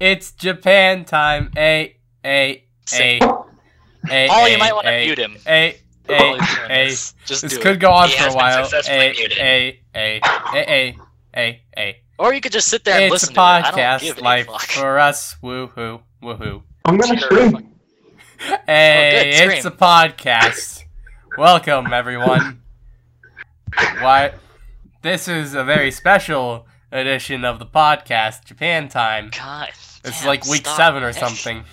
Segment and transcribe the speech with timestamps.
[0.00, 1.50] It's Japan time.
[1.56, 3.18] A a a
[4.10, 4.28] a.
[4.28, 5.36] Paul, you might want to mute him.
[5.46, 5.76] A
[6.08, 6.38] a a.
[6.86, 7.14] this.
[7.24, 8.68] Just This could go on for a while.
[8.88, 10.20] A a a a
[10.54, 10.96] a
[11.36, 11.96] a a.
[12.18, 13.44] Or you could just sit there and It's a listen to it.
[13.64, 15.36] Podcast life for us.
[15.42, 16.62] Woohoo woohoo.
[16.84, 17.30] I'm gonna Sure.
[17.30, 17.70] stream.
[18.66, 20.82] Hey, oh, it's a podcast.
[21.38, 22.62] Welcome, everyone.
[24.00, 24.32] Why?
[25.02, 26.66] This is a very special
[26.98, 29.30] edition of the podcast, Japan Time.
[29.36, 29.68] God.
[30.04, 30.76] It's damn, like week stop.
[30.76, 31.64] seven or something.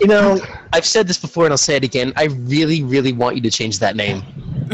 [0.00, 0.38] You know,
[0.72, 2.12] I've said this before and I'll say it again.
[2.16, 4.22] I really, really want you to change that name.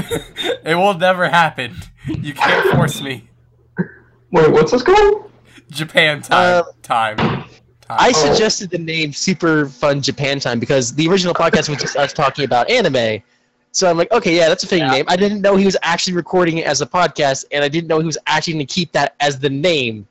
[0.64, 1.76] it will never happen.
[2.06, 3.28] You can't force me.
[4.30, 5.30] Wait, what's this called?
[5.70, 6.64] Japan Time.
[6.64, 7.16] Uh, time.
[7.16, 7.44] Time.
[7.88, 8.28] I Oh.
[8.32, 12.44] suggested the name Super Fun Japan Time because the original podcast was just us talking
[12.44, 13.22] about anime.
[13.74, 14.92] So I'm like, okay, yeah, that's a fitting Yeah.
[14.92, 15.04] name.
[15.08, 17.98] I didn't know he was actually recording it as a podcast, and I didn't know
[18.00, 20.06] he was actually going to keep that as the name.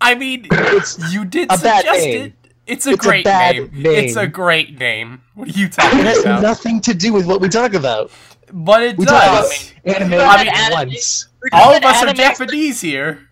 [0.00, 2.24] I mean, It's you did a bad suggest name.
[2.26, 2.32] it.
[2.66, 3.70] It's a It's a great bad name.
[3.72, 4.04] name.
[4.04, 5.22] It's a great name.
[5.34, 6.42] What are you It talking has about?
[6.42, 8.10] nothing to do with what we talk about.
[8.52, 9.72] But it We does.
[9.84, 11.28] anime I mean, once.
[11.52, 13.26] All of us are anime- Japanese here.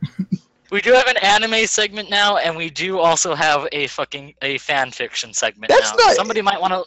[0.71, 4.57] We do have an anime segment now, and we do also have a fucking a
[4.59, 6.07] fan fiction segment That's now.
[6.07, 6.85] not- Somebody might want to.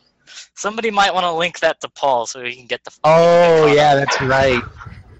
[0.55, 2.91] Somebody might want to link that to Paul so he can get the.
[3.03, 4.63] Oh, yeah, that's right.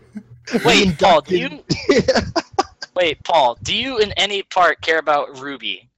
[0.66, 1.64] Wait, Paul, do you?
[2.96, 5.90] Wait, Paul, do you in any part care about Ruby?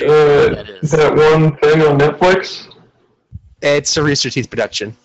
[0.00, 0.06] Uh,
[0.54, 0.90] That is.
[0.92, 2.68] that one thing on Netflix?
[3.62, 4.96] it's a Rooster Teeth production.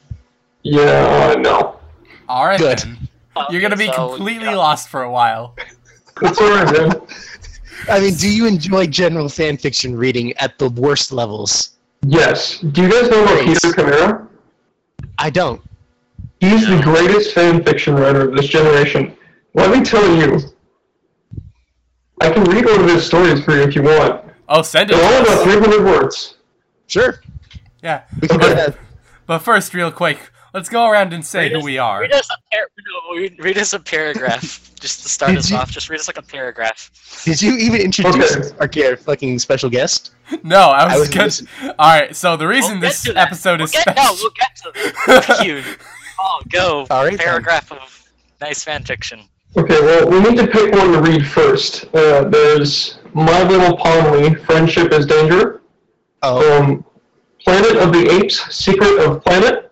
[0.63, 1.79] Yeah, no.
[2.29, 2.79] All right, Good.
[2.79, 2.97] then.
[3.49, 4.55] You're gonna be So, completely yeah.
[4.55, 5.55] lost for a while.
[6.21, 7.01] It's alright, man.
[7.89, 11.71] I mean, do you enjoy general fan fiction reading at the worst levels?
[12.05, 12.59] Yes.
[12.59, 13.45] Do you guys know about Great.
[13.61, 14.27] Peter Chimera?
[15.17, 15.61] I don't.
[16.39, 19.15] He's the greatest fan fiction writer of this generation.
[19.53, 20.39] Let me tell you.
[22.21, 24.25] I can read one of his stories for you if you want.
[24.49, 24.95] Oh, send it.
[24.97, 26.35] They're all to about 300 words.
[26.87, 27.21] Sure.
[27.81, 28.03] Yeah.
[28.21, 28.55] We can do Okay.
[28.55, 28.77] that.
[29.25, 30.19] But first, real quick,
[30.53, 32.01] let's go around and say Read who us- we are.
[32.01, 32.67] Read us a par-
[33.11, 35.71] no, read, read us a paragraph just to start Did us you- off.
[35.71, 36.89] Just read us like a paragraph.
[37.25, 38.85] Did you even introduce Okay.
[38.85, 40.11] our, our fucking special guest?
[40.43, 41.47] No, I I was was good.
[41.79, 42.15] All right.
[42.15, 43.27] So the reason We'll this to that.
[43.27, 44.03] episode We'll is get, special.
[44.15, 44.71] no, we'll get to
[45.05, 45.23] that.
[45.25, 45.63] Thank you.
[46.19, 46.87] Oh, go.
[46.89, 47.17] All right, then.
[47.19, 48.09] paragraph of
[48.41, 49.27] nice fan fiction.
[49.57, 51.85] Okay, well, we need to pick one to read first.
[51.93, 55.61] Uh, there's My Little Pony, Friendship is Danger.
[56.23, 56.85] Oh, Um,
[57.43, 59.71] Planet of the Apes, Secret of Planet.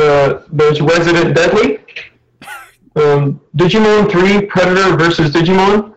[0.00, 1.78] Uh, there's Resident Deadly.
[2.96, 5.94] Um, Digimon 3, Predator versus Digimon.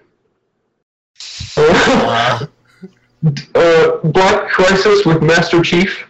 [1.57, 2.45] Uh,
[3.55, 6.05] uh, Black Crisis with Master Chief.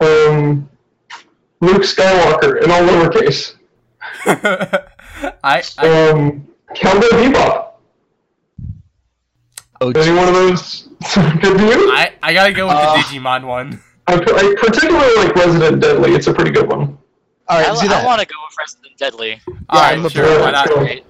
[0.00, 0.68] Um,
[1.60, 3.54] Luke Skywalker in all lowercase.
[5.44, 7.70] I, I Um, Cowboy Bebop.
[9.80, 11.90] oh, Any one of those good to you?
[11.92, 13.80] I I gotta go with Uh, the Digimon one.
[14.06, 16.12] I, I particularly like Resident Deadly.
[16.12, 16.98] It's a pretty good one.
[17.48, 18.04] all right, I, let's do that.
[18.04, 19.40] want to go with Resident Deadly.
[19.70, 20.24] All right, I'm sure.
[20.26, 20.40] pro.
[20.42, 20.68] Why not?
[20.68, 21.04] Great.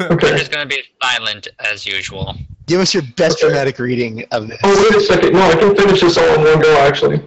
[0.00, 0.30] Okay.
[0.38, 2.34] just gonna be silent as usual.
[2.66, 3.48] Give us your best Okay.
[3.48, 4.58] dramatic reading of this.
[4.64, 5.34] Oh, wait a second.
[5.34, 7.20] No, I can finish this all in one go, actually.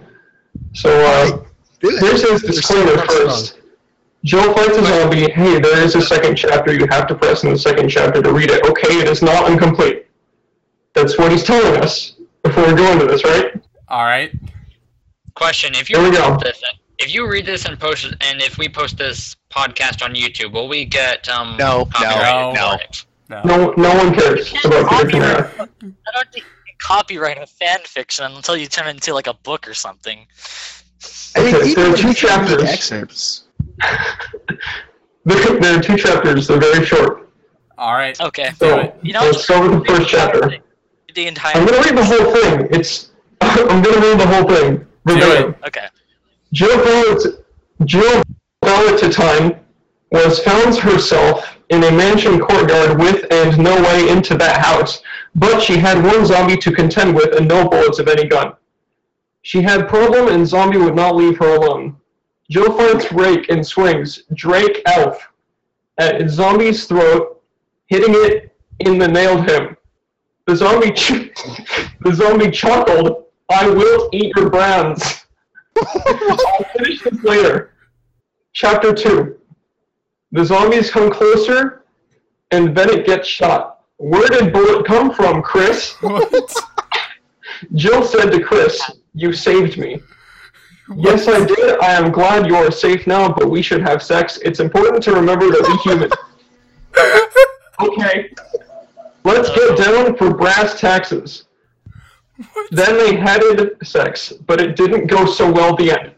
[0.72, 1.44] So, uh,
[1.80, 2.00] Do it.
[2.00, 3.60] here's his disclaimer first.
[4.24, 5.30] Joe fights a zombie.
[5.30, 6.72] Hey, there is a second chapter.
[6.74, 8.64] You have to press in the second chapter to read it.
[8.64, 10.06] Okay, it is not incomplete.
[10.94, 13.52] That's what he's telling us before we go into this, right?
[13.94, 14.32] All right.
[15.36, 16.30] Question: If you Here we go.
[16.32, 16.60] read this,
[16.98, 20.52] if you read this and post it, and if we post this podcast on YouTube,
[20.52, 22.76] will we get um No, no, no.
[23.30, 23.40] No.
[23.44, 25.50] No, no one cares about Peter Chimera.
[25.58, 25.64] I
[26.12, 29.34] don't think you can copyright a fan fiction until you turn it into like a
[29.34, 30.26] book or something.
[31.36, 32.62] I mean, Okay, there are two you can chapters.
[32.64, 33.44] excerpts.
[35.26, 36.48] There there are two chapters.
[36.48, 37.32] They're very short.
[37.78, 38.20] All right.
[38.20, 38.50] Okay.
[38.58, 38.94] So.
[39.02, 40.58] You know, let's start with the first chapter.
[41.14, 41.56] The entire.
[41.56, 42.68] I'm gonna read the whole thing.
[42.78, 43.10] It's
[43.70, 44.86] I'm gonna read the whole thing.
[45.04, 45.54] verbatim.
[45.66, 45.88] Okay.
[46.52, 47.44] Jill Valent-
[47.84, 48.22] Jill
[49.10, 49.60] time
[50.10, 55.02] was found herself in a mansion courtyard with and no way into that house,
[55.34, 58.52] but she had one zombie to contend with and no bullets of any gun.
[59.42, 61.96] She had problem and zombie would not leave her alone.
[62.50, 65.26] Jill fights Rake and swings Drake Elf
[65.98, 67.42] at zombie's throat,
[67.86, 69.76] hitting it in the nailed him.
[70.46, 71.30] The zombie, ch-
[72.00, 75.26] the zombie chuckled, "I will eat your brands."
[75.76, 77.72] I'll finish this later.
[78.52, 79.36] Chapter 2.
[80.32, 81.84] The zombies come closer,
[82.50, 83.84] and Bennett gets shot.
[83.96, 85.94] Where did Bullet come from, Chris?
[86.00, 86.54] What?
[87.74, 88.80] Jill said to Chris,
[89.14, 90.00] You saved me.
[90.96, 91.78] Yes, I did.
[91.80, 94.38] I am glad you are safe now, but we should have sex.
[94.44, 96.10] It's important to remember that we human.
[97.80, 98.30] okay.
[99.24, 101.44] Let's get down for brass taxes.
[102.70, 103.42] Then they had
[103.84, 106.12] sex, but it didn't go so well the end.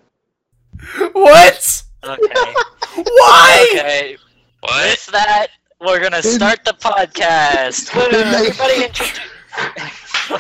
[1.12, 1.82] What?
[2.04, 2.18] Okay.
[2.94, 3.68] Why?
[3.72, 4.16] Okay.
[4.60, 4.90] What?
[4.90, 5.48] With that,
[5.80, 7.94] we're gonna start the podcast.
[8.12, 9.20] Everybody introduce.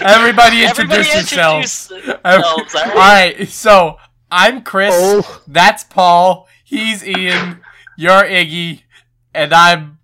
[0.02, 1.88] Everybody introduce Everybody yourselves.
[1.88, 3.48] themselves, alright?
[3.48, 3.98] so
[4.30, 4.94] I'm Chris.
[4.96, 5.42] Oh.
[5.46, 6.48] That's Paul.
[6.64, 7.60] He's Ian.
[7.96, 8.82] You're Iggy,
[9.34, 9.98] and I'm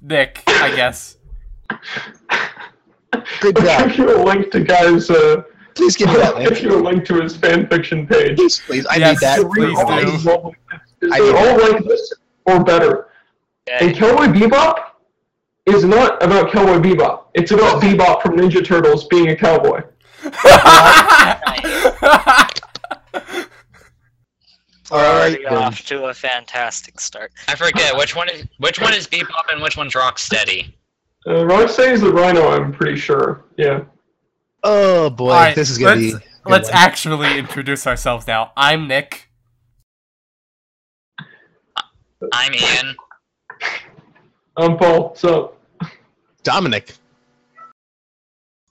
[0.00, 0.42] Nick.
[0.46, 1.16] I guess.
[3.40, 3.88] Good job.
[3.88, 5.10] give you a link to guys.
[5.10, 5.42] Uh,
[5.74, 6.62] Please give me that I'll give link.
[6.62, 8.36] you a link to his fan fiction page.
[8.36, 8.86] Please, please.
[8.86, 9.20] I Yes.
[9.20, 9.50] need that.
[9.52, 10.10] Please all do.
[10.10, 10.78] these all- I
[11.20, 12.12] They're need all like this
[12.46, 13.08] or better.
[13.70, 14.76] And Cowboy Bebop
[15.66, 17.24] is not about Cowboy Bebop.
[17.34, 19.82] It's about Bebop from Ninja Turtles being a cowboy.
[24.92, 27.32] Already Alright, off to a fantastic start.
[27.48, 30.72] I forget which one is which one is Bebop and which one's Rocksteady.
[31.26, 33.44] Uh, Rocksteady is the Rhino, I'm pretty sure.
[33.56, 33.80] Yeah.
[34.62, 36.10] Oh boy, All right, this is gonna let's, be.
[36.12, 36.78] good Let's one.
[36.78, 38.52] actually introduce ourselves now.
[38.56, 39.28] I'm Nick.
[42.32, 42.96] I'm Ian.
[44.56, 45.14] I'm Paul.
[45.16, 45.54] So,
[46.42, 46.94] Dominic.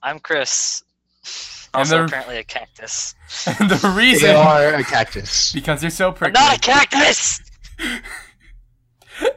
[0.02, 0.82] I'm Chris.
[1.74, 3.14] Also, the- apparently a cactus.
[3.60, 5.52] And the You reason are a cactus.
[5.52, 6.40] because you're so I'm prickly.
[6.40, 7.40] not a cactus.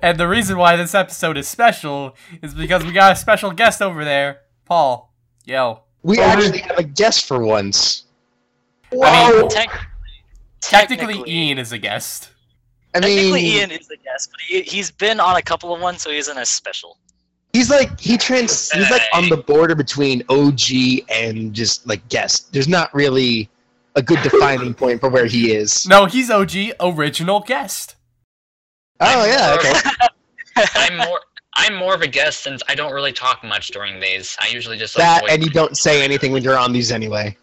[0.01, 3.81] And the reason why this episode is special is because we got a special guest
[3.81, 5.13] over there, Paul.
[5.45, 5.81] Yo.
[6.03, 8.05] We actually have a guest for once.
[8.91, 9.87] I mean, Tec-
[10.61, 12.29] technically, Ian is a guest.
[12.95, 16.01] I Technically, Ian is a guest, but he, he's been on a couple of ones,
[16.01, 16.97] so he isn't as special.
[17.53, 18.71] he's like he trans.
[18.71, 22.51] He's like on the border between OG and just like guest.
[22.51, 23.49] There's not really
[23.95, 25.87] a good defining point for where he is.
[25.87, 27.95] No, he's OG, original guest.
[29.01, 30.65] Oh yeah, okay.
[30.75, 31.19] I'm more
[31.55, 34.37] I'm more of a guest since I don't really talk much during these.
[34.39, 35.31] I usually just like That wait.
[35.33, 37.35] and you don't say anything when you're on these anyway.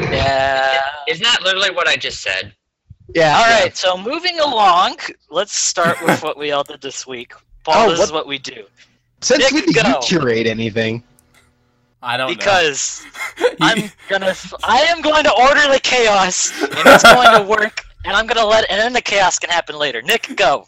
[0.00, 0.80] Yeah.
[1.08, 2.52] Isn't that literally what I just said?
[3.14, 3.36] Yeah.
[3.36, 3.66] All right.
[3.66, 3.72] yeah.
[3.74, 4.96] so moving along,
[5.30, 7.32] let's start with what we all did this week.
[7.64, 8.64] Paul, Oh, this what- is what we do.
[9.20, 11.02] Since Nick, when did you curate anything?
[12.02, 13.06] I don't Because
[13.40, 13.48] know.
[13.62, 18.14] I'm gonna, I am going to order the chaos, and it's going to work, and
[18.16, 20.02] I'm gonna let, and then the chaos can happen later.
[20.02, 20.66] Nick, go.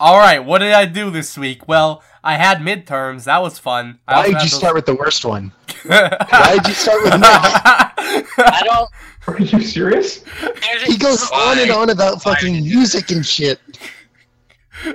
[0.00, 1.68] All right, what did I do this week?
[1.68, 3.24] Well, I had midterms.
[3.24, 4.00] That was fun.
[4.08, 5.52] I Why also did you those- start with the worst one?
[5.84, 7.22] Why Why did you start with Nick?
[7.24, 8.88] I don't.
[9.28, 10.24] are you serious?
[10.84, 13.60] He goes on and on about fucking music and shit.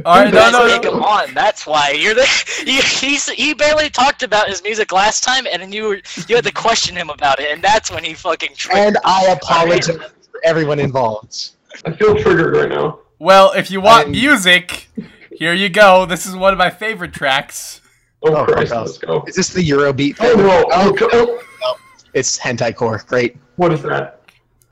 [0.05, 0.97] All right, You no, guys no, make no.
[0.97, 1.33] him on.
[1.33, 2.27] That's why you're the.
[2.67, 6.35] You, he's he barely talked about his music last time, and then you were you
[6.35, 8.49] had to question him about it, and that's when he fucking.
[8.73, 10.01] And I apologize for
[10.43, 11.51] everyone involved.
[11.85, 12.99] I feel triggered right now.
[13.19, 14.89] Well, if you want I'm- music,
[15.31, 16.05] here you go.
[16.05, 17.81] This is one of my favorite tracks.
[18.23, 19.23] Oh, Oh, Christ, let's go.
[19.27, 20.65] Is this the Eurobeat Oh no!
[20.71, 21.77] Oh, go- oh,
[22.13, 23.03] It's hentai core.
[23.07, 23.37] Great.
[23.57, 24.21] what is that?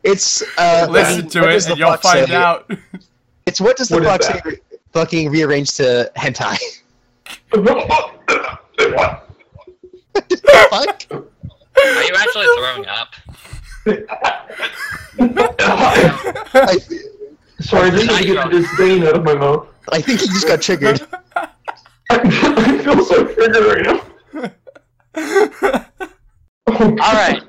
[0.03, 0.87] It's uh.
[0.89, 2.35] Listen what to it, and you'll find say?
[2.35, 2.69] out.
[3.45, 4.51] It's what does the What is fuck that?
[4.53, 4.59] say?
[4.93, 6.57] Fucking rearrange to hentai.
[10.69, 11.05] fuck.
[11.11, 13.13] Are you actually throwing up?
[13.87, 14.01] I,
[17.61, 19.67] Sorry, I just had to get the disdain out of my mouth.
[19.91, 21.01] I think he just got triggered.
[22.09, 24.01] I feel so triggered right now.
[25.15, 25.85] Oh,
[26.67, 27.41] All right.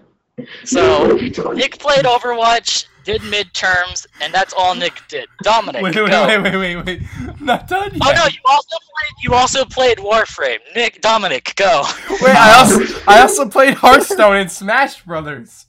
[0.64, 5.26] So Nick, Nick played Overwatch, did midterms, and that's all Nick did.
[5.42, 6.26] Dominic, wait, wait, go.
[6.26, 7.02] wait, wait, wait, wait.
[7.26, 8.18] I'm not done oh, yet.
[8.18, 9.24] Oh no, you also played.
[9.24, 10.58] You also played Warframe.
[10.74, 11.84] Nick, Dominic, go.
[12.20, 15.66] Wait, I also, I also played Hearthstone and Smash Brothers.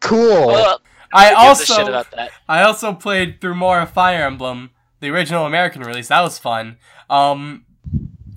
[0.00, 0.46] Cool.
[0.48, 0.80] Well,
[1.12, 2.30] I who shit also, about that.
[2.48, 6.08] I also played through more of Fire Emblem, the original American release.
[6.08, 6.78] That was fun.
[7.08, 7.64] Um,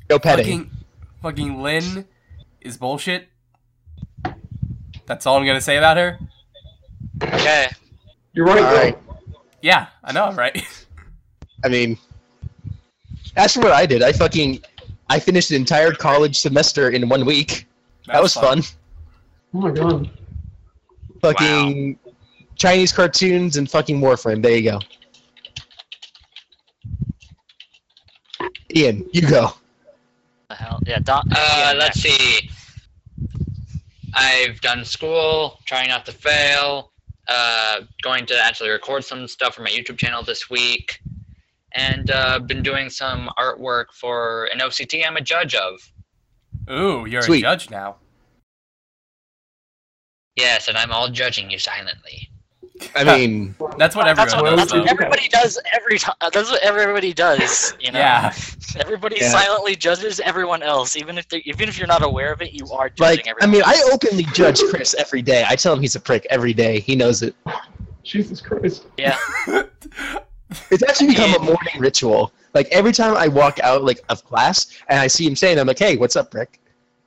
[0.10, 0.46] no petting.
[0.46, 0.72] fucking,
[1.22, 2.06] fucking Lyn
[2.62, 3.28] is bullshit.
[5.06, 6.20] That's all I'm gonna say about her.
[7.22, 7.68] Okay.
[8.34, 8.62] You're right.
[8.62, 8.98] Right.
[9.62, 10.62] Yeah, I know, I'm right?
[11.64, 11.98] I mean,
[13.36, 14.62] as for what I did, I fucking
[15.10, 17.68] I finished an entire college semester in one week.
[18.08, 18.62] That, was fun.
[19.54, 20.10] Oh my god.
[21.24, 21.98] Fucking
[22.58, 24.44] Chinese cartoons and fucking Warframe.
[24.44, 24.80] There you go.
[28.76, 29.54] Ian, you go.
[30.50, 30.80] The hell?
[30.86, 31.00] Yeah.
[31.00, 32.50] Dom- Uh, yeah, let's see.
[34.14, 36.92] I've done school, trying not to fail.
[37.30, 41.00] Uh, going to actually record some stuff for my YouTube channel this week,
[41.72, 45.90] and uh, been doing some artwork for an OCT I'm a judge of.
[46.70, 47.40] Ooh, you're Sweet.
[47.40, 47.96] a judge now.
[50.36, 52.30] Yes, and I'm all judging you silently.
[52.96, 54.58] I mean, That's what That's what, does.
[54.58, 56.16] that's what everybody does every time.
[56.22, 57.76] Uh, that's what everybody does.
[57.80, 58.00] You know.
[58.00, 58.34] Yeah.
[58.80, 59.30] Everybody Yeah.
[59.30, 62.52] silently judges everyone else, even if they, even if you're not aware of it.
[62.52, 63.52] You are judging like I everyone.
[63.52, 65.46] mean, I openly judge Chris every day.
[65.48, 66.80] I tell him he's a prick every day.
[66.80, 67.36] He knows it.
[68.04, 68.86] Jesus Christ.
[68.98, 69.18] yeah.
[70.70, 72.32] It's actually become a morning ritual.
[72.54, 75.66] Like every time I walk out like of class and I see him saying, I'm
[75.68, 76.60] like, "Hey, what's up, prick?"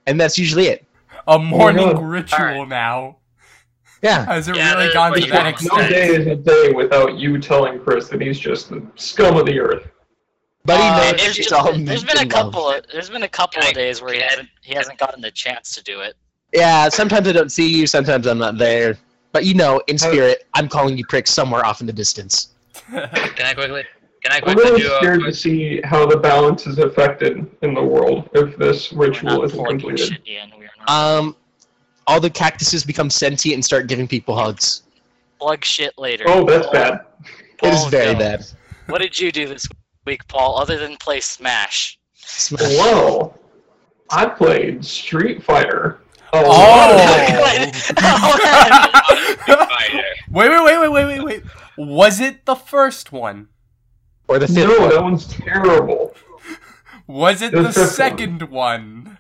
[0.07, 0.85] And that's usually it.
[1.27, 2.03] A morning God.
[2.05, 2.69] ritual Alright.
[2.69, 3.19] now.
[4.03, 4.25] Yeah.
[4.27, 7.15] Has it Yeah, really gone to you that don't- No day is a day without
[7.17, 9.89] you telling Chris that he's just the scum of the earth.
[10.65, 12.53] But he Uh, knows there's, it's just, all there's meant been a in love.
[12.53, 15.31] couple of there's been a couple of days where he hasn't he hasn't gotten the
[15.31, 16.15] chance to do it.
[16.53, 18.99] Yeah, sometimes I don't see you, sometimes I'm not there.
[19.33, 22.49] But you know, in spirit, I'm calling you prick somewhere off in the distance.
[22.91, 23.85] Can I quickly?
[24.25, 24.51] Can I quickly?
[24.51, 27.83] I'm quickly really do a scared to see how the balance is affected in the
[27.83, 30.09] world if this We're ritual not isn't plugging completed.
[30.09, 30.51] shit in.
[30.89, 31.37] We are not Um,
[32.07, 34.83] all the cactuses become sentient and start giving people hugs.
[35.41, 36.25] plug shit later.
[36.29, 37.01] Oh, that's bad.
[37.63, 38.19] It is very go.
[38.21, 38.47] bad.
[38.87, 39.67] What did you do this
[40.07, 41.99] week, Paul, other than play Smash?
[42.15, 42.63] Smash.
[42.79, 43.39] Well,
[44.11, 46.01] I played Street Fighter.
[46.33, 46.43] a Oh.
[46.47, 47.71] Oh.
[49.69, 50.03] fighter?
[50.31, 51.43] wait, wait, wait, wait, wait, wait, wait.
[51.77, 53.49] Was it the first one?
[54.29, 54.89] Or the fifth No, one.
[54.91, 56.15] that one's terrible.
[57.07, 57.89] Was it The the fifth one.
[57.91, 59.16] second one?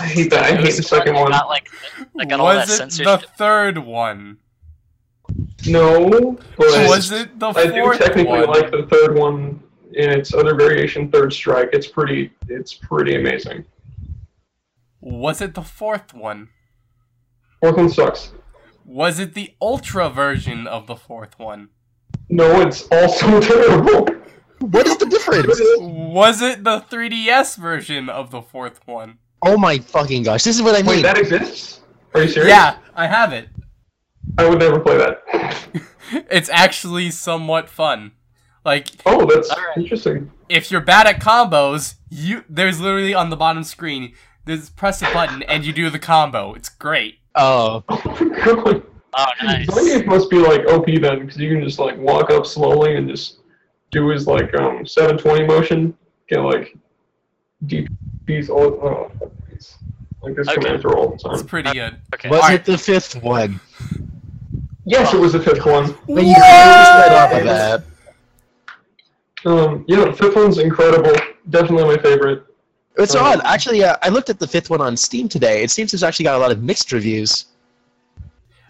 [0.00, 0.44] I hate that.
[0.44, 1.32] I hate the second one one.
[1.32, 1.68] Got like,
[2.14, 4.38] like got all that Was it the third one?
[5.66, 8.46] No, but Was it the I do fourth technically one?
[8.48, 9.62] like the third one
[9.94, 11.70] in its other variation, Third Strike.
[11.72, 12.30] It's pretty.
[12.48, 13.64] It's pretty amazing.
[15.00, 16.48] Was it the fourth one?
[17.60, 18.32] Fourth one sucks.
[18.84, 21.68] Was it the ultra version of the fourth one?
[22.28, 24.06] No, it's also terrible.
[24.60, 25.60] What is the difference?
[25.80, 29.18] Was it the 3DS version of the fourth one?
[29.42, 30.88] Oh my fucking gosh, this is what I need.
[30.88, 31.80] Wait, that exists?
[32.14, 32.50] Are you serious?
[32.50, 33.48] Yeah, I have it.
[34.38, 35.22] I would never play that.
[36.30, 38.12] It's actually somewhat fun.
[38.66, 39.78] Like, Oh, that's Alright.
[39.78, 40.30] interesting.
[40.50, 44.12] if you're bad at combos, you there's literally on the bottom screen,
[44.44, 46.52] there's press a button and you do the combo.
[46.52, 47.18] It's great.
[47.34, 48.82] Oh, Oh my god.
[49.16, 49.66] Oh, nice.
[49.68, 53.08] Zangief must be like OP then, because you can just like walk up slowly and
[53.08, 53.38] just
[53.90, 55.94] do his like um 720 motion,
[56.28, 56.76] get like
[57.66, 57.88] deep
[58.24, 59.10] beats all oh,
[60.22, 60.60] like this Okay.
[60.60, 61.96] command throw all the It's pretty good.
[62.14, 62.28] Okay.
[62.28, 62.60] was Alright.
[62.60, 63.60] it the fifth one?
[64.84, 65.86] Yes, it was the fifth one.
[66.08, 67.84] But you just let off of that.
[69.44, 71.14] Um, yeah, the fifth one's incredible.
[71.50, 72.44] Definitely my favorite.
[72.96, 73.40] It's Um, odd.
[73.44, 75.62] Actually, uh, I looked at the fifth one on Steam today.
[75.62, 77.46] It seems it's actually got a lot of mixed reviews.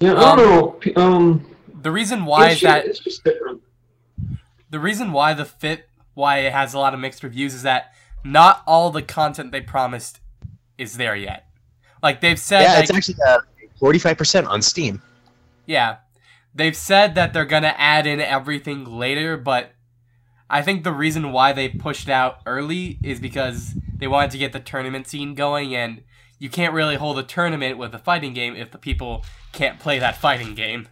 [0.01, 1.03] Yeah, I Um, don't know.
[1.03, 1.47] Um,
[1.83, 3.61] The reason why it's is just, that it's just different.
[4.71, 7.93] the reason why the fit why it has a lot of mixed reviews is that
[8.25, 10.21] not all the content they promised
[10.79, 11.47] is there yet.
[12.03, 13.39] Like they've said yeah, like, it's actually uh,
[13.81, 15.01] 45% on Steam.
[15.67, 15.97] Yeah.
[16.55, 19.73] They've said that they're gonna add in everything later, but
[20.51, 24.53] I think the reason why they pushed out early is because they wanted to get
[24.53, 26.03] the tournament scene going, and
[26.39, 29.99] you can't really hold a tournament with a fighting game if the people can't play
[29.99, 30.89] that fighting game.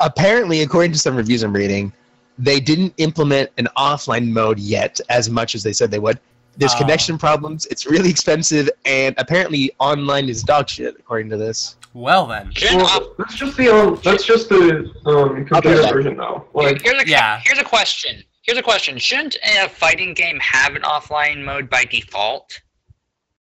[0.00, 1.92] Apparently, according to some reviews I'm reading,
[2.38, 6.18] they didn't implement an offline mode yet as much as they said they would.
[6.58, 6.78] There's Oh.
[6.78, 11.76] connection problems, it's really expensive, and apparently online is dog shit, according to this.
[11.92, 12.50] Well then.
[12.54, 16.44] Shouldn't off- Well, that's just the um, that's just the um computer version though.
[16.54, 17.40] Like, here's a Yeah.
[17.44, 18.22] here's a question.
[18.42, 18.96] Here's a question.
[18.98, 22.60] Shouldn't a fighting game have an offline mode by default?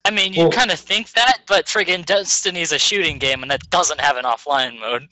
[0.05, 3.51] I mean, you Well- kind of think that, but friggin' Destiny's a shooting game, and
[3.51, 5.07] it doesn't have an offline mode.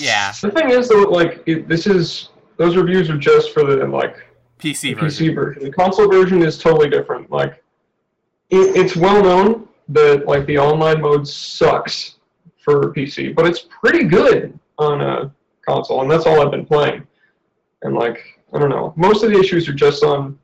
[0.00, 0.32] Yeah.
[0.42, 4.16] the thing is though, like, it, this is those reviews are just for the like
[4.64, 5.28] PC version.
[5.28, 5.64] PC version.
[5.64, 7.30] The console version is totally different.
[7.30, 7.62] Like,
[8.50, 12.16] it, it's well known that like the online mode sucks
[12.56, 15.32] for PC, but it's pretty good on a
[15.66, 17.06] console, and that's all I've been playing.
[17.82, 18.18] And like,
[18.52, 20.38] I don't know, most of the issues are just on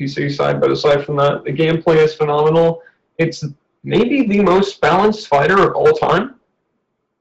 [0.00, 2.82] PC side, but aside from that, the gameplay is phenomenal.
[3.18, 3.44] It's
[3.82, 6.36] maybe the most balanced fighter of all time.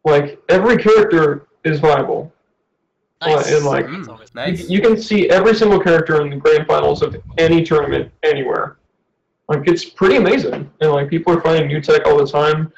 [0.06, 2.32] Like every character is viable.
[3.28, 3.52] Nice.
[3.52, 4.32] and, like, Mm, always-
[4.70, 8.78] You, you can see every single character in the grand finals of any tournament anywhere.
[9.50, 12.72] Like it's pretty amazing, and like people are finding new tech all the time.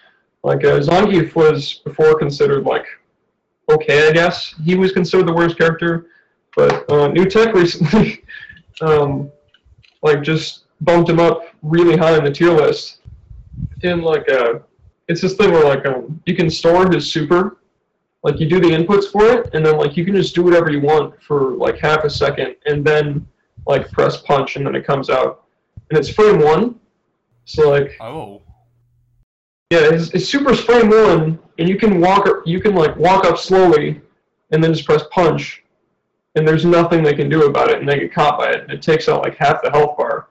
[0.43, 2.85] Like uh, Zangief was before considered like
[3.71, 6.07] okay, I guess he was considered the worst character,
[6.55, 8.23] but uh, new tech recently,
[8.81, 9.29] um,
[10.03, 12.99] like just bumped him up really high in the tier list.
[13.83, 14.59] And like uh,
[15.07, 17.57] it's this thing where like um, you can store his super
[18.25, 20.69] like you do the inputs for it and then like you can just do whatever
[20.71, 23.25] you want for like half a second and then
[23.67, 25.45] like press punch and then it comes out
[25.89, 26.79] and it's frame one
[27.45, 28.41] so like Oh.
[29.71, 33.25] yeah it's, it's super frame one and you can walk up you can like walk
[33.25, 34.01] up slowly
[34.51, 35.63] and then just press punch,
[36.35, 38.71] and there's nothing they can do about it, and they get caught by it, and
[38.71, 40.27] it takes out like half the health bar.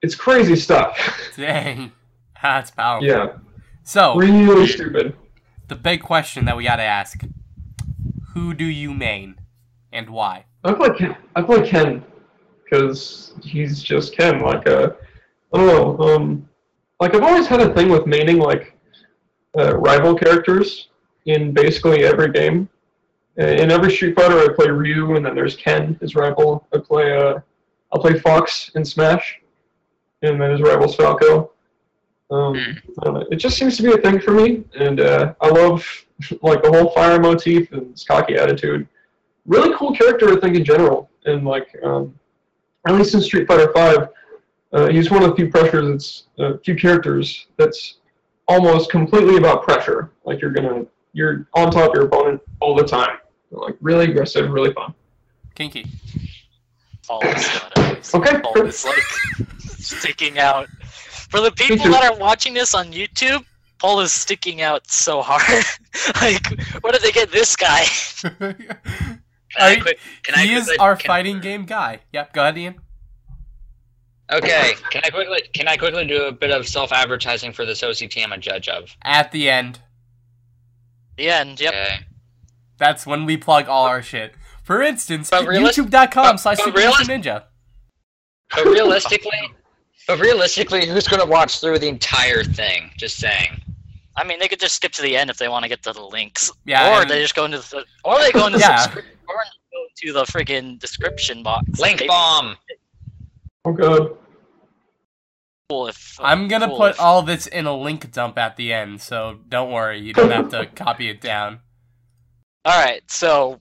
[0.00, 0.96] It's crazy stuff.
[1.36, 1.90] Dang.
[2.40, 3.06] That's powerful.
[3.08, 3.32] yeah,
[3.82, 5.16] So, really stupid.
[5.68, 7.20] The big question that we gotta ask
[8.34, 9.36] Who do you main?
[9.92, 10.44] And why?
[10.64, 11.16] I play Ken.
[11.36, 12.04] I play Ken
[12.64, 14.40] because he's just Ken.
[14.42, 14.90] Like uh,
[15.52, 15.98] I don't know.
[15.98, 16.48] Um,
[17.00, 18.74] like I've always had a thing with maining like
[19.56, 20.88] uh, rival characters
[21.26, 22.68] in basically every game.
[23.36, 26.66] In every Street Fighter, I play Ryu, and then there's Ken, his rival.
[26.74, 27.38] I play uh,
[27.92, 29.40] I'll play Fox in Smash,
[30.22, 31.52] and then his rival's Falco.
[32.30, 33.32] Um, I don't.
[33.32, 35.84] It just seems to be a thing for me, and uh, I love
[36.42, 38.86] like the whole fire motif and his cocky attitude
[39.48, 41.10] really cool character, I think, in general.
[41.24, 42.14] And like, um,
[42.86, 44.08] at least in Street Fighter Five,
[44.72, 45.94] uh, he's one of the few pressures.
[45.94, 47.94] It's uh, few characters that's
[48.46, 50.12] almost completely about pressure.
[50.24, 53.18] Like you're gonna, you're on top of your opponent all the time.
[53.50, 54.94] Like really aggressive, really fun.
[55.54, 55.86] Kinky.
[57.06, 58.40] Paul is, uh, Okay.
[58.40, 60.68] Paul is like sticking out.
[61.28, 63.44] For the people that are watching this on YouTube,
[63.78, 65.64] Paul is sticking out so hard.
[66.22, 66.46] like,
[66.82, 67.84] where did they get this guy?
[68.22, 68.56] Can
[69.58, 69.98] I I- quick?
[70.24, 72.00] Can I he is quickly- our can- fighting game guy.
[72.12, 72.74] Yep, go ahead, Ian.
[74.30, 77.80] Okay, can I quickly can I quickly do a bit of self advertising for this
[77.80, 78.94] OCT I'm a judge of?
[79.02, 79.80] At the end.
[81.16, 81.60] The end.
[81.60, 81.72] Yep.
[81.72, 81.98] Okay.
[82.78, 84.34] That's when we plug all our shit.
[84.64, 87.44] For instance, realis- youtube.com but- slash Super Ninja.
[88.54, 89.52] But realistically,
[90.08, 92.90] but realistically, who's gonna watch through the entire thing?
[92.96, 93.60] Just saying.
[94.16, 95.92] I mean, they could just skip to the end if they want to get to
[95.92, 96.50] the links.
[96.64, 98.88] Yeah, Or and- they just go into the, or they go into Yeah.
[98.88, 101.78] subscri- or go to the friggin' description box.
[101.78, 102.56] Link Maybe bomb.
[103.64, 104.16] Oh god.
[105.70, 108.56] Cool if, uh, I'm gonna cool put if- all this in a link dump at
[108.56, 111.60] the end, so don't worry, you don't have to copy it down.
[112.64, 113.60] All right, so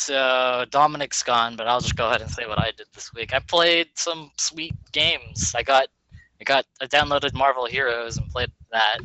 [0.00, 3.34] so Dominic's gone, but I'll just go ahead and say what I did this week.
[3.34, 5.54] I played some sweet games.
[5.56, 5.88] I got
[6.40, 8.98] I got I downloaded Marvel Heroes and played that.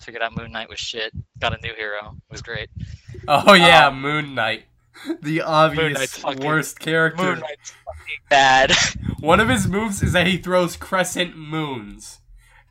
[0.00, 1.12] Figured out Moon Knight was shit.
[1.40, 2.16] Got a new hero.
[2.28, 2.68] It was great.
[3.26, 4.64] Oh yeah, Um, Moon Knight.
[5.22, 7.22] The obvious Knight's fucking- worst character.
[7.22, 8.72] Moon Knight's fucking bad.
[9.20, 12.20] One of his moves is that he throws crescent moons.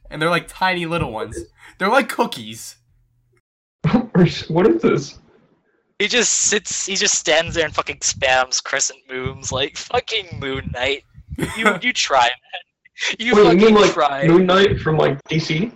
[0.09, 1.37] And they're like tiny little ones.
[1.77, 2.77] They're like cookies.
[4.47, 5.19] what is this?
[5.99, 6.85] He just sits.
[6.85, 11.03] He just stands there and fucking spams crescent moons like fucking Moon Knight.
[11.57, 12.61] You you try, man.
[13.19, 14.27] You Wait, you fucking mean like try.
[14.27, 15.71] Moon Knight from like DC?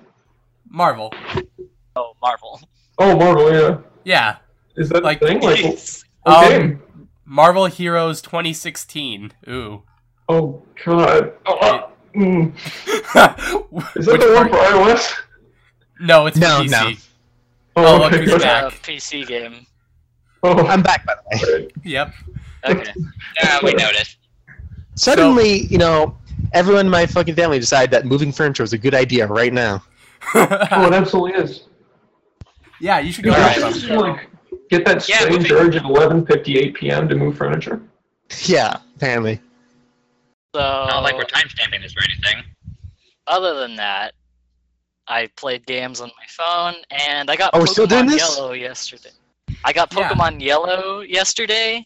[0.69, 1.13] Marvel.
[1.95, 2.61] Oh, Marvel.
[2.99, 3.77] Oh, Marvel, yeah.
[4.03, 4.35] Yeah.
[4.77, 5.41] Is that Like- the thing?
[5.41, 6.03] Like, Jeez.
[6.25, 6.81] Um, game?
[7.25, 9.31] Marvel Heroes 2016.
[9.49, 9.83] Ooh.
[10.29, 11.33] Oh god.
[11.45, 12.53] Oh, mm.
[13.97, 15.13] Is that Which the one part- for iOS?
[15.99, 16.69] No, it's No, PC.
[16.69, 16.91] no.
[17.75, 18.23] Oh, look okay.
[18.23, 18.63] who's It's back.
[18.73, 19.65] a PC game.
[20.43, 21.67] Oh, I'm back, by the way.
[21.83, 22.13] Yep.
[22.65, 22.93] Okay.
[23.43, 24.17] Yeah, we noticed.
[24.95, 26.17] Suddenly, you know,
[26.53, 29.83] everyone in my fucking family decided that moving furniture was a good idea right now.
[30.35, 31.63] Oh, it absolutely is.
[32.81, 33.57] yeah, you should go Alright.
[33.63, 34.29] out just like
[34.69, 37.07] get that strange moving- urge at 11:58 p.m.
[37.07, 37.81] to move furniture.
[38.43, 39.39] Yeah, apparently.
[40.53, 42.43] So Not like we're timestamping this or anything.
[43.27, 44.13] other than that,
[45.07, 48.19] I played games on my phone, and I got Oh, Pokemon we're still doing this?
[48.37, 49.11] Yellow yesterday.
[49.65, 50.09] I got Yeah.
[50.09, 51.85] Pokemon Yellow yesterday,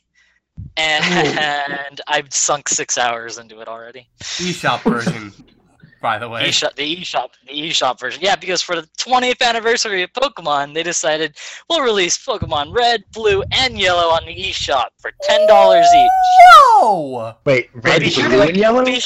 [0.78, 4.08] and I've sunk six hours into it already.
[4.22, 5.34] eShop version,
[6.02, 6.48] by the way.
[6.50, 8.22] eShop, the eShop, the eShop version.
[8.22, 11.36] Yeah, because for the 20th anniversary of Pokemon, they decided
[11.70, 16.10] we'll release Pokemon Red, Blue, and Yellow on the eShop for ten dollars each.
[16.82, 17.34] Whoa!
[17.46, 18.86] Wait, red, Be sure blue, to- and yellow?
[18.86, 19.02] Be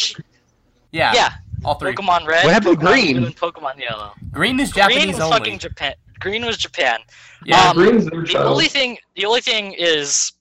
[0.92, 1.94] Yeah, yeah, all three.
[1.94, 3.18] Pokemon Red, What happened to Pokemon green?
[3.18, 4.12] Blue, and Pokemon Yellow.
[4.32, 5.38] Green is Green Japanese was only.
[5.38, 5.94] fucking Japan.
[6.20, 7.00] Green was Japan.
[7.48, 8.48] Yeah, um, Green's their The child.
[8.48, 10.34] only thing, the only thing is,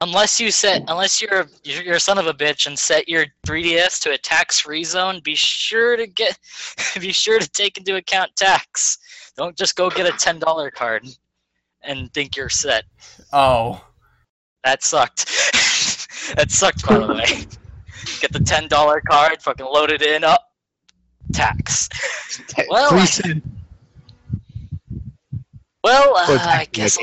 [0.00, 3.24] unless you set, unless you're you're you're a son of a bitch and set your
[3.46, 6.38] 3ds to a tax-free zone, be sure to get,
[7.00, 8.98] be sure to take into account tax.
[9.36, 11.06] Don't just go get a ten dollar card
[11.82, 12.84] and think you're set.
[13.32, 13.82] oh.
[14.64, 15.26] That sucked.
[16.36, 17.46] that sucked, by the way.
[18.20, 20.50] Get the ten dollar card, fucking load it in, up,
[21.32, 21.88] tax.
[22.68, 23.46] Well, Three I- cents.
[25.88, 26.98] Well, uh, I guess.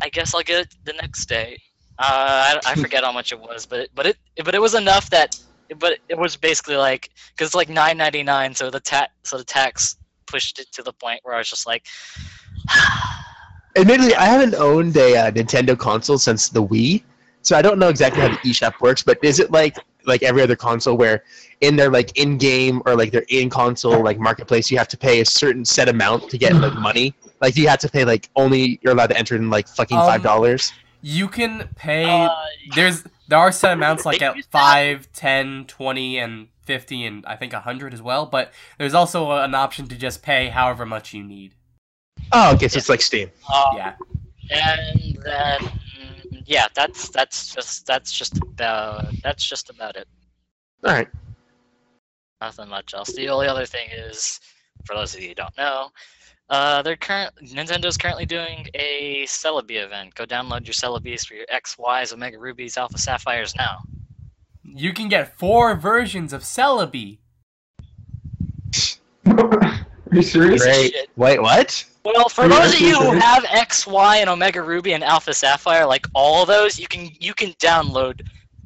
[0.00, 1.58] I guess I'll get it the next day.
[1.98, 4.74] Uh, I, I forget how much it was, but it, but it but it was
[4.74, 5.38] enough that
[5.78, 9.36] but it was basically like because it's like nine ninety nine, so the ta- so
[9.36, 11.84] the tax pushed it to the point where I was just like,
[13.76, 17.02] Admittedly, I haven't owned a uh, Nintendo console since the Wii,
[17.42, 19.02] so I don't know exactly how the eShop works.
[19.02, 21.22] But is it like like every other console where
[21.60, 25.24] in their like in-game or like their in-console like marketplace you have to pay a
[25.24, 28.92] certain set amount to get like money like you have to pay like only you're
[28.92, 32.04] allowed to enter in like fucking Um, five dollars You can pay.
[32.04, 32.28] Uh,
[32.74, 34.58] there's there are set amounts like at use that.
[34.58, 38.26] 5, 10, 20, and 50, and I think 100 as well.
[38.26, 41.54] But there's also an option to just pay however much you need.
[42.32, 43.94] oh okay so it's like steam uh, Yeah.
[44.50, 45.58] And then
[46.48, 50.08] yeah, that's that's just that's just about that's just about it.
[50.84, 51.08] all right
[52.40, 53.12] Nothing much else.
[53.12, 54.40] The only other thing is,
[54.84, 55.88] for those of you who don't know,
[56.48, 60.14] uh, they're current Nintendo's currently doing a Celebi event.
[60.14, 63.80] Go download your Celebis for your X, Ys, Omega Rubies, Alpha Sapphires now.
[64.62, 67.18] You can get four versions of Celebi.
[70.10, 70.62] Are you serious?
[70.62, 71.10] great shit.
[71.16, 74.62] wait what Well, for Are you those of you who have X, Y, and Omega
[74.62, 78.20] Ruby and Alpha Sapphire, like all of those, you can you can download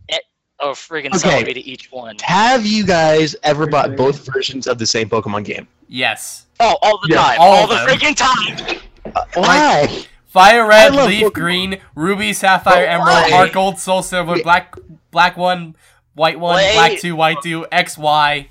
[0.09, 0.23] it,
[0.61, 1.43] a friggin' Okay.
[1.43, 2.17] Celebi to each one.
[2.23, 6.47] have you guys ever bought both versions of the same pokemon game Yes.
[6.61, 7.89] Oh, all the Yeah, time, all all, the them.
[7.89, 8.79] friggin' time.
[9.15, 11.33] Uh, why Fire red, leaf Pokemon.
[11.35, 13.31] green, ruby, sapphire, But emerald, why?
[13.31, 14.45] heart gold, soul silver, Wait.
[14.45, 14.75] black
[15.11, 15.77] black one,
[16.15, 16.73] white one, Wait.
[16.73, 18.49] black two, white two, X Y.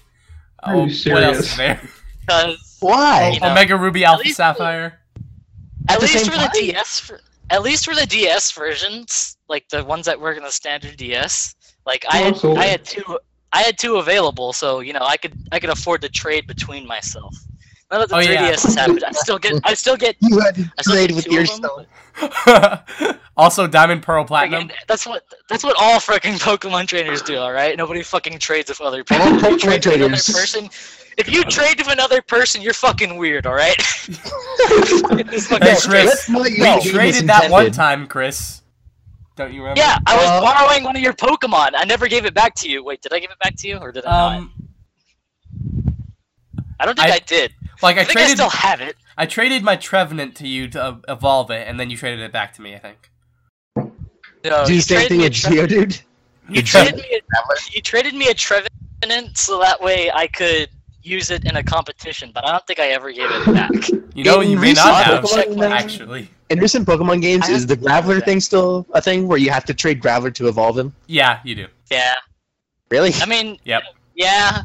[0.62, 1.40] Are Oh, what else serious?
[1.40, 1.82] is there?
[2.28, 5.00] Because why You know, Omega Ruby, Alpha least- Sapphire.
[5.90, 6.50] at the least same for the?
[6.54, 10.52] DS, for, at least for the DS versions, like the ones that work in the
[10.52, 12.62] standard DS, like I Oh, had absolutely.
[12.62, 13.20] I had two
[13.54, 16.88] I had two available, so you know I could I could afford to trade between
[16.88, 17.36] myself.
[17.92, 18.52] Now that the Oh, yeah.
[18.54, 21.08] 3DS has happened, I still get I still get you had to I still trade
[21.10, 24.68] get with two them, yourself also, Diamond, Pearl, Platinum.
[24.70, 27.76] Friggin- that's what that's what all fucking Pokemon trainers do, all right?
[27.78, 29.26] Nobody fucking trades with other people.
[29.26, 30.32] All Pokemon trade with another traders.
[30.34, 30.70] person,
[31.18, 33.80] if you trade with another person, you're fucking weird, all right?
[33.82, 35.40] Fucking Hey.
[35.48, 38.62] Chris, Let's not use We game traded that one time, Chris.
[39.36, 39.80] Don't you remember?
[39.80, 41.72] Yeah, I was Uh, borrowing one of your Pokemon.
[41.76, 42.84] I never gave it back to you.
[42.84, 44.38] Wait, did I give it back to you, or did I not?
[44.38, 44.54] Um,
[46.80, 47.54] I don't think I, I- did.
[47.82, 48.96] like I I think I traded, still have it.
[49.18, 52.32] I traded my Trevenant to you to uh, evolve it, and then you traded it
[52.32, 52.76] back to me.
[52.76, 53.10] I think.
[54.44, 56.02] No, Do you the same traded thing me a at Tre- Geodude?
[56.50, 57.20] You traded me a,
[57.74, 60.70] you traded me a Trevenant so that way I could
[61.04, 63.72] use it in a competition, but I don't think I ever gave it back.
[64.14, 66.30] You know, In you may recent not have Pokemon- actually.
[66.50, 69.74] In recent Pokemon games, is the Graveler thing still a thing where you have to
[69.74, 70.94] trade Graveler to evolve him?
[71.08, 71.68] Yeah, you do.
[71.90, 72.16] Yeah,
[72.90, 73.14] Really?
[73.22, 73.84] I mean, Yep.
[74.16, 74.64] yeah.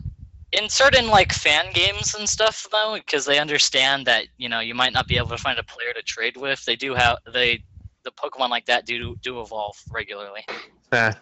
[0.51, 4.75] In certain like fan games and stuff though, because they understand that you know you
[4.75, 7.63] might not be able to find a player to trade with, they do have they
[8.03, 10.45] the Pokemon like that do do evolve regularly.
[10.91, 11.13] Uh,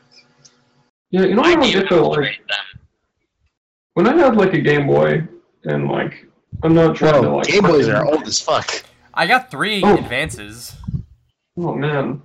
[1.11, 2.81] Yeah, you know I what I do get though, like trade them.
[3.94, 5.26] When I had like a Game Boy
[5.64, 6.26] and like
[6.62, 8.85] I'm not trying to oh, like Game Boys are old as fuck.
[9.14, 9.96] I got three Oh.
[9.96, 10.74] advances.
[11.57, 12.20] Oh man,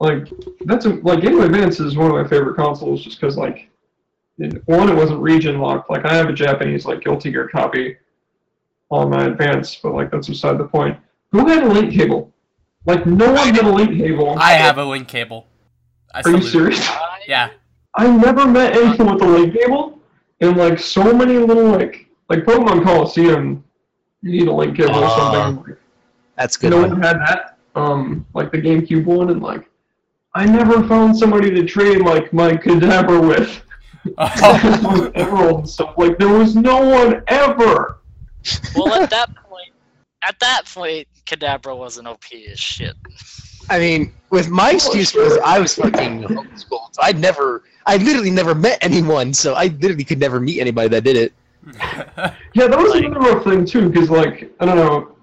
[0.00, 0.28] like
[0.64, 3.68] that's a, like Game Boy Advance is one of my favorite consoles just because like
[4.66, 5.90] one it wasn't region locked.
[5.90, 7.96] Like I have a Japanese like Guilty Gear copy
[8.90, 10.98] on my Advance, but like that's beside the point.
[11.32, 12.32] Who had a link cable?
[12.86, 14.36] Like no one had a link cable.
[14.38, 15.46] I have a link cable.
[16.14, 16.80] I Are you serious?
[16.88, 17.50] I- Yeah.
[17.98, 19.95] I never met anyone with a link cable,
[20.40, 23.64] and like so many little like like Pokemon Colosseum,
[24.22, 25.64] you need a link cable or Ah, something.
[25.72, 25.80] Like,
[26.36, 26.70] That's good.
[26.70, 26.90] no one.
[26.90, 27.58] one had that.
[27.74, 29.68] Um, like the GameCube one, and like
[30.34, 33.62] I never found somebody to trade like my Kadabra with.
[34.18, 35.94] Oh, Emerald and stuff.
[35.98, 37.98] Like there was no one ever.
[38.76, 39.72] Well, at that point,
[40.26, 42.94] at that point, Kadabra wasn't OP as shit.
[43.68, 46.94] I mean, with my excuse was I was fucking homeschooled.
[46.94, 50.88] So I'd never, I literally never met anyone, so I literally could never meet anybody
[50.88, 51.32] that did it.
[52.54, 55.16] Yeah, that was Like- another rough thing too, because like I don't know,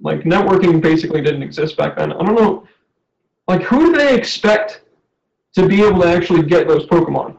[0.00, 2.12] like networking basically didn't exist back then.
[2.12, 2.66] I don't know,
[3.46, 4.82] like who do they expect
[5.54, 7.36] to be able to actually get those Pokemon?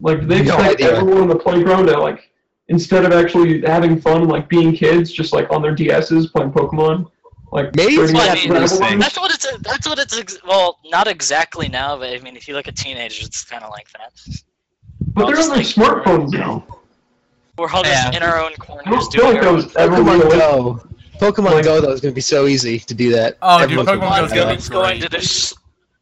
[0.00, 0.96] Like do they expect idea.
[0.96, 2.30] everyone on the playground to like
[2.68, 7.08] instead of actually having fun, like being kids, just like on their DSs playing Pokemon,
[7.52, 8.90] like Maybe trading Well, I mean, Gravel those things.
[8.90, 9.00] ones?
[9.02, 9.58] That's what it's.
[9.60, 10.18] That's what it's.
[10.18, 13.62] ex- Well, not exactly now, but I mean, if you look at teenagers, it's kind
[13.62, 14.12] of like that.
[15.14, 16.64] But they're on their like- smartphones now.
[17.58, 18.16] We're all just Yeah.
[18.16, 19.56] in our own I corners don't feel doing like our that own.
[19.56, 20.30] was Pokemon.
[20.30, 20.88] Go,
[21.20, 23.36] Pokemon Like- Go though is gonna be so easy to do that.
[23.42, 25.20] Oh, dude, Everyone's Pokemon Go's gonna be going to great.
[25.20, 25.54] dis-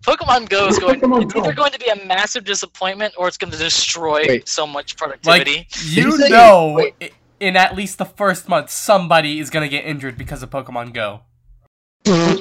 [0.07, 1.01] Pokemon Go is going.
[1.01, 1.41] Pokemon It's Go.
[1.41, 4.49] either going to be a massive disappointment or it's going to destroy Wait.
[4.49, 5.67] so much Like productivity.
[5.87, 7.13] you you know, wait.
[7.41, 11.23] in at least the first month, somebody is gonna get injured because of Pokemon Go.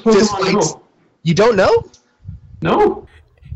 [0.03, 0.53] What's Pokemon wait.
[0.55, 0.81] Go?
[1.23, 1.89] You don't know?
[2.61, 3.07] No.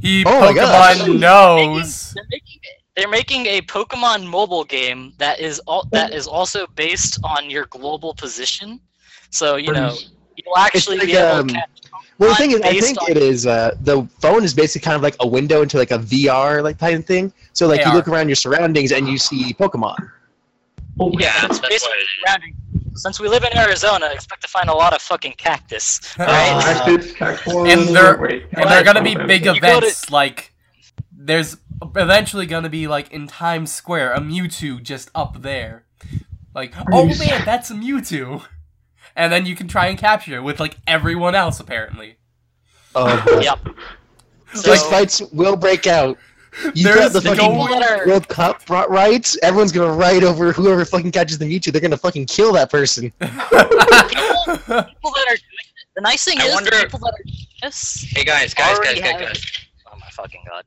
[0.01, 0.97] He Oh my gosh.
[0.99, 2.13] Pokemon knows.
[2.13, 2.59] They're making,
[2.95, 7.65] they're making a Pokemon mobile game that is all that is also based on your
[7.67, 8.79] global position.
[9.29, 9.95] So you know
[10.35, 11.69] you'll actually like, be able um, to catch.
[12.17, 13.47] What Well, the thing is, I based think on- it is.
[13.47, 16.77] Uh, the phone is basically kind of like a window into like a VR like
[16.77, 17.33] type of thing.
[17.53, 17.95] So like you AR.
[17.95, 19.95] look around your surroundings and you see Pokemon.
[20.99, 22.07] Oh, Yeah, It's that's what basically it is.
[22.23, 22.55] surrounding.
[22.95, 25.99] Since we live in Arizona, expect to find a lot of fucking cactus.
[26.19, 26.63] Uh, Right?
[26.63, 30.53] cactus, cactus, And they're- wait, And they're gonna be big You go to- events like
[31.11, 31.57] there's
[31.95, 35.85] eventually gonna be like in Times Square a Mewtwo just up there.
[36.53, 38.45] Like, oh man, that's a Mewtwo.
[39.15, 42.17] And then you can try and capture it with like everyone else apparently.
[42.95, 43.39] Oh, boy.
[43.43, 43.59] Yep.
[44.53, 46.17] Those So- fights will break out.
[46.75, 49.37] You There's got the fucking People World Cup brought rights.
[49.41, 51.71] Everyone's gonna ride over whoever fucking catches the Mewtwo.
[51.71, 53.11] They're gonna fucking kill that person.
[53.19, 55.85] people that are doing it.
[55.95, 58.05] The nice thing I is wonder- the people that are doing this.
[58.09, 60.63] Hey guys, guys, guys, Already guys, guys, Oh my fucking god.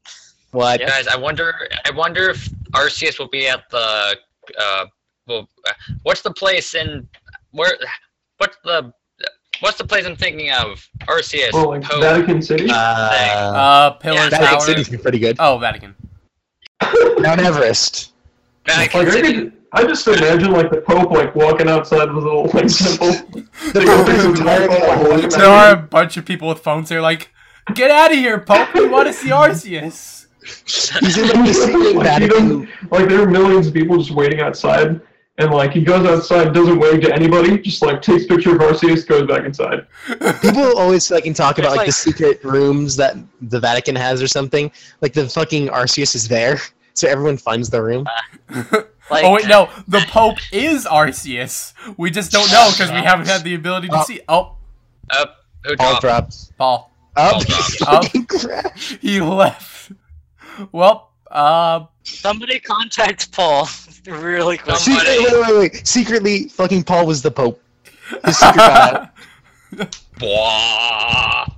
[0.53, 0.81] What?
[0.81, 0.89] Yep.
[0.89, 1.07] guys.
[1.09, 1.55] I wonder.
[1.85, 4.17] I wonder if Arceus will be at the.
[4.59, 4.87] Uh,
[5.27, 5.73] well, uh,
[6.05, 7.07] what's the place in
[7.51, 7.77] where?
[8.39, 8.93] What's the?
[9.61, 10.89] What's the place I'm thinking of?
[11.03, 11.51] Arceus.
[11.55, 12.01] Oh, like Pope.
[12.01, 12.69] Vatican City?
[12.71, 14.61] Uh, uh Pillar Yeah, Vatican Tower.
[14.61, 15.37] City's been pretty good.
[15.39, 15.95] Oh, Vatican.
[17.19, 18.13] Mount Everest.
[18.67, 19.33] Vatican like, I, City.
[19.35, 23.13] could, I just imagine like the Pope like walking outside with a little like temple.
[23.73, 26.89] The Pope is entirely There are a bunch of people with phones.
[26.89, 27.31] They're like,
[27.75, 28.75] "Get out of here, Pope!
[28.75, 30.27] We want to see Arceus."
[31.01, 32.69] He's in like the secret Like, he Vatican.
[32.91, 35.01] like there are millions of people just waiting outside,
[35.39, 39.07] and like he goes outside, doesn't wave to anybody, just like takes picture of Arceus,
[39.07, 39.87] goes back inside.
[40.41, 44.29] People always fucking talk about It's like, the secret rooms that the Vatican has or
[44.29, 44.71] something.
[45.03, 46.59] Like the fucking Arceus is there,
[46.95, 48.07] so everyone finds the room.
[48.49, 48.89] Like,
[49.25, 51.75] oh wait, no, the Pope is Arceus.
[51.97, 54.05] We just don't know because we haven't had the ability to Oh.
[54.05, 54.21] see.
[54.29, 54.57] Oh,
[55.11, 55.45] Up.
[55.65, 56.01] Who All dropped?
[56.01, 56.53] drops.
[56.57, 57.35] Paul, Up.
[57.35, 57.77] All drops.
[57.77, 58.27] Fucking
[59.01, 59.93] he left.
[60.73, 63.69] Well, uh, somebody contact Paul
[64.07, 64.77] really quick.
[64.77, 65.87] Some- wait, wait, wait.
[65.87, 67.63] Secretly, fucking Paul was the Pope.
[68.25, 69.13] His secret got
[70.23, 71.53] out.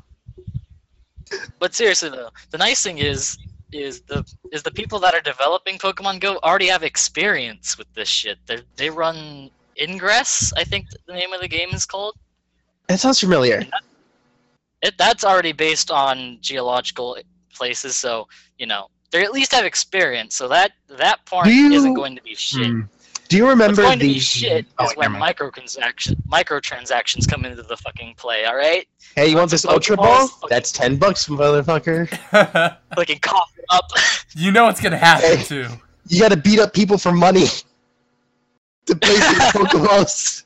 [1.59, 3.39] But seriously though, the nice thing is
[3.71, 8.09] is the is the people that are developing Pokemon Go already have experience with this
[8.09, 8.39] shit.
[8.47, 9.51] They they run
[9.81, 12.17] Ingress, I think the name of the game is called.
[12.89, 13.65] That sounds familiar.
[14.83, 17.17] It that's already based on geological
[17.55, 18.27] places, so
[18.59, 20.35] you know they at least have experience.
[20.35, 22.67] So that that part you- isn't going to be shit.
[22.67, 22.81] Hmm.
[23.29, 25.37] Do you remember What's remember going to be shit Oh, is wait, when never mind.
[25.37, 28.47] microtransaction microtransactions come into the fucking play.
[28.47, 30.31] All right, Hey, you want this Ultra Ball?
[30.49, 32.09] That's ten bucks, motherfucker.
[32.97, 33.85] fucking cough it up.
[34.35, 35.67] you know what's gonna happen too.
[36.07, 37.45] You gotta beat up people for money
[38.87, 40.45] to play these Pokeballs.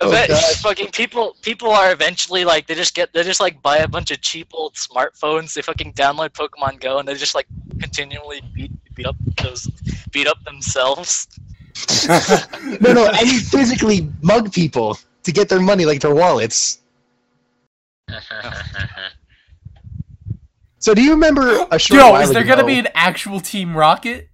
[0.00, 0.30] Oh, But
[0.62, 4.10] fucking people people are eventually like they just get they just like buy a bunch
[4.10, 7.46] of cheap old smartphones they fucking download pokemon go and they just like
[7.80, 9.66] continually beat beat up those
[10.10, 11.28] beat up themselves
[12.80, 16.80] No, no, I mean physically mug people to get their money, like their wallets.
[20.78, 23.74] So do you remember a short Yo, is there ago, gonna be an actual Team
[23.74, 24.28] Rocket?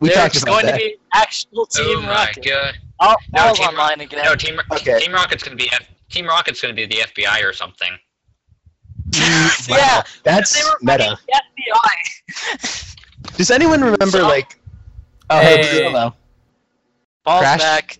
[0.00, 0.72] we there's talked about going that.
[0.72, 2.78] to be actual Team oh team my rocket god.
[3.00, 4.98] I'll, No, I'll Team online again No, Team Okay.
[5.00, 7.90] Team Rocket's gonna be F- Team Rocket's gonna be the FBI or something.
[9.68, 11.16] Wow, yeah that's meta.
[11.32, 12.96] FBI
[13.36, 14.58] Does anyone remember So- like?
[15.30, 15.62] Oh, Hey.
[15.64, 16.14] hey, hello.
[17.24, 17.60] balls Crash?
[17.60, 17.98] back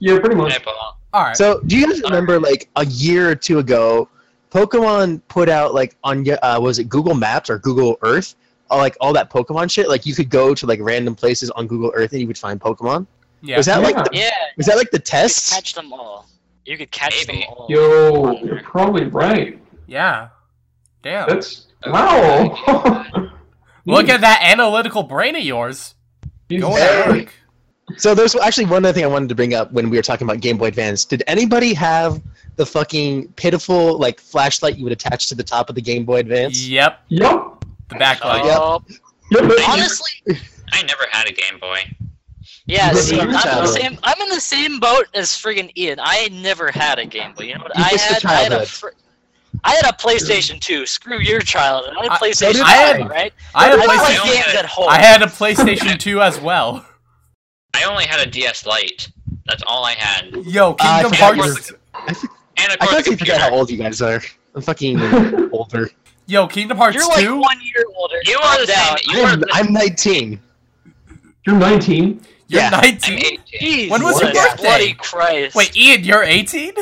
[0.00, 0.52] Yeah, pretty much.
[0.52, 0.98] Hey, Paul.
[1.12, 1.36] All right.
[1.36, 4.08] So, do you guys remember like a year or two ago,
[4.50, 8.34] Pokemon put out like on uh, was it Google Maps or Google Earth,
[8.70, 9.88] uh, like all that Pokemon shit.
[9.88, 12.60] Like you could go to like random places on Google Earth and you would find
[12.60, 13.06] Pokemon.
[13.42, 13.56] Yeah.
[13.56, 15.52] Was that like the, yeah was that like the you could tests?
[15.54, 16.26] catch them all
[16.64, 17.40] you could catch Maybe.
[17.42, 19.58] them all Yo, you're probably right.
[19.86, 20.28] yeah.
[21.02, 21.28] Damn.
[21.28, 22.56] That's wow.
[23.86, 25.94] Look at that analytical brain of yours.
[26.50, 27.02] Going Hey.
[27.04, 27.34] to work.
[27.98, 30.26] So there's actually one other thing I wanted to bring up when we were talking
[30.26, 31.04] about Game Boy Advance.
[31.04, 32.20] Did anybody have
[32.56, 36.16] the fucking pitiful like flashlight you would attach to the top of the Game Boy
[36.16, 36.66] Advance?
[36.66, 36.98] Yep.
[37.10, 37.64] Yep.
[37.90, 38.40] The backlight.
[38.42, 38.82] Oh,
[39.30, 39.52] Yep.
[39.68, 40.10] honestly
[40.72, 41.78] I never had a Game Boy.
[42.66, 43.98] Yeah, see, I'm, in the same.
[44.02, 45.98] I'm in the same boat as friggin' Ian.
[46.02, 47.44] I never had a Game Boy.
[47.44, 47.76] You know what?
[47.78, 48.24] You I had.
[48.24, 48.66] I had a.
[48.66, 48.88] Fr-
[49.64, 50.84] I had a PlayStation 2.
[50.84, 51.94] Screw your childhood.
[51.98, 53.32] I had a I- PlayStation did 2, I had- right?
[53.54, 54.34] I had a I PlayStation- play PlayStation.
[54.46, 54.88] games at home.
[54.88, 56.84] I had a PlayStation 2 as well.
[57.74, 59.08] I only had a DS Lite.
[59.46, 60.34] That's all I had.
[60.46, 61.70] Yo, uh, Kingdom forgot Hearts.
[61.70, 63.54] you And of I course, the constantly forget how computer.
[63.56, 64.20] old you guys are.
[64.56, 65.90] I'm fucking older.
[66.26, 67.36] Yo, Kingdom Hearts You're like 2.
[67.36, 68.16] one year older.
[68.24, 68.98] You are the down.
[68.98, 69.24] same.
[69.24, 70.40] I'm, I'm 19.
[71.46, 72.20] You're 19.
[72.48, 72.70] You're yeah.
[72.72, 73.18] I'm 19.
[73.54, 73.90] 18.
[73.90, 74.62] When was your birthday?
[74.62, 75.56] Bloody Christ.
[75.56, 76.72] Wait, Ian, you're 18?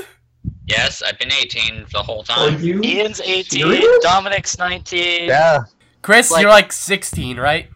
[0.67, 2.55] Yes, I've been 18 the whole time.
[2.57, 2.81] Are you?
[2.83, 3.45] Ian's 18.
[3.63, 4.03] Serious?
[4.03, 5.29] Dominic's 19.
[5.29, 5.65] Yeah.
[6.03, 7.69] Chris, Like- you're like 16, right?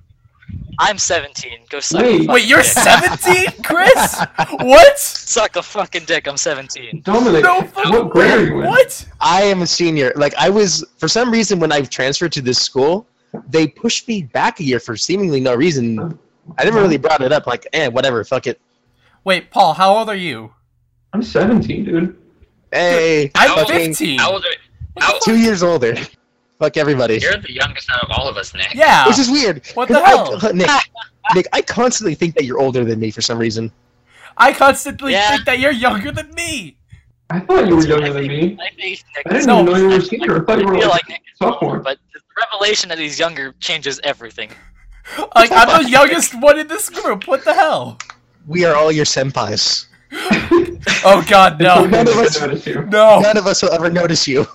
[0.81, 1.51] I'm 17.
[1.71, 2.13] Go suck a Wait.
[2.19, 2.67] fucking Wait, you're dick.
[2.67, 4.17] 17, Chris?
[4.61, 4.99] What?
[4.99, 6.29] Suck a fucking dick.
[6.29, 7.03] I'm 17.
[7.05, 8.67] Dominic, No what grade are you in?
[8.69, 9.07] What?
[9.21, 10.13] I am a senior.
[10.15, 13.09] Like I was for some reason when I transferred to this school,
[13.49, 16.17] they pushed me back a year for seemingly no reason.
[16.57, 17.47] I never really brought it up.
[17.47, 18.61] Like, eh, whatever, fuck it.
[19.25, 20.53] Wait, Paul, how old are you?
[21.13, 22.17] I'm 17, dude.
[22.73, 24.19] Hey, I'm How 15.
[24.19, 25.95] How old are, how, two years older.
[26.59, 27.19] Fuck everybody.
[27.19, 28.75] you're the youngest out of all of us, Nick.
[28.75, 29.07] Yeah.
[29.07, 29.65] Which is weird.
[29.75, 30.51] What the 'cause hell?
[30.51, 30.69] I, Nick,
[31.35, 33.71] Nick, I constantly think that you're older than me for some reason.
[34.37, 35.31] I constantly Yeah.
[35.31, 36.77] think that you're younger than me.
[37.31, 38.59] I thought you were younger than me.
[38.61, 39.61] I think Nick I didn't No.
[39.63, 40.43] even know you were a senior.
[40.43, 41.79] I thought you were feel like, like Nick older, sophomore.
[41.79, 44.51] but the revelation that he's younger changes everything.
[45.35, 47.27] Like, I'm the youngest one in this group.
[47.27, 47.99] What the hell?
[48.47, 49.87] We are all your senpais.
[51.05, 51.85] Oh, God, no.
[51.87, 52.83] None of us- notice you.
[52.87, 53.21] No.
[53.21, 54.47] None of us will ever notice you.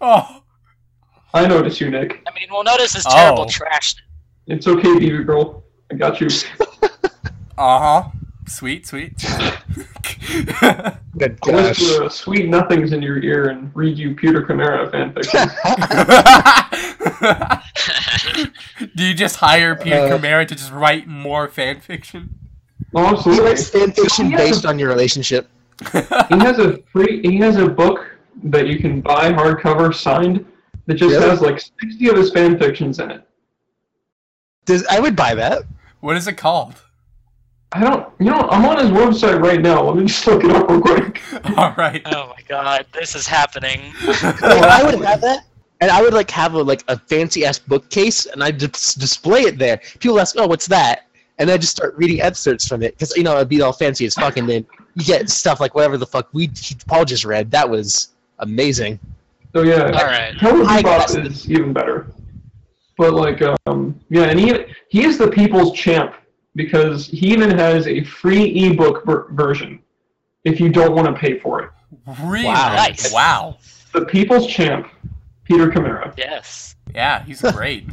[0.00, 0.42] Oh.
[1.34, 2.22] I notice you, Nick.
[2.26, 3.48] I mean, we'll notice his terrible Oh.
[3.48, 3.94] trash.
[4.46, 5.62] It's okay, baby girl.
[5.90, 6.28] I got you.
[7.58, 8.08] Uh huh.
[8.48, 9.12] Sweet, sweet.
[11.18, 15.50] Good I'll whisper uh, sweet nothings in your ear and read you Peter Chimaera fanfiction.
[18.96, 22.38] Do you just hire Peter Uh, Chimaera to just write more fan fiction?
[22.94, 24.36] oh, He writes fan fiction Yeah.
[24.38, 25.48] based on your relationship.
[25.92, 27.20] He has a free.
[27.22, 28.06] He has a book
[28.44, 30.44] that you can buy hardcover signed
[30.86, 31.28] that just Really?
[31.28, 33.26] has like sixty of his fan fictions in it.
[34.64, 35.62] Does I would buy that.
[36.00, 36.74] what is it called?
[37.74, 38.12] I don't.
[38.18, 39.82] You know, I'm on his website right now.
[39.82, 41.22] Let me just look it up real quick.
[41.56, 42.02] All right.
[42.06, 43.92] Oh my god, this is happening.
[44.22, 45.46] Like, I would have that,
[45.80, 49.42] and I would like have a like a fancy ass bookcase, and I just display
[49.42, 49.80] it there.
[50.00, 51.06] People ask, "Oh, what's that?"
[51.38, 54.04] And I just start reading excerpts from it because you know it'd be all fancy
[54.04, 56.50] as fuck, and then you get stuff like whatever the fuck we
[56.86, 57.50] Paul just read.
[57.50, 58.08] That was
[58.40, 58.98] amazing.
[59.54, 60.36] So yeah, All right.
[60.38, 62.12] Cowboy I is even better.
[62.96, 66.14] But like, um, yeah, and he he is the people's champ
[66.54, 69.80] because he even has a free ebook ver- version
[70.44, 71.70] if you don't want to pay for it.
[72.22, 72.46] Really?
[72.46, 72.74] Wow.
[72.74, 73.12] Nice.
[73.12, 73.58] Wow.
[73.92, 74.88] The people's champ,
[75.44, 76.12] Peter Chimaera.
[76.16, 76.76] Yes.
[76.94, 77.88] Yeah, he's great.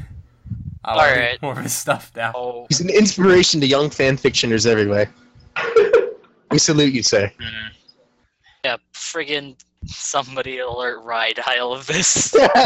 [0.83, 1.41] I like Alright.
[1.41, 2.31] more of his stuff now.
[2.35, 5.13] Oh, He's an inspiration to young fan fictioners everywhere.
[6.51, 7.31] We salute you, sir.
[7.39, 7.69] Mm.
[8.65, 12.33] yeah, friggin' somebody alert Ride Isle of this.
[12.55, 12.57] Ride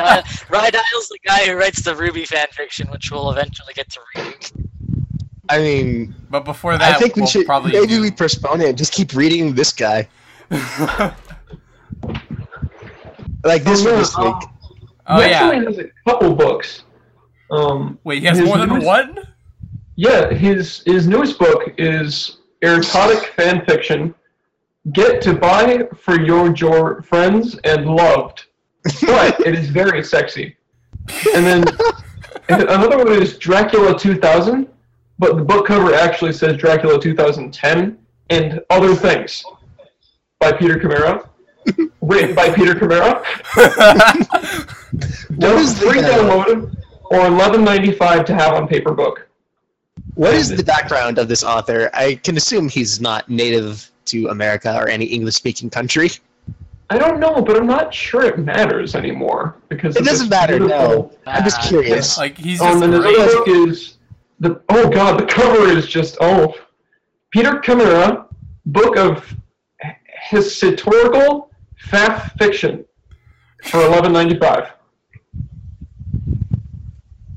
[0.00, 4.00] Isle- Ride Isle's the guy who writes the Ruby fanfiction, which we'll eventually get to
[4.14, 4.34] reading.
[5.56, 8.00] Mean, But before that, I think we we'll should probably maybe do...
[8.02, 10.06] we postpone it and just keep reading this guy.
[13.44, 14.34] Like this Oh, one yeah, this week.
[15.06, 15.42] oh he yeah.
[15.44, 16.82] actually has a couple books.
[17.50, 19.18] Um, Wait, he has more than newest- one?
[19.96, 24.14] Yeah, his his newest book is erotic fan fiction.
[24.92, 28.46] Get to buy for your your friends and loved,
[29.06, 30.56] but it is very sexy.
[31.34, 31.64] And then
[32.48, 34.68] another one is Dracula 2000,
[35.18, 37.98] but the book cover actually says Dracula 2010
[38.30, 39.44] and other things
[40.38, 41.28] by Peter Chimaera,
[42.02, 43.22] written by Peter Chimaera.
[45.36, 46.74] What is the, free uh, download
[47.10, 49.28] or 11.95 to have on paper book.
[50.14, 51.90] What is the background of this author?
[51.94, 56.10] I can assume he's not native to America or any English-speaking country.
[56.90, 60.78] I don't know, but I'm not sure it matters anymore because It doesn't matter, beautiful-
[60.88, 61.12] no.
[61.26, 62.16] I'm just curious.
[62.16, 63.16] like he's Oh, just and then his great.
[63.36, 63.97] book is
[64.40, 66.54] the oh god, the cover is just oh,
[67.30, 68.26] Peter Chimaera,
[68.66, 69.34] book of
[69.84, 69.94] h-
[70.30, 72.84] historical fact fiction
[73.64, 74.70] for 11.95.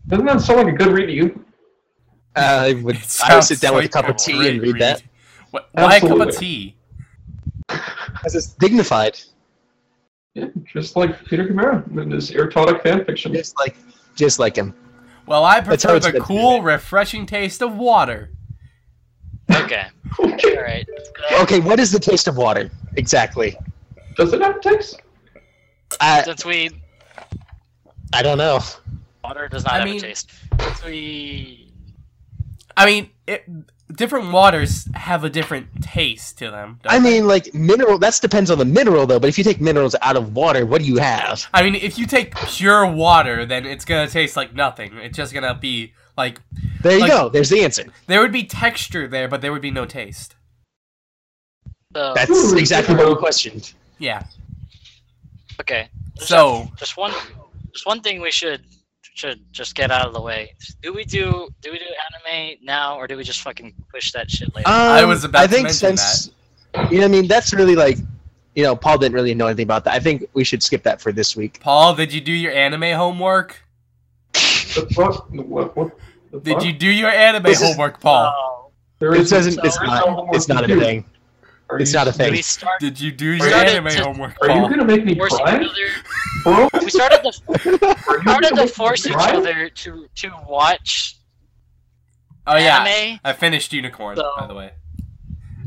[0.07, 1.45] Doesn't that sound like a good read to you?
[2.35, 4.79] Uh, I would, I would sit down with a cup of tea great and read
[4.79, 5.03] that.
[5.51, 6.75] What, why a cup of tea?
[7.67, 9.19] Because it's dignified,
[10.33, 13.33] Yeah, just like Peter Chimaera in his erotic fan fiction.
[13.33, 13.75] just like,
[14.15, 14.73] just like him.
[15.31, 18.31] Well, I prefer the meant to be cool, refreshing taste of water.
[19.49, 19.85] Okay.
[20.19, 20.85] Alright.
[21.39, 23.55] Okay, what is the taste of water exactly?
[24.17, 24.99] Does it have a taste?
[26.01, 26.69] I, Since we
[28.13, 28.59] I don't know.
[29.23, 30.31] water does not I have mean- a taste.
[30.59, 31.71] Since we
[32.75, 33.45] I mean, it,
[33.95, 36.79] different waters have a different taste to them.
[36.83, 37.09] don't I they?
[37.09, 37.97] mean, like mineral.
[37.97, 39.19] That depends on the mineral, though.
[39.19, 41.47] But if you take minerals out of water, what do you have?
[41.53, 44.95] I mean, if you take pure water, then it's gonna taste like nothing.
[44.97, 46.39] It's just gonna be like
[46.81, 47.29] There you Like- go.
[47.29, 47.85] There's the answer.
[48.07, 50.35] there would be texture there, but there would be no taste.
[51.95, 53.73] so That's Ooh, exactly what we questioned.
[53.99, 54.23] Yeah.
[55.59, 55.89] okay.
[56.15, 57.13] Just So just one
[57.73, 58.61] just one thing we should
[59.13, 60.53] should just get out of the way.
[60.81, 64.29] Do we do do we do anime now or do we just fucking push that
[64.31, 64.67] shit later?
[64.67, 66.31] I was about Um, I to think mention since
[66.89, 67.97] you know, I mean, that's really like,
[68.55, 69.93] you know, Paul didn't really know anything about that.
[69.93, 71.59] I think we should skip that for this week.
[71.59, 73.61] Paul, did you do your anime homework?
[74.33, 75.27] The fuck?
[75.31, 75.75] What?
[75.75, 75.91] what?
[76.31, 78.33] The Did you do your anime This is- homework, Paul?
[78.33, 79.59] Oh, There It is- doesn't.
[79.65, 80.05] It's there is not.
[80.07, 81.03] no homework It's not a thing.
[81.71, 82.31] Are It's you- not a thing.
[82.31, 85.33] we start Did you do your anime to- homework, Are you gonna make me force
[85.33, 86.69] each cry, other.
[86.83, 89.31] We started to Are started gonna to make me force each cry?
[89.35, 91.15] other to to watch
[92.47, 93.19] Oh yeah, anime.
[93.23, 94.71] I finished Unicorn, So- by the way.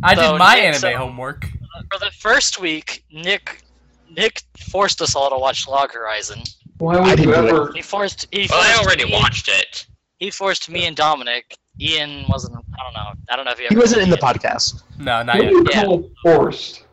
[0.02, 1.48] I so did my Nick- anime so- homework.
[1.90, 3.62] For the first week, Nick
[4.10, 6.42] Nick forced us all to watch Log Horizon.
[6.78, 7.72] Why I would you ever?
[7.74, 9.86] He forced he Well, I already me, watched it.
[10.18, 11.56] He forced me and Dominic.
[11.80, 12.54] Ian wasn't.
[12.56, 13.12] I don't know.
[13.30, 13.66] I don't know if he.
[13.68, 14.34] He wasn't in the Ian.
[14.34, 14.82] podcast.
[14.98, 15.52] No, not What yet.
[15.52, 15.84] you Yeah.
[15.84, 16.84] call forced?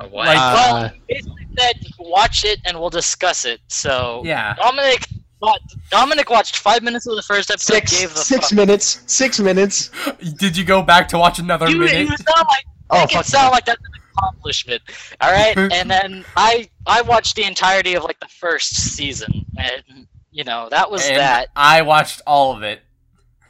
[0.00, 0.26] A what?
[0.26, 3.60] Like- Well, Uh, basically said watch it and we'll discuss it.
[3.68, 4.54] So Yeah.
[4.56, 5.06] Dominic,
[5.40, 5.56] wa-
[5.90, 7.74] Dominic watched five minutes of the first episode.
[7.74, 8.52] six gave the six fuck.
[8.56, 9.00] minutes.
[9.06, 9.90] Six minutes.
[10.36, 12.08] Did you go back to watch another You, minute?
[12.08, 13.24] you sound like Oh make it fuck.
[13.24, 14.82] sound like that's an accomplishment.
[15.20, 20.06] All right, and then I I watched the entirety of like the first season, and
[20.30, 21.48] you know that was And that.
[21.56, 22.82] I watched all of it.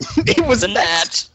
[0.26, 0.74] it was The that.
[0.74, 1.30] next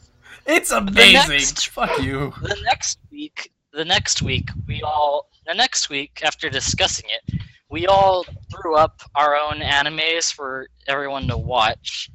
[0.46, 1.30] It's amazing.
[1.30, 2.34] next- Fuck you.
[2.42, 7.88] the next week, the next week we all the next week after discussing it, we
[7.88, 12.10] all threw up our own animes for everyone to watch.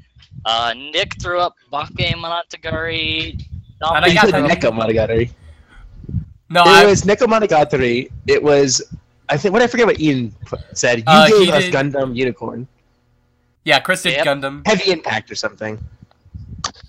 [0.44, 3.32] Uh, Nick threw up Bakemonogatari.
[3.32, 3.44] And
[3.80, 4.44] Dominic I got said.
[4.44, 5.30] Neko Monogatari.
[6.48, 8.10] No, It I was Nekomonogatari.
[8.26, 8.80] It was.
[9.28, 9.52] I think.
[9.52, 10.32] What I forget what Ian
[10.72, 10.98] said.
[10.98, 12.68] You Uh, he gave us did- Gundam Unicorn,
[13.64, 14.26] yeah, Chris did Yep.
[14.26, 14.66] Gundam.
[14.66, 15.82] Heavy Impact or something.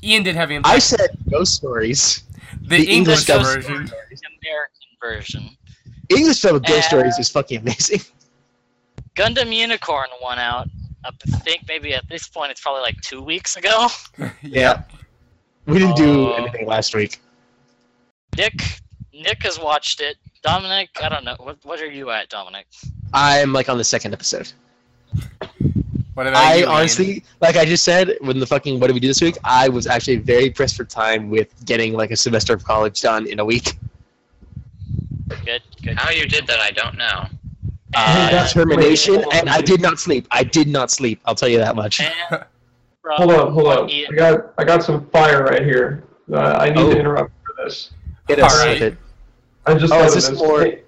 [0.07, 2.23] Ian did Heavy I said Ghost Stories.
[2.61, 3.73] the, the English, English version.
[3.85, 5.49] the American version.
[6.09, 8.01] English dub of Ghost Uh, Stories is fucking amazing.
[9.17, 10.67] Gundam Unicorn won out.
[11.03, 13.87] I think maybe at this point it's probably like two weeks ago.
[14.41, 14.83] yeah.
[15.65, 16.33] We didn't do Oh.
[16.33, 17.19] anything last week.
[18.37, 18.53] Nick
[19.13, 20.15] Nick has watched it.
[20.43, 21.35] Dominic, I don't know.
[21.39, 22.67] What what are you at, Dominic?
[23.13, 24.51] I'm like on the second episode.
[26.17, 28.99] What about I you, honestly, like I just said, when the fucking what did we
[28.99, 29.37] do this week?
[29.43, 33.27] I was actually very pressed for time with getting like a semester of college done
[33.27, 33.77] in a week.
[35.45, 35.95] Good, good.
[35.99, 37.27] How you did that, I don't know.
[37.93, 40.27] Uh, And- determination, wait, and I did not sleep.
[40.31, 41.21] I did not sleep.
[41.25, 41.99] I'll tell you that much.
[41.99, 42.41] And from
[43.17, 43.89] Hold up, hold what up.
[43.91, 46.03] I got I got some fire right here.
[46.33, 46.91] Uh, I need Oh.
[46.93, 47.91] to interrupt for this.
[48.27, 48.81] Hit us Alright.
[48.81, 48.97] with it.
[49.67, 50.39] I just Oh, thought is this this.
[50.39, 50.81] more- Hey,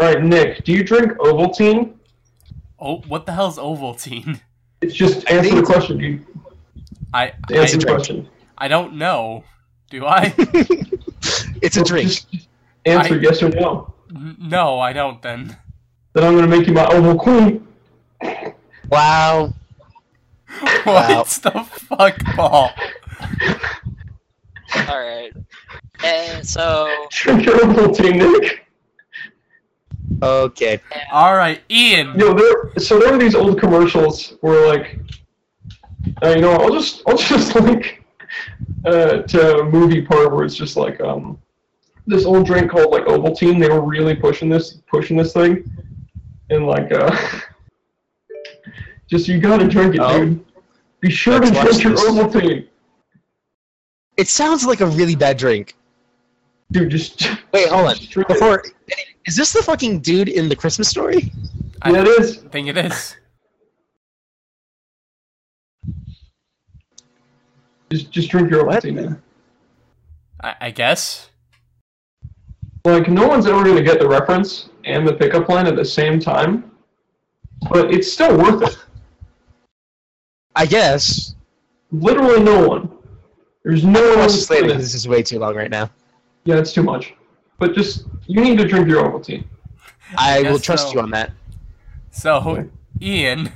[0.00, 1.92] All right, Nick, do you drink Ovaltine?
[2.80, 4.40] Oh, what the hell's Ovaltine?
[4.80, 5.98] It's just I answer the question.
[6.00, 6.26] You
[7.14, 7.86] I answer I, the drink.
[7.86, 8.28] question.
[8.58, 9.44] I don't know.
[9.90, 10.34] Do I?
[11.62, 12.08] it's a drink.
[12.08, 12.48] Just
[12.84, 13.92] answer I- yes or no.
[14.14, 15.20] N- no, I don't.
[15.22, 15.56] Then.
[16.12, 17.66] Then I'm gonna make you my Oval Queen.
[18.88, 19.52] Wow.
[20.84, 22.70] what the fuck, Paul?
[24.88, 25.32] All right.
[26.04, 28.65] And so Drink your Ovaltine, Nick.
[30.22, 30.80] Okay.
[31.12, 32.18] All right, Ian.
[32.18, 32.72] Yo, there.
[32.78, 34.98] So there are these old commercials where like,
[36.22, 38.04] uh, you know, I'll just I'll just link
[38.84, 41.38] uh, to a movie part where it's just like um
[42.06, 43.60] this old drink called like Ovaltine.
[43.60, 45.64] They were really pushing this pushing this thing,
[46.50, 47.14] and like uh,
[49.08, 50.24] just you gotta drink it, Oh.
[50.24, 50.44] dude.
[51.00, 52.08] Be sure Let's to watch drink your this.
[52.10, 52.66] Ovaltine,
[54.16, 55.76] It sounds like a really bad drink.
[56.72, 56.90] dude.
[56.90, 57.96] Just Wait, hold on.
[57.96, 58.72] just drink it.
[59.26, 61.32] Before, is this the fucking dude in the Christmas story?
[61.82, 62.38] I Yeah, it is.
[62.44, 63.16] I think it is.
[67.90, 68.82] Just just drink your What?
[68.82, 69.22] Ovaltine, man.
[70.42, 71.30] I, I guess.
[72.84, 76.20] Like no one's ever gonna get the reference and the pickup line at the same
[76.20, 76.70] time,
[77.70, 78.78] but it's still worth it.
[80.54, 81.34] I guess.
[81.92, 82.90] Literally no one.
[83.64, 84.18] There's no I'll one.
[84.20, 85.90] watch this later gonna- because this is way too long right now.
[86.44, 87.14] Yeah, it's too much.
[87.58, 89.44] But just you need to drink your Ovaltine.
[90.16, 90.94] I will trust so.
[90.94, 91.32] you on that.
[92.10, 92.68] So,
[93.02, 93.52] Ian,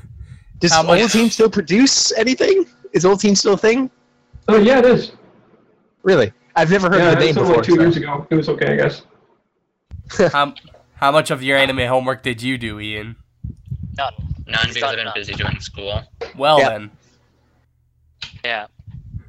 [0.58, 2.66] Does How much- Ovaltine still produce anything?
[2.92, 3.90] Is Ovaltine still a thing?
[4.48, 5.12] Oh yeah, it is.
[6.02, 6.32] Really?
[6.56, 7.56] I've never heard yeah, of the name before.
[7.56, 8.26] like two so- years ago.
[8.30, 9.02] It was okay, I guess.
[10.32, 10.54] how,
[10.96, 13.16] how much of your anime homework did you do, Ian?
[13.96, 14.12] none.
[14.46, 16.02] None because I've been busy doing school.
[16.36, 16.68] Well Yeah.
[16.70, 16.90] then,
[18.44, 18.66] Yeah.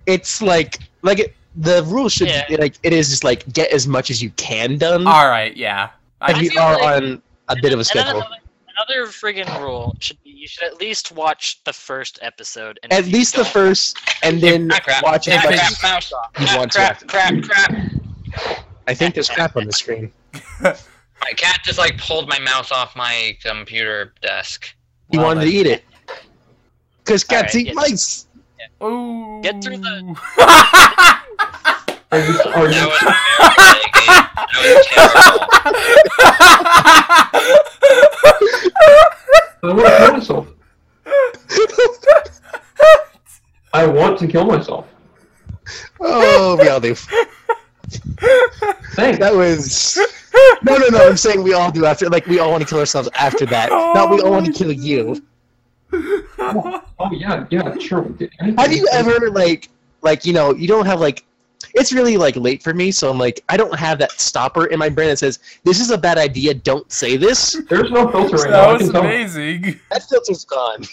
[0.08, 2.47] It's like like it, the rule should Yeah.
[2.47, 5.06] be like it is just like get as much as you can done.
[5.08, 5.89] all right, yeah.
[6.28, 8.22] if I, you are like- on a bit of a schedule.
[8.22, 8.36] another,
[8.78, 12.80] another friggin' rule should be you should at least watch the first episode.
[12.84, 15.04] And At least the first, and then crap.
[15.04, 16.12] watch as If much it's- as mouse.
[16.39, 16.78] you want to.
[16.80, 17.91] crap, crap, crap.
[18.88, 20.12] I think there's crap on the screen.
[20.64, 24.74] My cat just like pulled my mouse off my computer desk.
[25.12, 25.49] He Well, wanted then.
[25.52, 25.84] to eat it.
[27.04, 27.76] Because cats Alright, eat yes.
[27.76, 28.28] mice.
[28.84, 29.39] Ooh.
[29.43, 30.16] Get through the-
[32.12, 33.02] Are you, are That you, was
[33.62, 34.82] very
[39.62, 40.28] That was
[42.00, 42.32] terrible.
[43.74, 44.88] I want to kill myself.
[45.68, 46.96] I Oh, we all do.
[48.96, 49.20] Thanks.
[49.20, 49.98] That was
[50.64, 51.08] no, no, no.
[51.08, 52.10] I'm saying we all do after.
[52.10, 53.70] Like we all want to kill ourselves after that.
[53.70, 55.24] Not we all want to oh, kill you.
[55.94, 58.02] Oh yeah, yeah, sure.
[58.02, 58.32] we did.
[58.39, 59.70] Have you ever like,
[60.02, 61.24] like you know, you don't have like.
[61.74, 64.80] It's really like late for me, so I'm like, I don't have that stopper in
[64.80, 66.53] my brain that says this is a bad idea.
[66.53, 67.55] Don't say this.
[67.70, 68.68] There's no filter right now.
[68.68, 69.01] that was can tell.
[69.03, 69.80] amazing.
[69.91, 70.84] That filter's gone.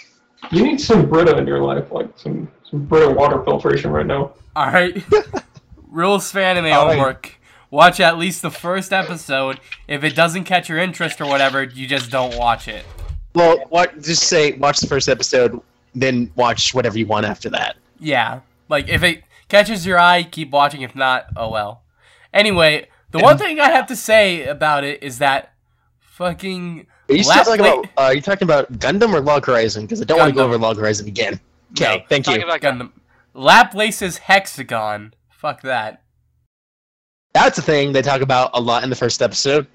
[0.50, 4.32] You need some Brita in your life, like some some Brita water filtration right now.
[4.54, 5.02] All right.
[5.90, 6.96] Rules for anime All right.
[6.96, 7.34] homework.
[7.70, 9.60] Watch at least the first episode.
[9.86, 12.84] If it doesn't catch your interest or whatever, you just don't watch it.
[13.34, 14.00] Well, what?
[14.00, 15.60] Just say watch the first episode,
[15.94, 17.76] then watch whatever you want after that.
[18.00, 18.40] Yeah.
[18.68, 20.82] Like if it catches your eye, keep watching.
[20.82, 21.82] If not, oh well.
[22.32, 25.52] Anyway, the one thing I have to say about it is that
[25.98, 27.84] fucking Are you Last talking play- about?
[27.96, 29.84] Uh, are you talking about Gundam or Log Horizon?
[29.84, 31.40] Because I don't want to go over Log Horizon again.
[31.72, 32.46] Okay, No, thank Talking you.
[32.46, 32.92] about Gundam.
[33.34, 35.14] Laplace's hexagon.
[35.30, 36.02] Fuck that.
[37.34, 39.66] That's a thing they talk about a lot in the first episode.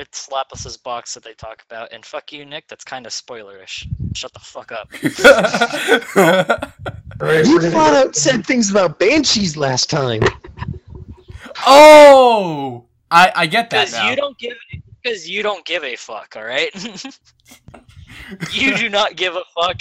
[0.00, 2.66] It's Laplace's box that they talk about, and fuck you, Nick.
[2.68, 3.86] That's kind of spoilerish.
[4.14, 4.88] Shut the fuck up.
[7.20, 10.22] All right, You we're flat out said things about banshees last time.
[11.66, 14.08] oh, I I get that Because now.
[14.10, 14.54] you don't give
[15.02, 16.70] because you don't give a fuck, all right?
[18.52, 19.80] you do not give a fuck.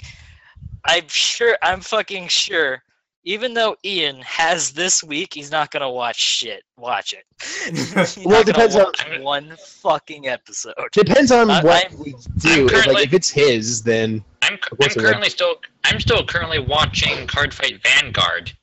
[0.86, 1.58] I'm sure.
[1.62, 2.84] I'm fucking sure.
[3.26, 6.64] Even though Ian has this week, he's not gonna watch shit.
[6.78, 7.26] Watch it.
[8.26, 10.74] Well, not it gonna depends on- one fucking episode.
[10.94, 12.68] Depends on I- what I'm- we do.
[12.68, 17.28] If, like if it's his, then I'm, I'm it currently still I'm still currently watching
[17.28, 18.54] Card Fight Vanguard.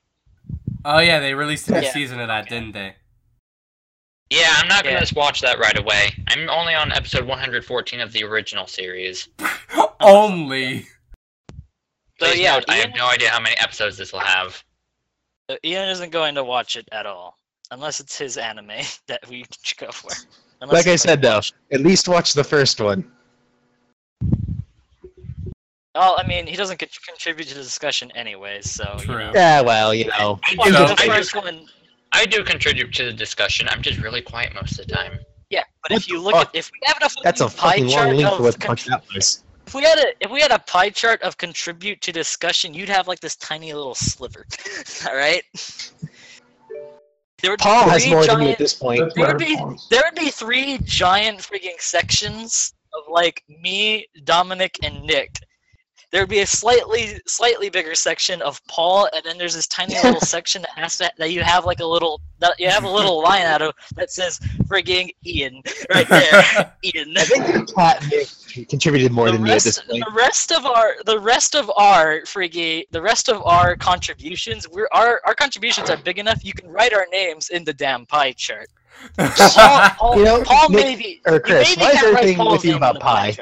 [0.85, 1.93] oh yeah, they released a new Yeah.
[1.93, 2.97] season of that, didn't they?
[4.31, 5.01] Yeah, I'm not gonna Yeah.
[5.01, 6.11] just watch that right away.
[6.29, 9.29] I'm only on episode 114 of the original series.
[10.01, 10.87] Only.
[12.19, 14.63] So Please yeah, note, I have no idea how many episodes this will have.
[15.51, 17.37] uh, Ian isn't going to watch it at all,
[17.71, 18.71] unless it's his anime
[19.07, 19.45] that we
[19.79, 20.11] go for.
[20.63, 21.41] Unless like I said though,
[21.73, 23.11] at least watch the first one.
[25.95, 29.19] Well, I mean, he doesn't contribute to the discussion anyways, so you True.
[29.19, 29.33] know.
[29.35, 30.39] Yeah, well, you know.
[30.45, 31.67] I Watch do, So- the I, do, one.
[32.13, 33.67] I do contribute to the discussion.
[33.71, 35.19] I'm just really quiet most of the time.
[35.51, 36.49] Yeah, but What if you look fuck?
[36.49, 38.43] at if we have a fucking That's a pie fucking chart long link of for
[38.45, 39.43] what the fuck that was.
[39.67, 42.89] If we had a if we had a pie chart of contribute to discussion, you'd
[42.89, 44.47] have like this tiny little sliver.
[45.09, 45.43] All right.
[47.43, 49.13] There would be Paul has three more than me at giant- this point.
[49.15, 49.57] There would be
[49.91, 55.39] there would be three giant freaking sections of like me, Dominic, and Nick.
[56.13, 59.95] There would be a slightly slightly bigger section of Paul, and then there's this tiny
[60.03, 62.89] little section that has to that you have like a little that you have a
[62.91, 64.39] little line out of that says
[64.69, 66.73] frigging Ian right there.
[66.85, 67.15] Ian.
[67.17, 70.05] I think Pat Nick contributed more the than me at this point.
[70.05, 74.89] the rest of our the rest of our friggy the rest of our contributions we're
[74.93, 78.33] our, our contributions are big enough you can write our names in the damn pie
[78.33, 78.69] chart
[79.19, 82.37] Paul, Paul, You know, Paul Nick- maybe or Chris, maybe why is can't write everything
[82.39, 83.37] Paul's with you about in the pie?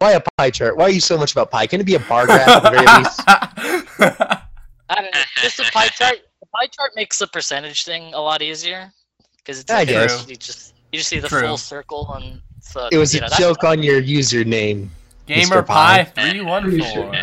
[0.00, 0.12] Chart.
[0.12, 0.76] Why a pie chart?
[0.76, 1.66] Why are you so much about pie?
[1.66, 3.20] Can it be a bar graph at the very least?
[4.88, 8.20] I don't know just a pie chart the pie chart makes the percentage thing a
[8.20, 8.90] lot easier
[9.38, 10.28] because it's I like, guess.
[10.28, 11.46] you just you just see the True.
[11.46, 14.88] full circle and so It was a know, joke on your username.
[15.26, 15.66] Gamer Mr.
[15.66, 16.04] Pie.
[16.04, 17.14] Pie three one four.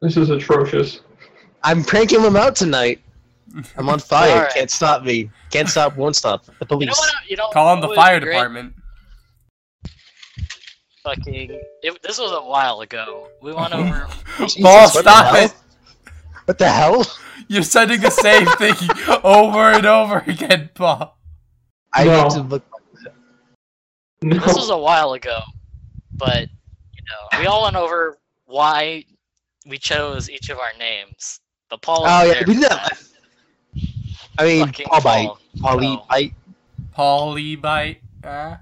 [0.00, 1.00] This is atrocious.
[1.62, 3.00] I'm pranking him out tonight.
[3.76, 4.32] I'm on fire.
[4.32, 4.52] Alright.
[4.52, 5.30] Can't stop me.
[5.50, 5.96] Can't stop.
[5.96, 6.44] Won't stop.
[6.44, 6.86] The you police.
[6.88, 8.32] know what you know Call him the fire great?
[8.32, 8.74] department.
[11.04, 15.34] Fucking it, this was a while ago we went over Jesus, Paul, what the stop
[15.34, 15.44] hell?
[15.44, 15.54] it!
[16.46, 17.06] What the hell?
[17.48, 18.74] You're sending the same thing
[19.22, 21.16] over and over again, Paul.
[21.92, 22.22] I No.
[22.24, 22.64] need to look.
[24.22, 24.38] No.
[24.38, 25.40] this was a while ago,
[26.16, 26.42] but
[26.94, 29.04] you know, we all went over why
[29.66, 31.40] we chose each of our names.
[31.68, 32.04] But Paul.
[32.06, 32.98] Oh yeah, we did that.
[34.38, 35.26] I mean, Fucking Paul bite.
[35.26, 35.38] Paul.
[35.60, 36.06] Polly No.
[36.08, 36.34] bite.
[36.96, 37.96] Polybyte.
[38.22, 38.56] Uh,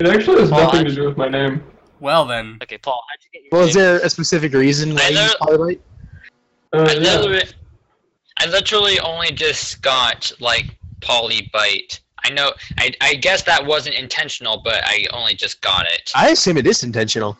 [0.00, 1.62] It actually has Paul, nothing to do with my name.
[2.00, 2.58] well then.
[2.62, 5.14] Okay, Paul, how'd you get your Well, is there a specific reason why I you
[5.14, 5.80] know- use Polybyte?
[6.72, 6.98] Uh, I, yeah.
[7.18, 7.42] literally,
[8.38, 12.00] I literally only just got like Polybyte.
[12.24, 12.52] I know.
[12.78, 16.12] I, I guess that wasn't intentional, but I only just got it.
[16.14, 17.38] I assume it is intentional.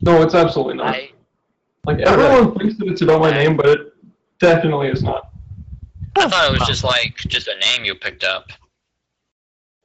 [0.00, 0.94] No, it's absolutely not.
[0.94, 1.10] I,
[1.84, 3.92] Like everyone thinks that it's about my name, but it
[4.40, 5.30] definitely is not.
[6.16, 8.50] I thought it was just like just a name you picked up.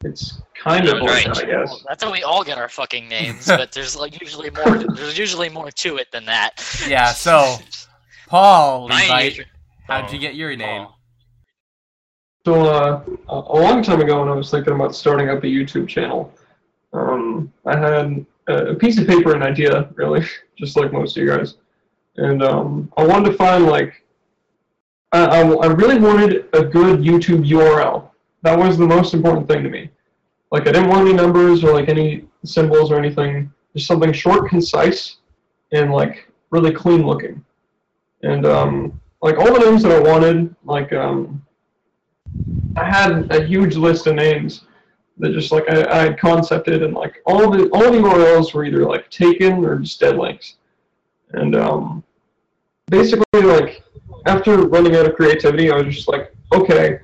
[0.06, 1.28] It's kind of Right.
[1.28, 1.70] I guess.
[1.70, 4.78] well, that's how we all get our fucking names, but there's like usually more.
[4.78, 6.64] There's usually more to it than that.
[6.88, 7.58] Yeah, so
[8.28, 9.42] Paul Levite,
[9.88, 10.88] how'd you get your name?
[12.46, 15.48] So uh, a a long time ago, when I was thinking about starting up a
[15.48, 16.32] YouTube channel,
[16.94, 20.26] um, I had a piece of paper and idea, really,
[20.58, 21.56] just like most of you guys,
[22.18, 24.04] and um, I wanted to find like
[25.12, 28.10] I, I, I really wanted a good YouTube URL.
[28.44, 29.90] That was the most important thing to me.
[30.52, 33.52] Like I didn't want any numbers or like any symbols or anything.
[33.76, 35.18] Just something short, concise,
[35.72, 37.44] and like really clean looking.
[38.24, 41.46] And um, like all the names that I wanted, like um,
[42.76, 44.66] I had a huge list of names
[45.18, 48.66] that just like I, I had concepted, and like all the all the URLs were
[48.66, 50.58] either like taken or just dead links.
[51.32, 52.04] And um,
[52.88, 53.84] basically, like
[54.26, 57.00] after running out of creativity, I was just like, okay,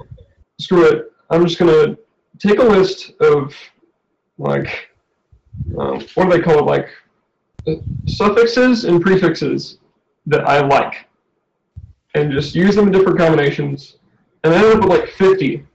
[0.59, 1.13] screw it.
[1.29, 1.97] I'm just gonna
[2.39, 3.53] take a list of
[4.37, 4.89] like
[5.77, 6.89] um, what do they call it, like
[7.67, 7.75] uh,
[8.07, 9.79] suffixes and prefixes
[10.25, 11.07] that I like,
[12.15, 13.97] and just use them in different combinations.
[14.43, 15.65] And I ended up with like 50,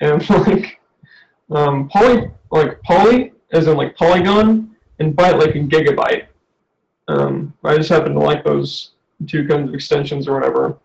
[0.00, 0.80] and like
[1.50, 6.26] um, poly, like poly, as in like polygon, and byte like in gigabyte.
[7.08, 8.92] Um, I just happen to like those
[9.26, 10.78] two kinds of extensions or whatever,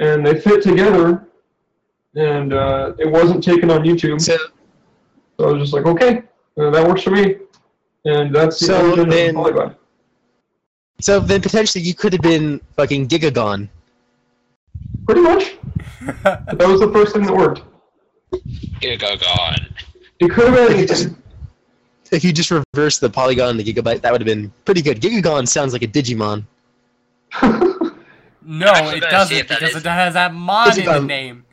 [0.00, 1.28] and they fit together,
[2.14, 4.20] and uh, it wasn't taken on YouTube.
[4.20, 4.36] So,
[5.38, 6.22] So I was just like, okay,
[6.58, 7.36] uh, that works for me,
[8.04, 9.76] and that's the So origin then- of Polygon.
[11.00, 13.68] so then potentially you could have been fucking Gigagon.
[15.06, 15.56] Pretty much.
[16.24, 17.62] That was the first thing that worked.
[18.80, 19.72] Gigagon.
[20.18, 21.16] It could have been anything.
[22.10, 25.00] If you just reverse the polygon and the gigabyte, that would have been pretty good.
[25.00, 26.44] Gigagon sounds like a Digimon.
[28.44, 31.44] No, it doesn't because is- it has that mon in the name.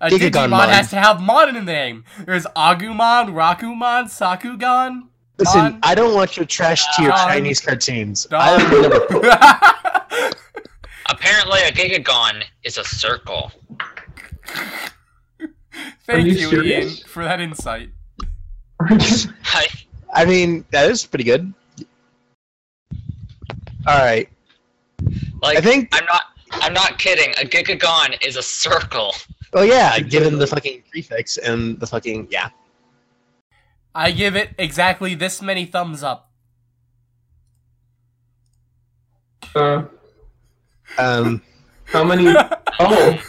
[0.00, 2.04] A Gigagon Digimon has to have mon in the name.
[2.24, 5.08] There's Agumon, Rakumon, Sakugan.
[5.36, 5.80] Listen, Mon.
[5.82, 7.18] I don't want your trash tier Don.
[7.28, 8.24] Chinese cartoons.
[8.24, 8.40] Don.
[8.40, 10.32] I am gonna
[11.10, 13.52] Apparently, a gigagon is a circle.
[16.06, 17.90] Thank you you, Ian, for that insight.
[18.80, 19.66] I,
[20.14, 21.52] I mean, that is pretty good.
[23.86, 24.28] All right.
[25.42, 26.22] like, I think- I'm not.
[26.52, 27.32] I'm not kidding.
[27.40, 29.14] A gigagon is a circle.
[29.52, 32.50] Oh yeah, given the fucking prefix and the fucking yeah.
[33.94, 36.30] I give it exactly this many thumbs up.
[39.56, 39.82] uh,
[40.98, 41.42] Um,
[41.86, 42.32] how many?
[42.82, 43.20] Oh,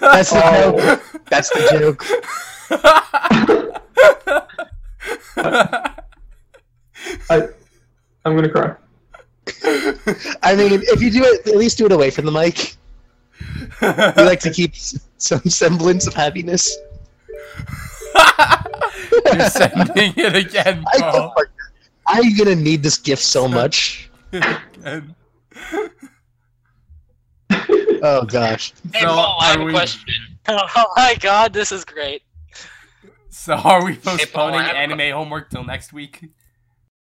[0.00, 0.76] that's the Oh.
[0.76, 1.24] joke.
[1.28, 2.02] That's the joke.
[7.30, 7.48] I,
[8.24, 8.74] I'm gonna cry.
[10.42, 12.76] I mean, if you do it, at least do it away from the mic.
[13.80, 13.86] We
[14.24, 16.76] like to keep some semblance of happiness.
[19.32, 21.34] You're sending it again, I Paul.
[22.06, 24.10] I'm gonna need this gift so much.
[28.02, 28.72] Oh gosh.
[28.94, 30.14] Hey, So, Paul, I have are a question.
[30.48, 32.22] Oh my god, this is great.
[33.28, 36.24] So are we Paul, I postponing have a- anime homework till next week?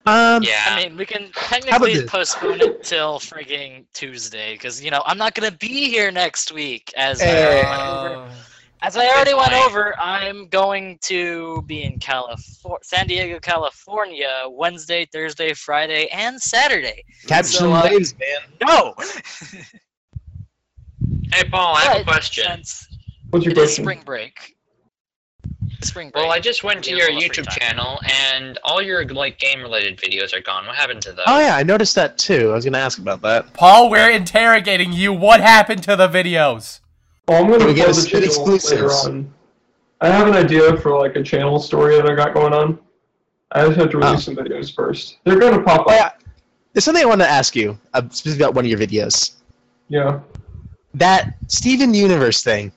[0.06, 0.66] Um, Yeah.
[0.68, 5.34] I mean, we can technically postpone it till frigging Tuesday, because you know I'm not
[5.34, 6.92] gonna be here next week.
[6.98, 8.30] As I already went over.
[8.86, 15.06] As I already went over, I'm going to be in California, San Diego, California, Wednesday,
[15.06, 17.02] Thursday, Friday, and Saturday.
[17.26, 18.58] catch So, some uh, waves, man.
[18.68, 18.94] No.
[21.32, 22.44] Hey, Paul, I have a question.
[22.44, 22.90] Since
[23.30, 23.86] What's your it is question?
[23.86, 24.53] spring break.
[25.84, 26.24] Spring break.
[26.24, 28.00] Well, I just went to your have a lot of free YouTube channel,
[28.32, 30.66] and all your like game-related videos are gone.
[30.66, 31.26] What happened to those?
[31.28, 32.52] Oh yeah, I noticed that too.
[32.52, 33.54] I was gonna ask about that.
[33.54, 35.14] Paul, we're interrogating you.
[35.14, 36.80] What happened to the videos?
[37.28, 38.72] Oh, I'm gonna We get the ex- channel exclusives.
[38.72, 39.34] later on.
[40.02, 42.78] I have an idea for like a channel story that I got going on.
[43.52, 45.18] I just have to release some videos first.
[45.24, 45.96] They're gonna pop Oh up.
[45.96, 46.12] yeah,
[46.74, 49.34] there's something I want to ask you, uh, specifically about one of your videos.
[49.90, 50.20] Yeah.
[50.96, 52.72] That Steven Universe thing.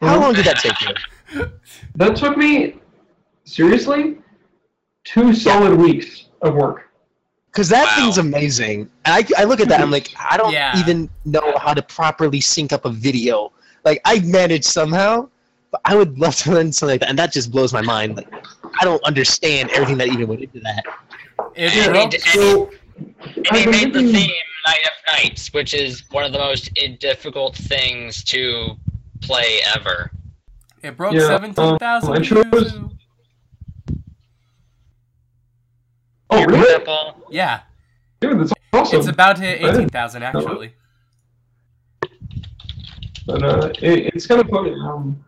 [0.00, 0.20] How Mhm.
[0.20, 0.94] long did that take you?
[1.96, 2.80] That took me
[3.44, 4.18] seriously
[5.04, 6.90] two solid weeks of work.
[7.52, 7.96] Because that Wow.
[8.04, 8.90] thing's amazing.
[9.04, 10.78] And I, I look at that, I'm like, I don't Yeah.
[10.78, 13.52] even know how to properly sync up a video.
[13.84, 15.28] Like, I manage somehow,
[15.70, 17.08] but I would love to learn something like that.
[17.08, 18.16] And that just blows my mind.
[18.16, 18.32] Like,
[18.80, 20.84] I don't understand everything that even went into that.
[21.54, 24.30] It Yeah, broke, they- So And he made the thinking- theme
[24.66, 26.70] Night of Nights, which is one of the most
[27.00, 28.76] difficult things to
[29.22, 30.10] play ever.
[30.82, 32.74] It broke Yeah, 17,000 um, I chose-
[36.30, 36.84] Oh you really?
[37.30, 37.60] Yeah,
[38.20, 38.98] Dude, that's awesome.
[38.98, 40.74] it's about to hit 18,000 actually.
[43.26, 44.72] But uh, it, it's kind of funny.
[44.72, 45.22] Um,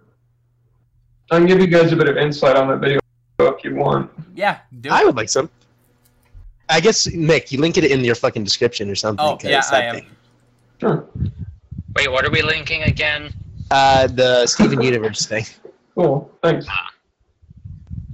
[1.30, 2.98] I can give you guys a bit of insight on that video
[3.40, 4.10] if you want.
[4.34, 5.48] Yeah, do I would like some.
[6.68, 9.24] I guess, Nick, you link it in your fucking description or something.
[9.26, 9.94] Oh, 'cause yeah, that I am.
[9.96, 10.06] thing-
[10.80, 11.04] Sure.
[11.94, 13.32] Wait, what are we linking again?
[13.70, 15.44] Uh, the Steven Universe thing.
[15.96, 16.30] Cool.
[16.42, 16.66] Thanks.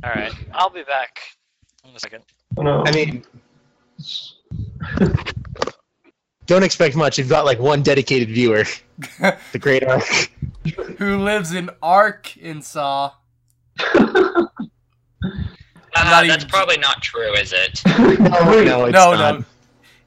[0.02, 1.20] All right, I'll be back
[1.84, 2.24] in a second.
[2.58, 2.82] I know.
[2.84, 3.22] I mean,
[6.46, 7.18] don't expect much.
[7.18, 8.64] You've got like one dedicated viewer.
[9.52, 10.04] The Great Arc.
[10.98, 13.10] who lives in Arkansas.
[13.78, 14.46] Uh,
[15.22, 17.82] not that's even- probably not true, is it?
[17.86, 19.38] No, no, it's no, not.
[19.40, 19.44] no.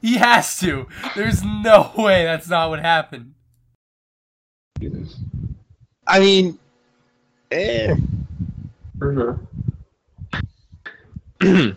[0.02, 0.86] He has to.
[1.14, 3.34] There's no way that's not what happened.
[6.10, 6.58] I mean,
[7.52, 7.94] eh.
[8.98, 9.46] Mhm.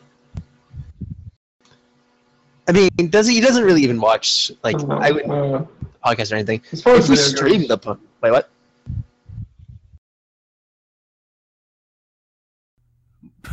[2.68, 3.36] I mean, does he?
[3.36, 5.66] He doesn't really even watch like Uh, I would uh,
[6.04, 6.62] podcast or anything.
[6.72, 8.50] as far If as we stream goes, the po- wait, what?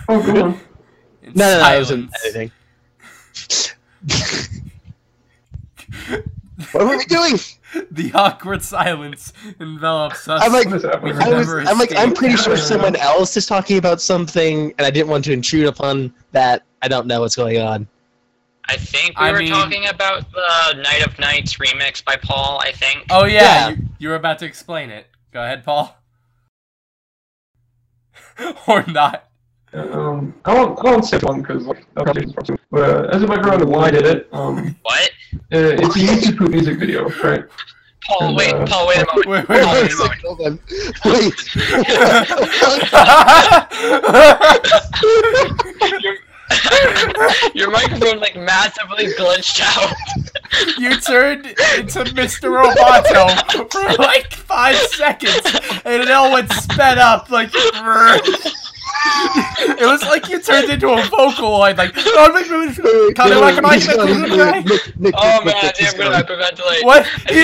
[0.09, 0.61] oh, go on.
[1.22, 2.24] In No, no, no, I wasn't silence.
[2.24, 2.51] editing.
[6.72, 7.37] what were we doing?
[7.91, 10.43] The awkward silence envelops us.
[10.43, 11.16] I'm like- What is happening?
[11.16, 14.73] We I was, never I'm like, I'm pretty sure someone else is talking about something,
[14.79, 16.64] and I didn't want to intrude upon that.
[16.83, 17.87] I don't know what's going on.
[18.68, 22.61] I think we I were mean- talking about the Night of Nights remix by Paul,
[22.62, 23.05] I think.
[23.11, 23.68] oh yeah, Yeah.
[23.71, 25.07] You, you were about to explain it.
[25.33, 25.97] Go ahead, Paul.
[28.66, 29.29] or not.
[29.73, 33.23] Um, I won't, I won't say one because like, I'll just talk But uh, as
[33.23, 35.11] a background of why I did it, um, What?
[35.35, 37.45] uh, it's a YouTube music video, right?
[38.09, 39.27] Paul, wait, Uh, Paul, wait a moment.
[39.27, 39.83] Wait, wait, Paul, wait.
[39.83, 40.21] wait a moment.
[40.25, 40.59] Hold on.
[41.05, 41.35] Wait.
[46.03, 46.16] Your,
[47.55, 49.95] your microphone like massively glitched out.
[50.79, 52.51] you turned into Mr.
[52.51, 55.41] Roboto for like five seconds,
[55.85, 57.53] and it all went sped up like.
[59.62, 61.93] It was like you turned into a Vocaloid, like.
[61.97, 66.16] "Oh, Kind of like an ice Nick, Nick, Oh Nick, man, Nick, damn, I'm gonna
[66.22, 66.84] hyperventilate.
[66.84, 67.07] What?
[67.30, 67.41] He,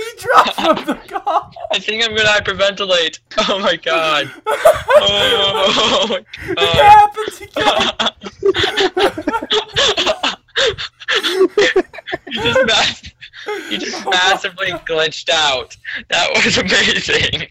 [0.00, 1.50] he dropped from the car.
[1.72, 3.18] I think I'm gonna hyperventilate.
[3.48, 4.30] Oh my god.
[4.46, 6.16] Oh my
[6.48, 6.76] It god.
[6.76, 7.34] happened
[11.74, 11.84] again.
[12.28, 13.10] you just mass-
[13.70, 15.76] you just massively glitched out.
[16.08, 17.46] That was amazing.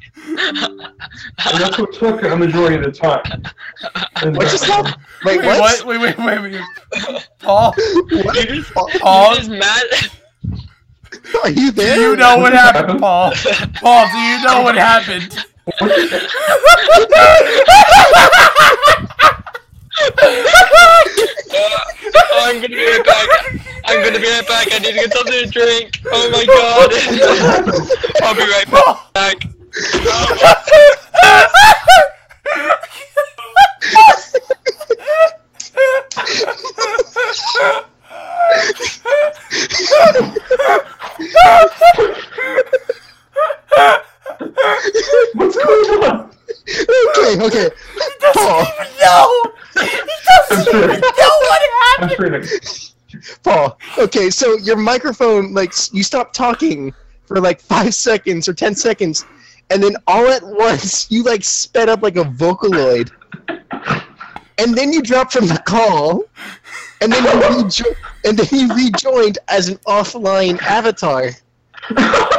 [1.46, 3.22] And that's what took a majority of the time.
[4.22, 4.96] And, What uh, just happened?
[5.26, 5.60] Wait, Wait, what?
[5.86, 5.88] what?
[5.88, 6.62] Wait, wait, wait, wait.
[7.40, 8.90] Paul, you just, Paul,
[9.36, 11.96] you just ma- Are you there?
[11.96, 13.32] do you know what happened, Paul?
[13.76, 15.38] Paul, do you know what happened?
[20.00, 20.10] oh,
[22.46, 23.30] I'm gonna be right back.
[23.86, 24.68] I'm gonna be right back.
[24.72, 26.00] I need to get something to drink.
[26.12, 26.94] Oh my god.
[28.24, 28.70] I'll be right
[29.14, 29.38] back.
[45.34, 46.32] What's going on?
[46.70, 47.70] Okay, okay.
[48.34, 48.66] Paul,
[49.02, 49.44] No!
[49.74, 49.90] He
[50.50, 51.62] doesn't even know what
[52.00, 52.94] I'm happened!
[53.44, 53.78] Paul.
[53.98, 56.94] Okay, so your microphone, like, you stop talking
[57.26, 59.26] for like five seconds or ten seconds,
[59.70, 63.12] and then all at once you like sped up like a Vocaloid,
[64.58, 66.24] and then you dropped from the call,
[67.02, 67.96] and then you rejo-
[68.26, 71.32] and then you rejoined as an offline avatar.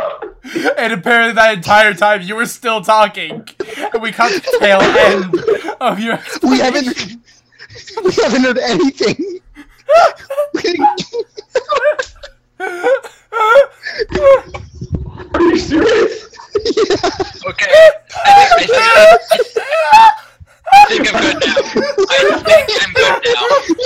[0.76, 3.48] And apparently that entire time you were still talking.
[3.92, 5.34] And we caught the tail end
[5.80, 6.86] of your We haven't
[8.04, 9.40] we haven't heard anything.
[15.34, 16.26] Are you serious?
[17.46, 17.70] Okay.
[18.26, 18.84] I think, I
[19.30, 19.58] think,
[20.72, 21.56] I think I'm good now.
[22.08, 22.12] I
[22.44, 23.22] think I'm good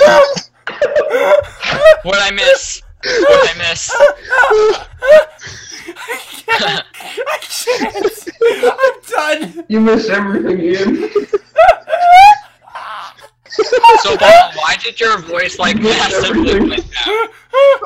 [0.06, 0.22] now.
[2.02, 2.82] What I miss?
[3.02, 3.90] What I miss?
[5.96, 6.84] I can't.
[7.26, 8.28] I can't.
[8.80, 9.64] I'm done.
[9.68, 11.10] You miss everything, Ian.
[14.02, 17.30] So, Paul, why did your voice like massively glitch out?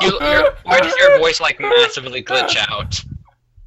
[0.03, 3.01] You, your, why did your voice like massively glitch out?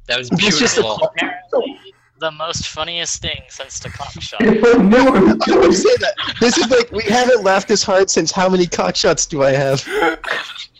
[0.06, 1.06] That was It's just a beautiful.
[1.06, 1.80] Apparently,
[2.18, 4.40] the most funniest thing since the cock shot.
[4.40, 8.30] no one I would say that this is like we haven't laughed this hard since
[8.30, 9.86] how many cock shots do I have?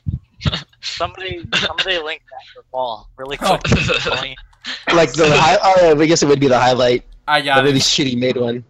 [0.86, 3.58] Somebody, somebody link that for Paul really Oh.
[3.58, 3.78] quick.
[4.00, 4.36] Funny.
[4.92, 7.76] Like the hi- oh, I guess it would be the highlight, I the got really
[7.76, 7.82] it.
[7.82, 8.64] shitty made one.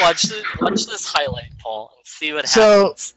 [0.00, 3.14] Watch this, watch this highlight, Paul, and see what So- happens.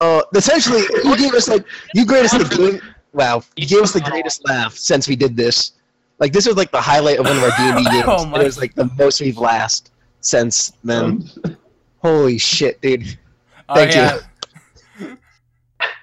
[0.00, 2.80] Uh, essentially, you gave us like you gave us the game.
[3.12, 5.72] Wow, you gave us the greatest laugh since we did this.
[6.18, 8.04] Like this was like the highlight of one of our D and D games.
[8.08, 9.90] Oh It was like the most we've laughed
[10.22, 11.28] since then.
[12.02, 13.18] Holy shit, dude!
[13.68, 14.18] Oh, Thank yeah.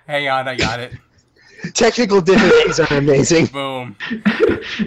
[0.08, 0.94] Hang on, I got it.
[1.74, 3.46] Technical difficulties are amazing.
[3.54, 3.96] Boom.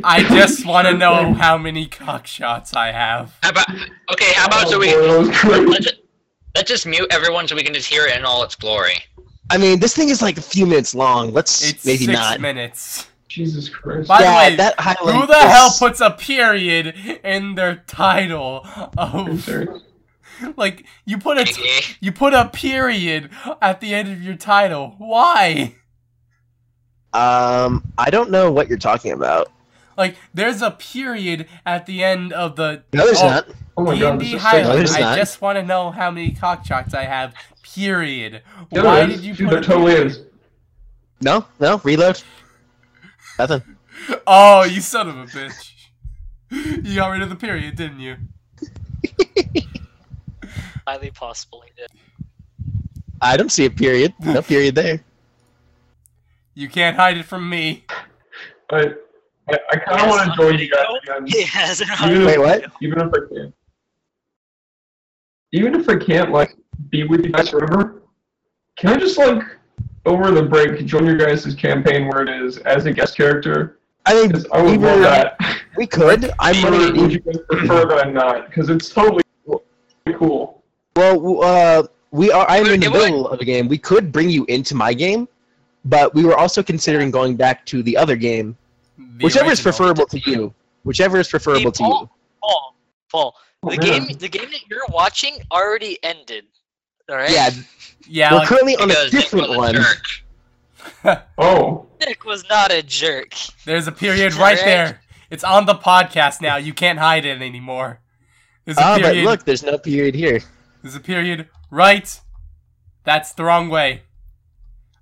[0.04, 3.36] I just want to know how many cock shots I have.
[3.42, 3.68] How about
[4.12, 4.32] okay?
[4.34, 5.68] How about so we Oh, boy, that was great.
[5.68, 6.00] let's just,
[6.54, 8.94] let's just mute everyone so we can just hear it in all its glory.
[9.50, 11.32] I mean, this thing is like a few minutes long.
[11.32, 12.40] Let's It's maybe six not.
[12.40, 13.08] minutes.
[13.26, 14.08] Jesus Christ.
[14.08, 15.14] By yeah, the way, that highlight.
[15.14, 16.94] Who the hell puts a period
[17.24, 18.62] in their title
[18.96, 19.82] Are you of serious?
[20.56, 23.30] like you put a t- you put a period
[23.60, 24.94] at the end of your title?
[24.98, 25.74] Why?
[27.12, 29.50] Um, I don't know what you're talking about.
[29.98, 33.46] Like there's a period at the end of the No, there's Oh, not.
[33.76, 34.64] Oh my god, D&D this highlight.
[34.64, 35.16] No, there's I not.
[35.16, 37.34] just want to know how many cock shots I have.
[37.62, 38.42] Period.
[38.70, 39.16] Yeah, Why there is.
[39.16, 40.20] did you Dude, put there a totally is.
[41.20, 42.22] No, no, reload.
[43.38, 43.62] Nothing.
[44.26, 45.72] Oh, you son of a bitch!
[46.84, 48.16] You got rid of the period, didn't you?
[50.86, 51.88] Highly possible he did.
[53.20, 54.14] I don't see a period.
[54.20, 55.02] No period there.
[56.54, 57.84] You can't hide it from me.
[58.70, 58.92] I,
[59.48, 61.26] I, I kind of want to join you guys again.
[61.26, 62.20] He has it Even on.
[62.22, 62.64] if- Wait, what?
[62.82, 63.54] Even if I can't.
[65.52, 66.56] Even if I can't, like,
[66.90, 68.02] be with you guys forever,
[68.76, 69.42] can I just, like,
[70.06, 73.80] over the break, join your guys' campaign where it is as a guest character?
[74.06, 75.36] I think I would we love that.
[75.76, 76.30] we could.
[76.38, 77.02] I'm Or running.
[77.02, 78.46] would you guys prefer that I'm not?
[78.48, 79.22] Because it's totally
[80.14, 80.59] cool.
[81.00, 82.46] Well, uh, we are.
[82.48, 83.68] I'm in the middle of a game.
[83.68, 85.26] We could bring you into my game,
[85.86, 88.56] but we were also considering going back to the other game,
[88.98, 90.52] The whichever is preferable to you.
[90.84, 91.88] Whichever is preferable to you.
[91.88, 92.10] Paul,
[92.42, 92.74] Paul,
[93.10, 93.34] Paul.
[93.62, 94.06] Oh, The man.
[94.08, 96.44] game, the game that you're watching already ended.
[97.08, 97.30] All right.
[97.30, 97.50] Yeah,
[98.06, 99.74] Yeah, we're like, currently on a Because Nick different was a one.
[99.74, 100.04] jerk.
[101.38, 101.86] Oh.
[102.00, 103.34] Nick was not a jerk.
[103.66, 104.64] there's a period right Correct.
[104.64, 105.00] there.
[105.30, 106.56] It's on the podcast now.
[106.56, 108.00] You can't hide it anymore.
[108.64, 109.24] There's a Ah, but period.
[109.24, 110.40] look, there's no period here.
[110.82, 112.20] There's a period right.
[113.04, 114.02] That's the wrong way.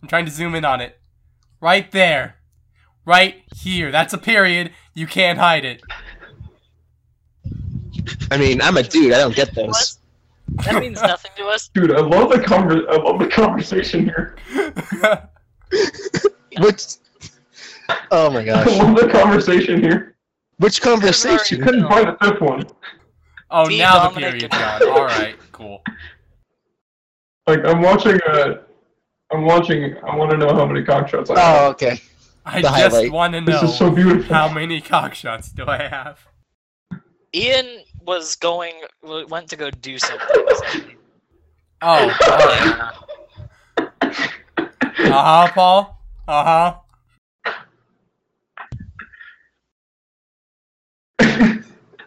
[0.02, 0.98] I'm trying to zoom in on it.
[1.60, 2.36] Right there.
[3.04, 3.90] Right here.
[3.90, 4.72] That's a period.
[4.94, 5.82] You can't hide it.
[8.30, 9.12] I mean, I'm a dude.
[9.12, 9.98] I don't get those.
[10.64, 11.68] That means nothing to us.
[11.74, 14.36] Dude, I love the conver- I love the conversation here.
[16.58, 16.84] Which?
[18.10, 18.66] Oh my I gosh!
[18.78, 20.16] love the conversation here.
[20.58, 21.62] Which You conversation?
[21.62, 22.66] couldn't find the fifth one.
[23.50, 24.88] oh, Team now the Dominic period's and- gone.
[24.90, 25.82] All right, cool.
[27.46, 28.60] Like I'm watching a,
[29.32, 29.96] I'm watching.
[30.06, 31.70] I want to know how many cock shots I Oh, have.
[31.72, 32.00] okay.
[32.46, 33.12] I The just highlight.
[33.12, 34.34] want to This know is so beautiful.
[34.34, 36.18] how many cock shots do I have.
[37.34, 40.96] Ian was going, went to go do something.
[41.82, 42.92] Oh.
[45.00, 46.02] Uh huh, Paul.
[46.26, 46.74] Uh huh.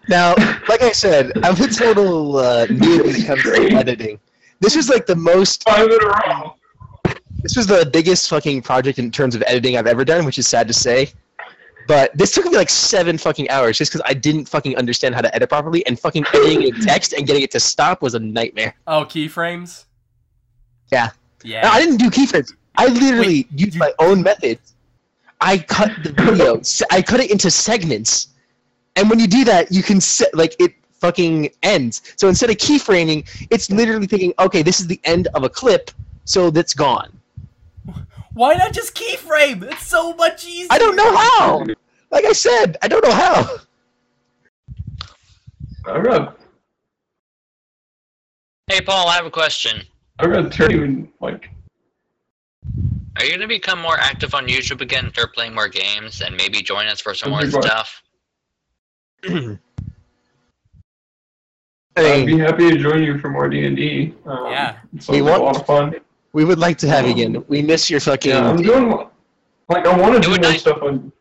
[0.10, 0.34] Now,
[0.70, 4.20] like I said, I'm a total uh, noob when it comes to editing.
[4.60, 5.64] This was like the most.
[5.64, 6.56] Five in a row.
[7.43, 10.47] This was the biggest fucking project in terms of editing I've ever done, which is
[10.47, 11.12] sad to say.
[11.88, 15.22] But this took me like seven fucking hours just because I didn't fucking understand how
[15.22, 18.20] to edit properly, and fucking editing in text and getting it to stop was a
[18.20, 18.76] nightmare.
[18.86, 19.86] Oh, keyframes.
[20.91, 21.10] Yeah.
[21.43, 21.62] Yeah.
[21.64, 22.54] No, I didn't do keyframes.
[22.78, 24.60] I literally used you- my own method.
[25.43, 26.62] I cut the video.
[26.91, 28.28] I cut it into segments,
[28.96, 32.14] and when you do that, you can set like it fucking ends.
[32.16, 35.92] So instead of keyframing, it's literally thinking, okay, this is the end of a clip,
[36.26, 37.12] so that's gone.
[38.34, 39.64] Why not just keyframe?
[39.64, 40.68] It's so much easier.
[40.70, 41.66] I don't know how.
[42.12, 43.58] Like I said, I don't know how.
[45.86, 46.38] I've got,
[48.72, 49.82] Hey, Paul, I have a question.
[50.20, 51.50] I've got two like.
[53.18, 56.62] Are you gonna become more active on YouTube again, start playing more games, and maybe
[56.62, 58.02] join us for some more That's a stuff?
[59.28, 59.57] I
[61.97, 64.13] I'd be happy to join you for more D and D.
[64.26, 64.72] Um, Yeah.
[64.72, 65.95] It We sounds a lot of fun.
[66.34, 67.43] we would like to have you again.
[67.47, 68.32] We miss your fucking.
[68.32, 69.07] Yeah, I'm doing.
[69.69, 71.11] Like I want to It do would more nice- stuff on.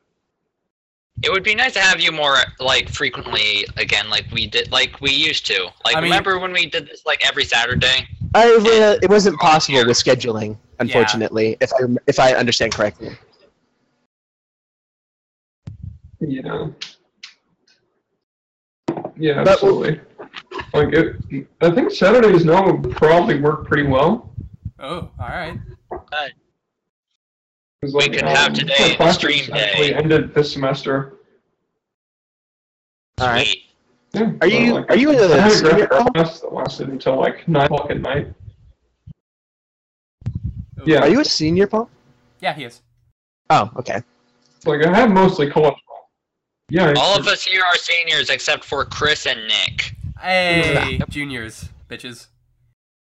[1.23, 4.99] It would be nice to have you more like frequently again, like we did, like
[5.03, 5.65] we used to.
[5.85, 8.09] Like I mean- remember when we did this like every Saturday?
[8.35, 10.57] I, uh, it wasn't possible with scheduling, Yeah.
[10.79, 13.11] unfortunately, if I if I understand correctly.
[16.21, 16.75] You know.
[19.21, 20.01] Yeah, But- absolutely.
[20.73, 24.31] Like it, I think Saturdays now would probably work pretty well.
[24.79, 25.59] Oh, all right.
[25.91, 26.33] 'Cause,
[27.83, 29.53] We like, could have um, today my the stream day.
[29.53, 31.15] Actually ended this semester.
[33.21, 33.57] All right.
[34.13, 35.87] Yeah, Are so, you like, are you in I had a a senior?
[35.87, 38.33] graphic class that lasted until like nine o'clock at night.
[40.85, 41.01] Yeah.
[41.01, 41.89] Are you a senior, Paul?
[42.41, 42.81] Yeah, he is.
[43.51, 44.03] Oh, okay.
[44.65, 45.75] Like I have mostly college.
[46.71, 46.95] Yeah.
[46.97, 49.95] All of us here are seniors except for Chris and Nick.
[50.21, 52.29] Hey, juniors, bitches.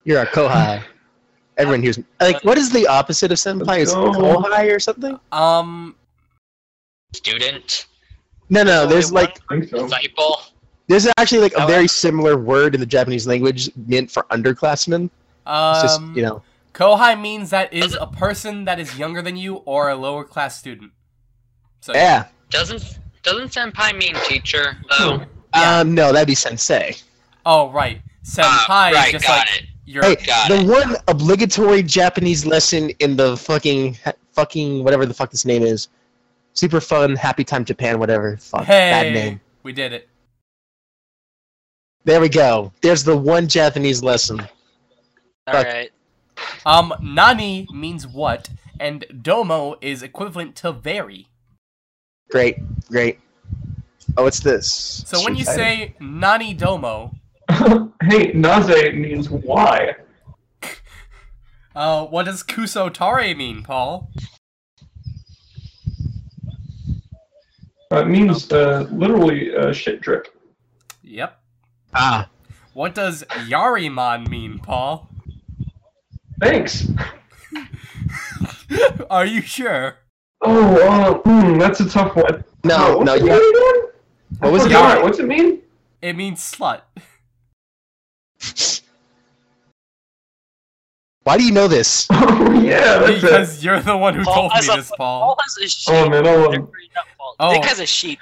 [0.04, 0.84] You're a kohai.
[1.58, 3.80] Everyone here's like, what is the opposite of senpai?
[3.80, 4.12] Is No.
[4.12, 5.20] kohai or something?
[5.32, 5.95] Um,
[7.14, 7.86] Student,
[8.49, 8.88] No, no.
[8.88, 9.58] There's like, so.
[9.60, 10.41] disciple.
[10.88, 15.12] there's actually like a very similar word in the Japanese language meant for underclassmen.
[15.45, 16.41] It's just um, you know.
[16.74, 20.58] kohai means that is a person that is younger than you or a lower class
[20.58, 20.91] student.
[21.82, 22.26] So Yeah.
[22.49, 25.24] Doesn't doesn't senpai mean teacher though?
[25.53, 26.95] Um, no, that'd be sensei.
[27.45, 29.65] Oh right, senpai is right, just got like it.
[29.86, 30.03] your.
[30.03, 30.67] Hey, Got the it.
[30.67, 33.97] one obligatory Japanese lesson in the fucking
[34.32, 35.89] fucking whatever the fuck this name is,
[36.53, 38.38] super fun, happy time Japan, whatever.
[38.38, 39.41] Fuck bad Hey, name.
[39.63, 40.09] we did it.
[42.05, 42.71] There we go.
[42.82, 44.39] There's the one Japanese lesson.
[45.47, 45.65] All Fuck.
[45.67, 45.91] right.
[46.65, 48.49] Um, nani means what,
[48.80, 51.28] and domo is equivalent to very.
[52.34, 52.57] Great,
[52.88, 53.19] great.
[54.17, 55.03] Oh, it's this?
[55.05, 57.11] So when you Shoot, say nani domo,
[57.51, 59.93] hey, naze means why.
[61.75, 64.09] uh, what does kusotare mean, Paul?
[67.91, 70.27] Uh, it means uh, literally uh, shit drip.
[71.03, 71.39] Yep.
[71.93, 72.27] ah,
[72.73, 75.07] What does yariman mean, Paul?
[76.41, 76.88] Thanks.
[79.11, 79.97] Are you sure?
[80.46, 82.44] Oh, uh, hmm, that's a tough one.
[82.64, 83.30] no, Oh, what's no, it you.
[83.30, 83.91] mean?
[84.39, 84.66] What was it?
[84.66, 85.04] forgot.
[85.04, 85.62] What's it mean?
[86.02, 86.82] It means slut.
[91.24, 92.08] Why do you know this?
[92.46, 93.22] Oh, yeah, that's it.
[93.22, 95.38] Because you're the one who Paul told me a- this, Paul Paul.
[95.41, 95.94] has a sheet.
[95.94, 96.52] Oh, man, I'll,
[97.18, 97.36] Paul.
[97.39, 97.52] Oh.
[97.52, 98.20] Nick has a sheet.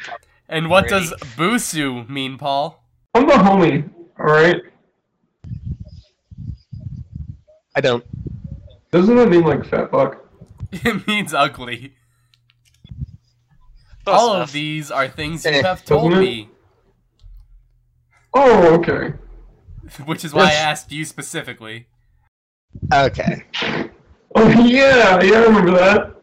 [0.50, 1.08] And what Already.
[1.10, 2.84] does busu mean, Paul?
[3.14, 4.62] I'm the homie, alright?
[7.76, 8.04] I don't.
[8.92, 10.18] Doesn't that mean like fat fuck?
[10.72, 11.94] It means ugly.
[14.06, 14.48] Close All enough.
[14.50, 16.50] of these are things you Eh, have told me,
[18.34, 19.14] Oh, okay.
[20.06, 21.88] which is why I asked you specifically.
[22.94, 23.44] Okay.
[24.34, 26.16] Oh, yeah, yeah, I remember that.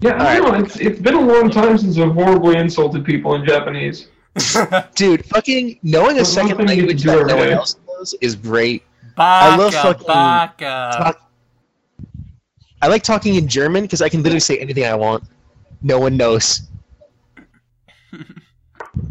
[0.00, 3.34] Yeah, I don't know, it's, it's been a long time since I've horribly insulted people
[3.36, 4.08] in Japanese.
[4.94, 8.82] Dude, fucking knowing a second language that no one else knows is great.
[9.16, 10.90] Baka, I love fucking baka.
[10.98, 11.31] Talk-
[12.82, 15.22] I like talking in German because I can literally say anything I want.
[15.82, 16.62] No one knows.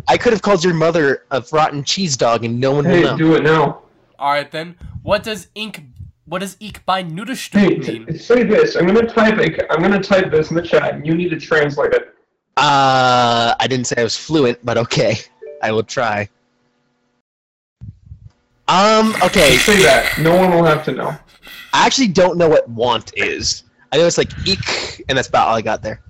[0.07, 3.11] I could have called your mother a rotten cheese dog and no one Hey, would
[3.11, 3.17] know.
[3.17, 3.82] do it now.
[4.19, 4.76] All right then.
[5.03, 5.82] What does ink?
[6.26, 8.19] What does ik by Hey, Nuderstück mean?
[8.19, 8.76] say this.
[8.76, 9.65] I'm gonna type it.
[9.69, 12.13] I'm gonna type this in the chat, and you need to translate it.
[12.57, 15.15] Uh, I didn't say I was fluent, but okay.
[15.63, 16.30] I will try.
[18.67, 19.57] Um, okay.
[19.57, 20.17] Say that.
[20.19, 21.15] No one will have to know.
[21.74, 23.63] I actually don't know what want is.
[23.91, 26.01] I know it's like eek, and that's about all I got there.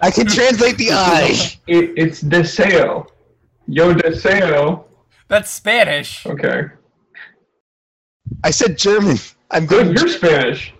[0.00, 1.52] I can translate the I.
[1.66, 3.08] It, it's deseo.
[3.66, 4.84] Yo deseo.
[5.28, 6.26] That's Spanish.
[6.26, 6.64] Okay.
[8.44, 9.18] I said German.
[9.50, 9.88] I'm Good.
[9.88, 9.98] good.
[9.98, 10.74] You're Spanish.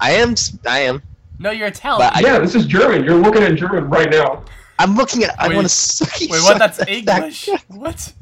[0.00, 0.34] I am.
[0.66, 1.02] I am.
[1.38, 2.08] No, you're Italian.
[2.08, 3.04] But I, yeah, this is German.
[3.04, 4.44] You're looking at German right now.
[4.78, 5.34] I'm looking at.
[5.40, 6.20] I Wait, want to suck.
[6.20, 6.58] Wait, what?
[6.58, 7.48] That's English.
[7.68, 8.12] What?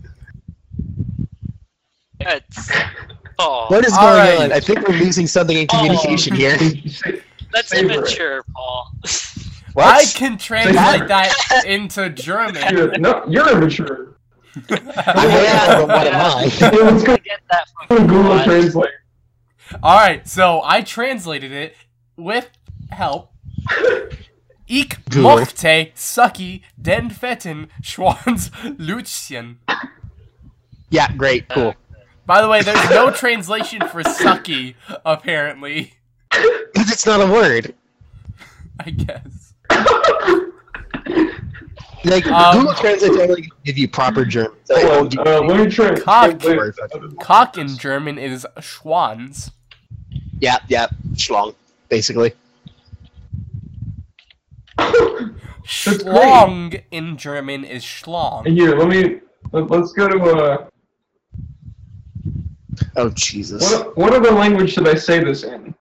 [2.23, 2.71] It's,
[3.41, 4.41] oh, What is going right.
[4.43, 4.53] on?
[4.53, 5.77] I think we're losing something in oh.
[5.77, 6.59] communication here.
[6.59, 7.23] Say-
[7.53, 7.97] that's savor it.
[7.97, 8.93] immature, Paul.
[9.73, 9.87] What?
[9.87, 12.63] I can translate that into German.
[12.75, 14.17] You're, no, you're immature.
[14.69, 14.77] I
[15.47, 16.43] am, but what am I?
[16.61, 18.91] Let's go get that from Google Translate.
[19.83, 21.77] All right, so I translated it
[22.17, 22.49] with
[22.91, 23.33] help.
[24.73, 29.57] Ich mochte Sucky den fetten Schwanz Lütchen.
[30.91, 31.71] Yeah, great, cool.
[31.71, 31.73] Uh,
[32.31, 35.95] By the way, there's no translation for sucky, apparently.
[36.31, 37.75] Because it's not a word.
[38.79, 39.53] I guess.
[42.05, 44.53] Like Um, Google Translate only give you proper German.
[44.63, 45.95] So it Hold won't on, give uh, you- let me try.
[45.99, 46.39] Cock.
[46.39, 49.51] translate- Cock in German is Schwanz.
[50.41, 51.57] yeah, yeah, schlong,
[51.89, 52.33] basically.
[54.79, 54.95] That's.
[55.67, 58.47] Schlong in German is Schlong.
[58.47, 59.21] Here, let me.
[59.51, 60.23] Let, let's go to.
[60.23, 60.67] Uh,
[62.97, 63.63] Oh Jesus.
[63.73, 65.75] what what other language should I say this in?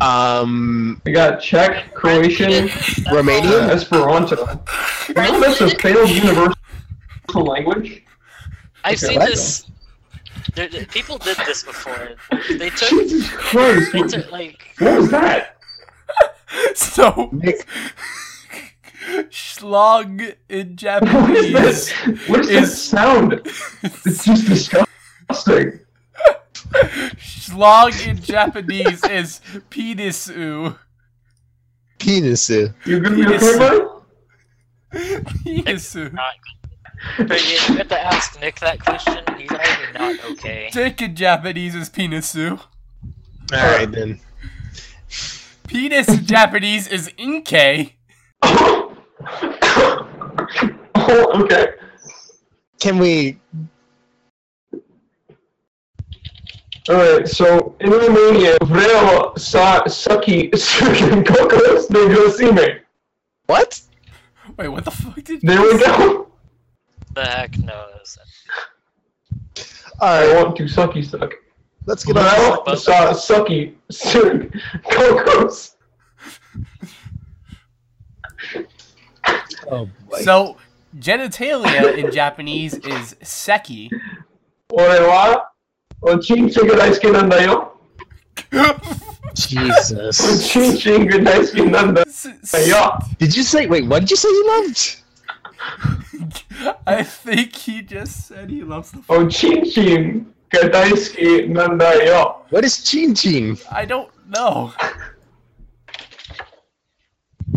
[0.00, 3.70] Um, I got Czech, Croatian, uh, Romanian.
[3.70, 4.36] Esperanto.
[5.08, 6.54] You know that's a failed universal
[7.34, 8.02] language.
[8.82, 9.66] I've Okay, seen this.
[10.54, 12.10] There, there- people did this before.
[12.58, 12.88] They took.
[12.90, 13.92] Jesus Christ!
[13.92, 14.74] They took like.
[14.78, 15.56] what was that?
[16.76, 17.66] So, Nick,
[19.30, 21.92] Schlong in What is Japanese this?
[22.28, 23.32] What is that is- sound?
[24.04, 24.93] It's just disgusting.
[27.18, 30.76] Schlong in Japanese is penisu.
[31.98, 32.74] penisu.
[32.84, 33.42] You gonna be Yes.
[33.42, 34.02] okay, bud?
[35.44, 36.16] Penisu.
[37.18, 39.22] But you have to ask Nick that question.
[39.36, 40.70] He's already not okay.
[40.72, 42.58] Dick in Japanese is penisu.
[43.52, 44.20] All right then.
[45.68, 47.92] Penis in Japanese is inke.
[48.42, 48.96] oh,
[51.42, 51.66] okay.
[52.80, 53.38] Can we?
[56.88, 60.48] Alright, so in Romania, vreau să sucky
[61.24, 62.86] cocos de grosime.
[63.46, 63.80] What?
[64.56, 65.48] Wait, what the fuck did you?
[65.48, 66.26] There we go.
[67.14, 68.18] The heck knows.
[70.00, 71.32] All I want to sucky suck.
[71.86, 72.24] let's get on.
[72.24, 73.74] Vreau să sucky
[74.82, 75.76] cocos.
[79.70, 80.20] Oh boy.
[80.22, 80.56] So,
[80.98, 83.88] genitalia in Japanese is seki.
[84.70, 85.53] Orewa, o
[86.18, 87.72] chinchiga daisuke nanda yo.
[88.52, 88.80] O
[89.34, 90.20] Jesus.
[90.48, 92.98] chinchiga daisuke nanda S- s- yo.
[93.18, 93.66] Did you say?
[93.66, 95.00] Wait, what did you say you loved?
[96.86, 99.02] I think he just said he loves the.
[99.08, 102.36] O chinchin ga daisuke nanda yo.
[102.50, 103.56] What is chin chin?
[103.70, 104.72] I don't know.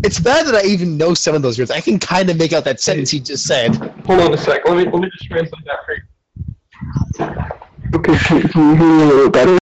[0.04, 1.72] It's bad that I even know some of those words.
[1.72, 3.76] I can kind of make out that sentence he just said.
[4.06, 4.62] Hold on a sec.
[4.66, 7.57] Let me let me just translate that for you.
[7.96, 9.58] Okay, can can you hear me a little better?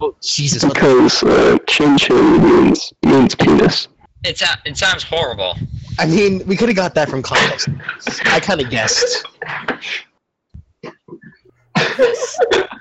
[0.00, 0.64] Oh Jesus!
[0.64, 3.88] Because uh, chin chin means means penis.
[4.24, 5.54] It, sou- it sounds horrible.
[5.98, 7.68] I mean, we could have got that from context.
[8.26, 9.26] I kind of guessed.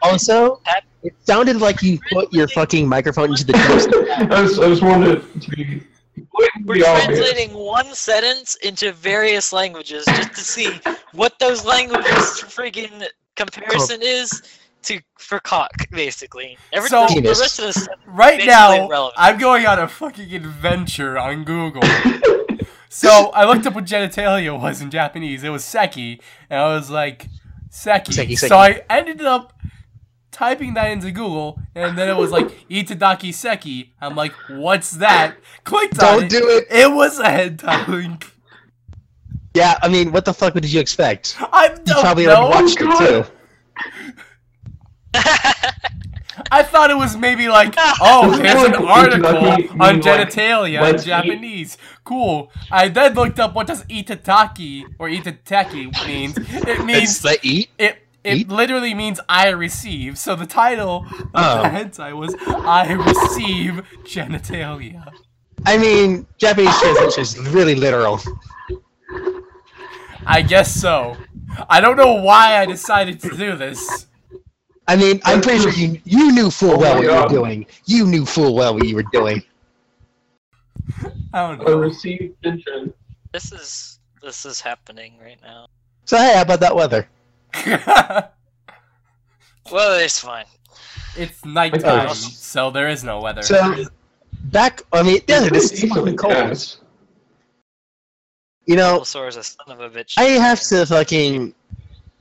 [0.01, 0.61] Also,
[1.03, 4.05] it sounded like you put your fucking microphone into the toaster.
[4.11, 5.82] I just I just wanted to be
[6.16, 7.05] We're blatantly obvious.
[7.20, 10.80] translating one sentence into various languages just to see
[11.14, 14.41] what those languages freaking comparison is
[14.84, 16.57] to for cock, basically.
[16.73, 17.39] Every So- the Penis.
[17.39, 19.13] rest of this Right now, irrelevant.
[19.17, 21.81] I'm going on a fucking adventure on Google.
[22.89, 25.43] so I looked up what genitalia was in Japanese.
[25.43, 27.27] It was seki, and I was like,
[27.69, 28.11] seki.
[28.11, 28.47] Seki, seki.
[28.49, 29.53] So I ended up
[30.31, 33.93] typing that into Google, and then it was like itadaki seki.
[34.01, 35.38] I'm like, what's that?
[35.63, 36.29] Clicked on Don't it.
[36.29, 36.67] do it.
[36.69, 38.32] It was a hentai link.
[39.54, 41.36] Yeah, I mean, what the fuck did you expect?
[41.39, 42.36] I You don't probably know.
[42.36, 43.26] already watched it too.
[46.51, 50.97] I thought it was maybe like, oh, there's an article on genitalia in?
[51.01, 51.78] Japanese.
[52.04, 52.51] Cool.
[52.72, 56.36] I then looked up what does itataki or itateki means.
[56.38, 57.70] It means the eat.
[57.78, 57.97] it.
[58.24, 58.47] It Eat?
[58.49, 60.18] literally means I receive.
[60.18, 61.62] So the title of Oh.
[61.62, 65.12] the hentai was I receive genitalia.
[65.66, 68.22] I mean, Japanese translation is really literal.
[70.26, 71.17] I guess so.
[71.69, 74.07] I don't know why I decided to do this.
[74.88, 77.30] I mean, I'm pretty sure you you knew full Oh well my what you were
[77.30, 77.65] doing.
[77.86, 79.41] You knew full well what you were doing.
[81.34, 81.65] I don't know.
[81.65, 81.78] I know.
[81.78, 82.93] received mention.
[83.32, 85.67] this is this is happening right now.
[86.05, 87.07] So hey, how about that weather?
[89.71, 90.45] Well, it's fine.
[91.17, 92.13] it's nighttime, Okay.
[92.13, 93.41] so there is no weather.
[93.41, 93.86] So
[94.51, 96.34] back, I mean, yeah, this is fucking cold.
[96.34, 96.80] Yes.
[98.66, 100.14] You know, Bulbasaur is a son of a bitch.
[100.18, 101.53] I have to fucking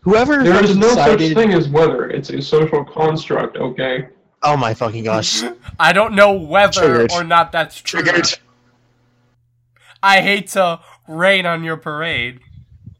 [0.01, 2.11] whoever There is fucking no such thing as weather.
[2.11, 4.09] It's a social construct, okay?
[4.43, 5.43] Oh my fucking gosh!
[5.78, 7.12] I don't know whether Triggered.
[7.12, 8.03] or not that's true.
[8.03, 8.38] Triggered.
[10.03, 12.40] I hate to rain on your parade.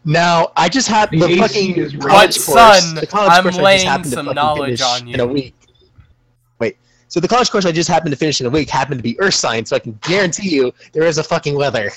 [0.05, 2.83] Now I just had The the, AC fucking is college course.
[2.85, 5.27] son, the college I'm course I just happened to fucking knowledge finish on in a
[5.27, 5.55] week.
[6.61, 6.77] Wait,
[7.09, 9.19] so the college course I just happened to finish in a week happened to be
[9.21, 11.91] Earth science, so I can guarantee you there is a fucking weather.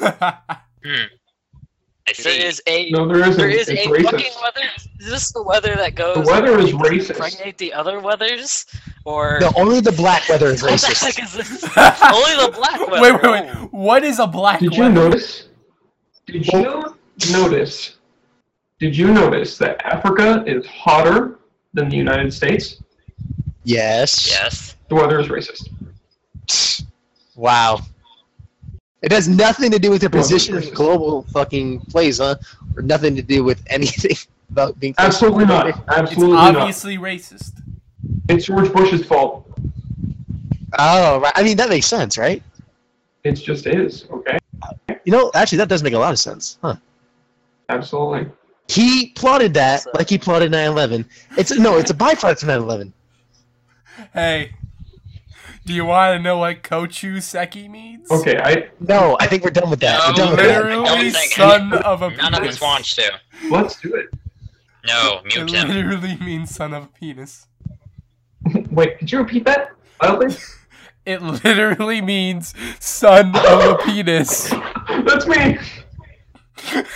[0.84, 1.04] Hmm.
[2.06, 2.42] I see.
[2.42, 3.36] is a No, there isn't.
[3.38, 4.04] there is it's a racist.
[4.10, 4.60] fucking weather.
[5.00, 6.16] Is this the weather that goes?
[6.16, 7.10] The weather is racist.
[7.12, 8.66] Impregnate the other weathers,
[9.06, 10.82] or No, only the black weather is racist.
[11.02, 11.64] what the heck is this?
[12.02, 13.00] Only the black weather.
[13.00, 13.72] wait, wait, wait.
[13.72, 15.48] What is a black Did you notice?
[16.26, 16.94] Did you
[17.32, 17.96] notice?
[18.80, 21.38] Did you notice that Africa is hotter
[21.72, 22.82] than the United States?
[23.62, 24.28] Yes.
[24.28, 24.76] Yes.
[24.88, 25.70] The weather is racist.
[27.34, 27.80] Wow.
[29.04, 30.74] It has nothing to do with their Well, position in the racist.
[30.74, 32.36] global fucking plays, huh?
[32.76, 34.16] Or nothing to do with anything
[34.50, 34.94] about being.
[34.98, 35.68] Absolutely not.
[35.68, 36.56] It's Absolutely not.
[36.56, 37.52] obviously racist.
[38.28, 39.46] It's George Bush's fault.
[40.78, 41.32] Oh, right.
[41.36, 42.42] I mean, that makes sense, right?
[43.24, 44.06] It just is.
[44.10, 44.38] Okay.
[45.04, 46.76] You know, actually, that does make a lot of sense, huh?
[47.68, 48.30] Absolutely.
[48.68, 51.04] He plotted that So- like he plotted 9/11.
[51.36, 52.92] It's no, it's a byproduct of 9/11.
[54.12, 54.50] Hey,
[55.64, 58.10] do you want to know what Kochu Seki means?
[58.10, 58.38] Okay.
[58.38, 59.98] I No, I think we're done with that.
[59.98, 60.40] No, we're done with.
[60.46, 62.56] Literally, I don't think son of a None of penis.
[62.56, 63.10] us wants to.
[63.50, 64.06] let's do it.
[64.86, 65.46] No, It him.
[65.46, 67.46] literally means son of a penis.
[68.70, 68.98] Wait.
[68.98, 69.70] Could you repeat that?
[70.02, 70.36] Loudly?
[71.06, 74.48] It literally means son of a penis.
[74.88, 75.58] That's me.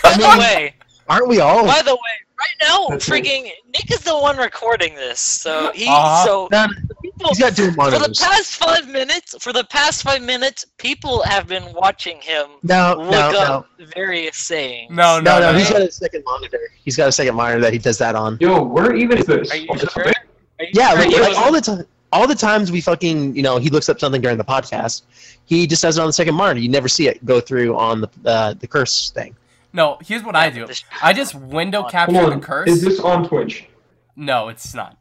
[0.03, 0.75] By the way,
[1.07, 1.65] Aren't we all?
[1.65, 1.99] by the way,
[2.39, 3.21] right now, That's me.
[3.21, 3.43] freaking
[3.73, 6.25] Nick is the one recording this, so he Uh-huh.
[6.25, 9.35] so No, the people he's got dual for the past five minutes.
[9.39, 13.69] For the past five minutes, people have been watching him No, look no, no, up
[13.95, 14.91] various sayings.
[14.91, 15.51] No, no, no, no.
[15.51, 15.57] no.
[15.57, 16.59] He's got a second monitor.
[16.83, 18.37] He's got a second monitor that he does that on.
[18.39, 19.51] Yo, where even is this?
[19.51, 20.05] Are you sure?
[20.05, 20.13] Are
[20.59, 21.85] you Yeah, sure like, like all the time.
[22.11, 25.03] All the times we fucking, you know, he looks up something during the podcast,
[25.45, 26.59] he just does it on the second monitor.
[26.59, 29.35] You never see it go through on the uh, the curse thing.
[29.73, 30.65] No, here's what I do.
[31.03, 32.67] I just window Hold capture the curse.
[32.67, 33.67] Is this on Twitch?
[34.15, 34.97] No, it's not.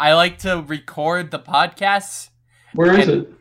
[0.00, 2.30] I like to record the podcasts.
[2.74, 3.32] Where is And- it?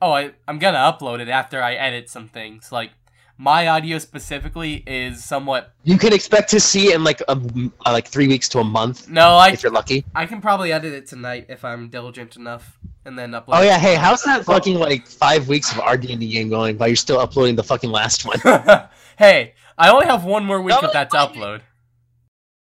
[0.00, 2.70] Oh, I, I'm gonna upload it after I edit some things.
[2.70, 2.90] Like
[3.36, 5.72] my audio specifically is somewhat.
[5.82, 8.64] You can expect to see in like a, m- uh, like three weeks to a
[8.64, 10.04] month No, I if you're lucky.
[10.14, 13.44] I can probably edit it tonight if I'm diligent enough, and then upload.
[13.58, 16.88] Oh yeah, hey, how's that fucking like five weeks of our D&D game going while
[16.88, 18.38] you're still uploading the fucking last one?
[19.18, 21.62] hey, I only have one more week of that to upload.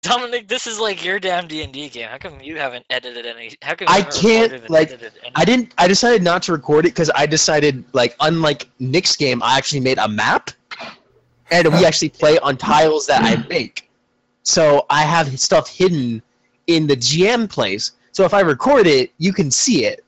[0.03, 2.09] Dominic, this is like your damn D and D game.
[2.09, 3.55] How come you haven't edited any?
[3.61, 4.99] How come I can't, like.
[5.35, 5.75] I didn't.
[5.77, 9.81] I decided not to record it because I decided, like, unlike Nick's game, I actually
[9.81, 10.51] made a map,
[11.51, 13.91] and we actually play on tiles that I make.
[14.43, 16.23] So I have stuff hidden
[16.67, 17.93] in the GM place.
[18.13, 20.05] So if I record it, you can see it.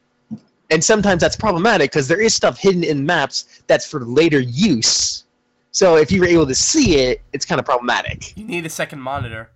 [0.71, 5.25] And sometimes that's problematic because there is stuff hidden in maps that's for later use.
[5.71, 8.35] So if you were able to see it, it's kind of problematic.
[8.39, 9.51] You need a second monitor.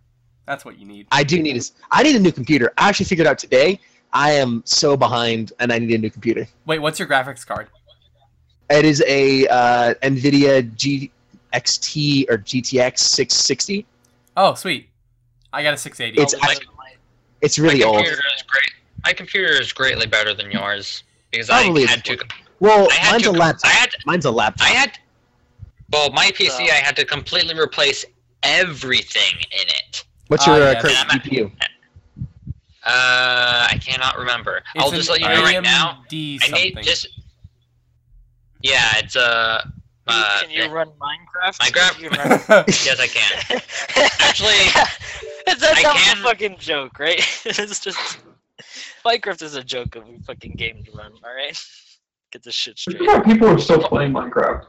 [0.47, 1.07] That's what you need.
[1.13, 1.61] I do need a,
[1.91, 2.73] I need a new computer.
[2.79, 3.81] I actually figured out today
[4.13, 6.47] I am so behind and I need a new computer.
[6.67, 7.69] Wait, what's your graphics card?
[8.71, 11.11] It is a uh, NVIDIA
[11.53, 13.87] GXT or GTX 660.
[14.37, 14.89] Oh, sweet.
[15.53, 16.21] I got a 680.
[16.23, 16.93] It's Oh, actually- my-
[17.43, 17.97] It's My really old.
[17.97, 18.71] computer is great.
[19.05, 22.17] My computer is greatly better than yours because I Probably had is.
[22.17, 22.25] to.
[22.61, 23.31] Well, had mine's to.
[23.31, 23.71] a laptop.
[23.71, 23.91] I had.
[24.07, 24.67] Mine's a laptop.
[24.67, 24.99] I had.
[25.93, 28.05] Well, my PC, So- I had to completely replace
[28.43, 30.05] everything in it.
[30.29, 30.83] What's Ah, your uh, yes.
[30.83, 31.53] current I'm a- GPU?
[32.85, 34.63] Uh, I cannot remember.
[34.79, 36.03] I'll just let you know right now.
[36.11, 37.09] AMD I need just.
[38.63, 39.63] Yeah, it's uh,
[40.07, 41.59] uh can you run Minecraft?
[41.59, 41.99] Minecraft?
[41.99, 43.61] Can run- yes, I can.
[44.21, 44.55] Actually,
[45.47, 47.21] That's, that, I can- a fucking joke, right?
[47.45, 48.19] it's just
[49.05, 51.13] Minecraft is a joke of a fucking game to run.
[51.25, 51.61] All right,
[52.33, 53.01] get this shit straight.
[53.03, 54.65] Yeah, people are still playing Minecraft.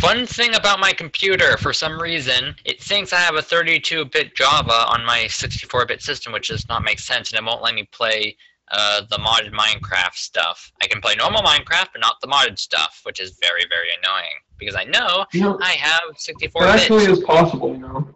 [0.00, 4.86] Fun thing about my computer, for some reason, it thinks I have a 32-bit Java
[4.88, 8.36] on my 64-bit system, which does not make sense, and it won't let me play
[8.70, 10.72] uh, the modded Minecraft stuff.
[10.82, 14.32] I can play normal Minecraft, but not the modded stuff, which is very, very annoying,
[14.58, 17.18] because I know You know, I have 64 that 64 actually bits.
[17.20, 18.08] is possible, you know.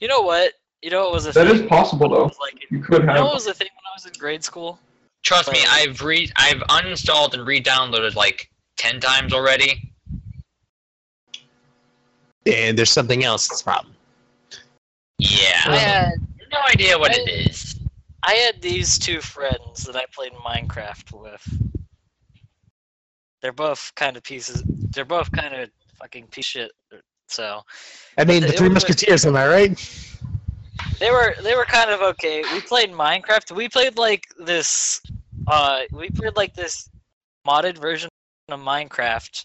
[0.00, 0.54] You know what?
[0.82, 1.56] You know what was a That thing?
[1.62, 2.24] is possible, though.
[2.24, 3.24] was like, you You could know have.
[3.24, 4.78] what was the thing when I was in grade school?
[5.22, 9.89] Trust me, I've re I've uninstalled and re-downloaded like 10 times already.
[12.46, 13.94] And there's something else that's a problem.
[15.18, 16.14] Yeah, I had
[16.50, 17.78] no idea what it is.
[18.22, 21.60] I had these two friends that I played Minecraft with.
[23.42, 24.62] They're both kind of pieces.
[24.66, 26.70] They're both kind of fucking piece shit.
[27.28, 27.62] So
[28.18, 30.06] I mean, the It Three was- Musketeers, am I right?
[30.98, 32.42] they were they were kind of okay.
[32.52, 33.54] We played Minecraft.
[33.54, 35.00] We played like this.
[35.46, 36.88] Uh, we played like this
[37.46, 38.08] modded version
[38.48, 39.44] of Minecraft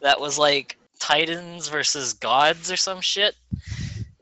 [0.00, 3.34] that was like Titans versus gods or some shit.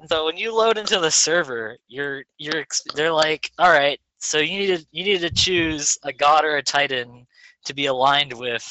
[0.09, 2.65] So when you load into the server, you're you're
[2.97, 6.57] they're like, all right, so you need to you need to choose a god or
[6.57, 7.25] a titan
[7.67, 8.67] to be aligned with,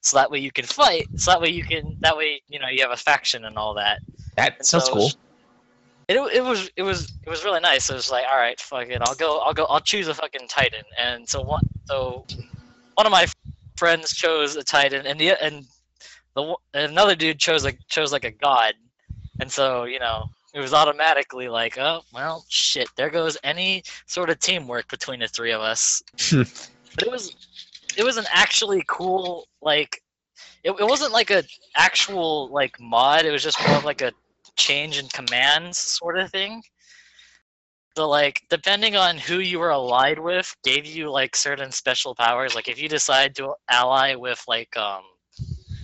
[0.00, 1.06] so that way you can fight.
[1.16, 3.74] So that way you can that way you know you have a faction and all
[3.74, 4.00] that.
[4.36, 5.10] That And sounds so- cool.
[6.08, 7.90] It, it was it was it was really nice.
[7.90, 10.48] It was like, all right, fuck it, I'll go, I'll go, I'll choose a fucking
[10.48, 10.82] Titan.
[10.98, 12.24] And so one, so
[12.94, 13.26] one of my
[13.76, 15.66] friends chose a Titan, and the and
[16.34, 18.74] the another dude chose like chose like a god.
[19.40, 24.30] And so you know, it was automatically like, oh well, shit, there goes any sort
[24.30, 26.02] of teamwork between the three of us.
[26.30, 27.34] but it was
[27.96, 30.02] it was an actually cool like
[30.64, 31.42] it, it wasn't like a
[31.76, 34.12] actual like mod it was just more of like a
[34.56, 36.62] change in commands sort of thing
[37.96, 42.54] so like depending on who you were allied with gave you like certain special powers
[42.54, 45.02] like if you decide to ally with like um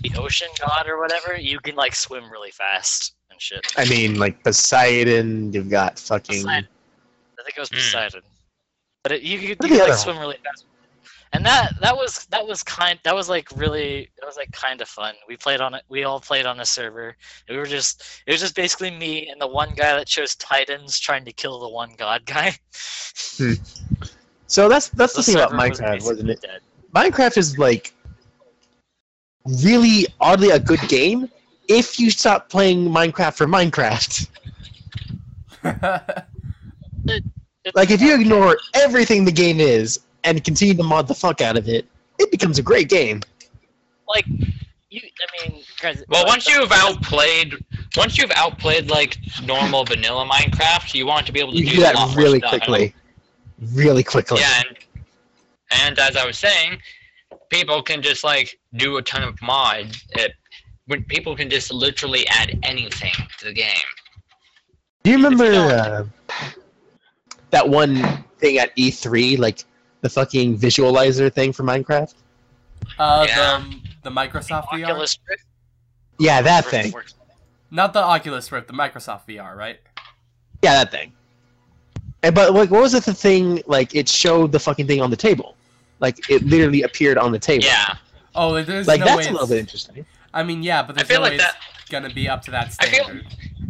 [0.02, 4.18] the ocean god or whatever you can like swim really fast and shit I mean,
[4.18, 6.42] like Poseidon, you've got fucking.
[6.42, 6.68] Poseidon.
[7.38, 7.76] I think it was Hmm.
[7.76, 8.22] Poseidon.
[9.02, 10.64] But it, you could, you could like swim really fast.
[11.32, 14.80] And that that was that was kind that was like really that was like kind
[14.80, 15.14] of fun.
[15.28, 15.82] We played on it.
[15.88, 17.16] We all played on a server.
[17.48, 20.98] We were just it was just basically me and the one guy that chose Titans
[20.98, 22.54] trying to kill the one god guy.
[24.46, 26.40] So that's that's the, thing about server was Minecraft, wasn't it?
[26.40, 26.60] dead.
[26.94, 27.92] Minecraft is like
[29.62, 31.28] really oddly a good game
[31.68, 34.28] if you stop playing Minecraft for Minecraft.
[37.08, 37.26] It's
[37.74, 41.56] Like if you ignore everything the game is and continue to mod the fuck out
[41.56, 41.86] of it,
[42.18, 43.22] it becomes a great game.
[44.08, 44.24] like
[44.88, 45.62] you, I mean,
[46.08, 47.54] Well, like, once you've outplayed,
[47.96, 51.76] once you've outplayed like normal vanilla Minecraft, you want to be able to You do,
[51.76, 52.50] do a lot that more really stuff.
[52.52, 52.94] quickly.
[53.74, 54.40] really quickly.
[54.40, 54.78] Yeah, and
[55.72, 56.78] and as I was saying,
[57.50, 60.04] people can just like do a ton of mods.
[60.12, 60.32] It
[60.86, 63.74] when people can just literally add anything to the game.
[65.02, 66.04] Do you remember uh,
[67.50, 69.64] that one thing at E3, like
[70.02, 72.14] the fucking visualizer thing for Minecraft?
[72.98, 73.64] Uh, Yeah.
[73.68, 75.42] the the Microsoft VR, Oculus Rift.
[76.18, 76.92] Yeah, that Rift thing.
[76.92, 77.14] works.
[77.70, 79.80] not the Oculus Rift, the Microsoft VR, right?
[80.62, 81.12] Yeah, that thing.
[82.22, 83.04] And but like, what was it?
[83.04, 85.56] The thing like it showed the fucking thing on the table,
[86.00, 87.64] like it literally appeared on the table.
[87.64, 87.96] Yeah,
[88.36, 90.04] Oh, there's like no that's way a little bit interesting.
[90.34, 91.56] I mean, yeah, but I there's feel no like way that.
[91.80, 93.20] it's gonna be up to that I feel-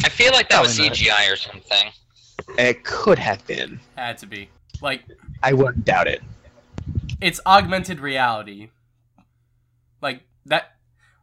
[0.05, 0.97] I feel like that was Probably not.
[0.99, 1.91] CGI or something.
[2.59, 3.81] It could have been.
[3.97, 4.51] Had to be.
[4.83, 5.05] Like,
[5.43, 6.23] I wouldn't doubt it.
[7.21, 8.69] it's augmented reality.
[10.03, 10.77] Like that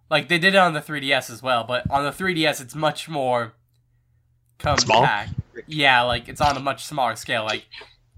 [0.09, 3.07] like they did it on the 3DS as well, but on the 3DS it's much
[3.09, 3.53] more
[4.59, 5.33] compact.
[5.67, 7.43] Yeah, like it's on a much smaller scale.
[7.45, 7.65] Like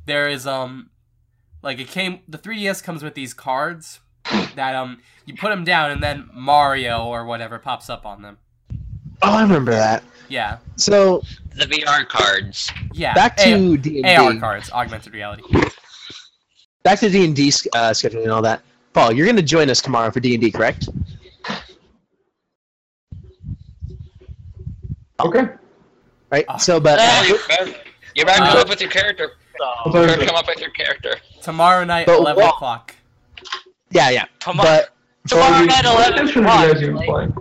[0.05, 0.89] there is um
[1.61, 3.99] like it came the 3DS comes with these cards
[4.55, 8.37] that um you put them down and then Mario or whatever pops up on them.
[9.21, 10.03] Oh, I remember that.
[10.29, 10.57] Yeah.
[10.75, 11.21] So
[11.55, 12.71] The VR cards.
[12.93, 13.13] Yeah.
[13.13, 14.39] back to D and D.
[14.39, 15.43] cards, augmented reality.
[16.83, 18.61] Back to D and D uh, scheduling and all that.
[18.93, 20.87] Paul, you're going to join us tomorrow for D and D, correct?
[25.19, 25.47] Okay.
[26.31, 26.45] Right.
[26.49, 26.57] Ah.
[26.57, 27.23] So, but Yeah.
[27.23, 27.73] you better,
[28.15, 29.31] you better Uh, come up with your character.
[29.57, 30.07] So, You Sorry.
[30.07, 31.15] better come up with your character.
[31.41, 32.95] Tomorrow night, But 11 what- o'clock.
[33.91, 34.25] yeah, yeah.
[34.39, 34.94] tomorrow, But
[35.27, 37.33] tomorrow So, night, what 11 edition are you guys even playing?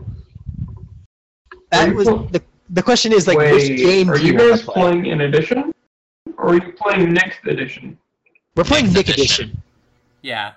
[1.70, 4.62] that was the the question is like Wait, which game are do you, you guys
[4.62, 4.74] play?
[4.74, 5.72] playing in edition?
[6.38, 7.98] Or are you playing next edition?
[8.56, 9.44] We're playing Next Nick edition.
[9.46, 9.62] Edition.
[10.22, 10.52] Yeah.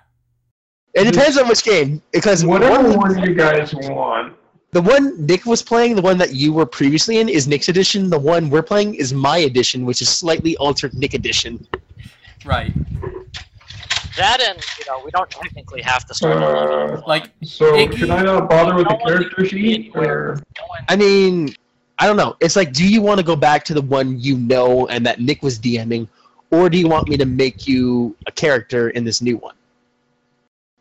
[0.94, 4.34] It depends on which game because Whatever one, one you guys want.
[4.72, 8.08] the one Nick was playing, the one that you were previously in, is Nick's edition.
[8.10, 11.66] The one we're playing is my edition, which is slightly altered Nick edition.
[12.44, 12.72] Right.
[14.16, 16.36] That and you know we don't technically have to start.
[16.38, 17.06] at 11 Uh, o'clock.
[17.06, 19.92] Like So Iggy- should I not bother with the No one character sheet?
[19.94, 20.40] Or
[20.88, 21.54] I mean,
[22.00, 22.36] I don't know.
[22.40, 25.20] It's like, do you want to go back to the one you know and that
[25.20, 26.08] Nick was DMing,
[26.50, 29.54] or do you want me to make you a character in this new one?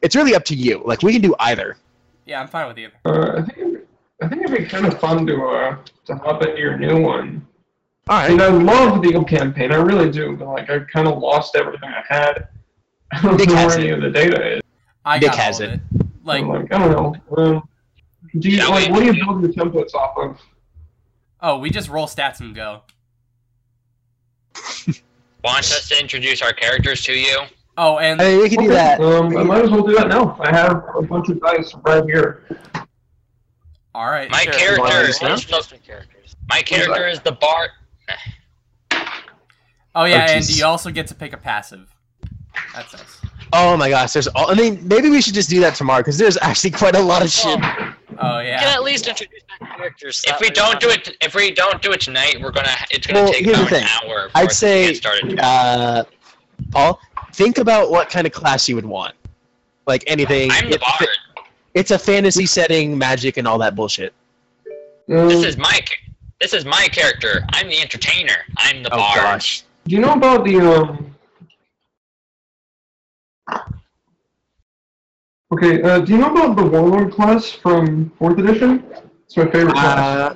[0.01, 0.81] It's really up to you.
[0.85, 1.77] Like, we can do either.
[2.25, 2.93] yeah, I'm fine with either.
[3.05, 3.87] uh, I think it'd-
[4.21, 7.45] I think it'd be kind of fun to uh to hop into your new one.
[8.09, 8.41] All I mean.
[8.41, 11.89] I love the old campaign, I really do, but like I kind of lost everything
[11.89, 12.47] I had.
[13.11, 13.93] I don't Nick know has where any it.
[13.93, 14.61] of the data is.
[15.05, 15.69] I Nick got has it.
[15.71, 15.79] it.
[16.23, 17.15] Like, I'm like, I don't know.
[17.37, 17.69] Um,
[18.39, 20.37] do you Yeah, like what do you build your templates off of?
[21.41, 22.81] oh, we just roll stats and go.
[25.43, 27.41] Want us to introduce our characters to you?
[27.77, 28.99] Oh, and I mean, we can do that.
[28.99, 30.35] Um, I might as well do that now.
[30.41, 32.43] I have a bunch of dice right here.
[33.93, 34.29] all right.
[34.31, 34.53] My Sure.
[34.53, 35.29] character is understand?
[35.29, 36.35] the, Interesting characters.
[36.49, 37.69] my character is the bard.
[39.95, 41.87] Oh yeah, Oh, and you also get to pick a passive.
[42.77, 43.21] That's nice.
[43.53, 44.51] Oh my gosh, there's all.
[44.51, 47.23] I mean, maybe we should just do that tomorrow because there's actually quite a lot
[47.23, 47.57] of shit.
[48.19, 48.73] Oh You can yeah.
[48.75, 50.23] at least introduce that characters.
[50.27, 52.69] If we don't do it, if we don't do it tonight, we're gonna.
[52.91, 54.29] It's gonna Well, take here's about an hour.
[54.35, 55.39] I'd for us to say, get started.
[55.39, 56.03] uh,
[56.71, 56.99] Paul,
[57.33, 59.15] think about what kind of class you would want.
[59.87, 60.51] Like anything.
[60.51, 61.07] I'm the bard.
[61.73, 64.13] It's a fantasy setting, magic, and all that bullshit.
[65.07, 65.79] This is my.
[66.41, 67.43] This is my character.
[67.53, 68.35] I'm the entertainer.
[68.57, 69.15] I'm the Oh bard.
[69.15, 69.63] gosh.
[69.87, 71.15] do you know about the um?
[75.51, 78.83] Okay, uh, do you know about the warlord class from fourth edition?
[79.25, 79.97] It's my favorite class.
[80.31, 80.35] Uh,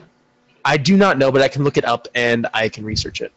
[0.63, 3.33] I do not know, but I can look it up and I can research it.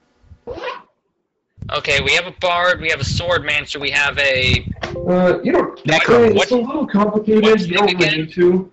[1.73, 2.81] Okay, we have a bard.
[2.81, 3.81] We have a swordmancer.
[3.81, 4.65] We have a.
[4.85, 6.37] Uh, you know, Necro.
[6.37, 7.43] it's a little complicated.
[7.45, 8.31] What's Nick again?
[8.37, 8.71] need.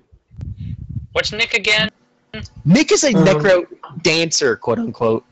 [1.14, 1.90] What's Nick again?
[2.66, 3.66] Nick is a Um, necro
[4.04, 5.26] dancer, quote unquote.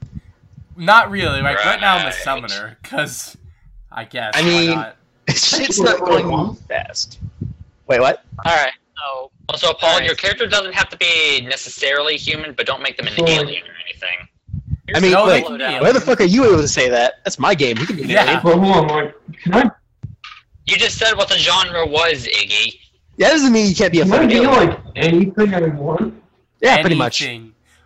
[0.76, 1.42] Not really.
[1.42, 3.38] Like right now, I'm a summoner because
[3.92, 4.34] I guess.
[4.36, 4.96] I why mean- not?
[5.30, 7.20] Shit's not going fast.
[7.90, 8.24] Wait, what?
[8.46, 8.72] All right.
[8.98, 10.06] So Also, Paul, Alright.
[10.06, 13.64] your character doesn't have to be necessarily human, but don't make them an So- alien
[13.64, 14.28] or anything.
[14.96, 16.90] I mean, No, wait, they can be where the fuck are you able to say
[16.90, 17.16] that?
[17.26, 17.78] That's my game.
[17.78, 18.24] You can be an Yeah.
[18.24, 18.40] alien.
[18.40, 19.72] Hold on, like, can I,
[20.66, 22.80] You just said what the genre was, Iggy.
[23.18, 24.70] That doesn't mean you can't be a can I fucking be alien.
[24.70, 26.14] like anything I want?
[26.62, 27.28] Yeah, pretty much.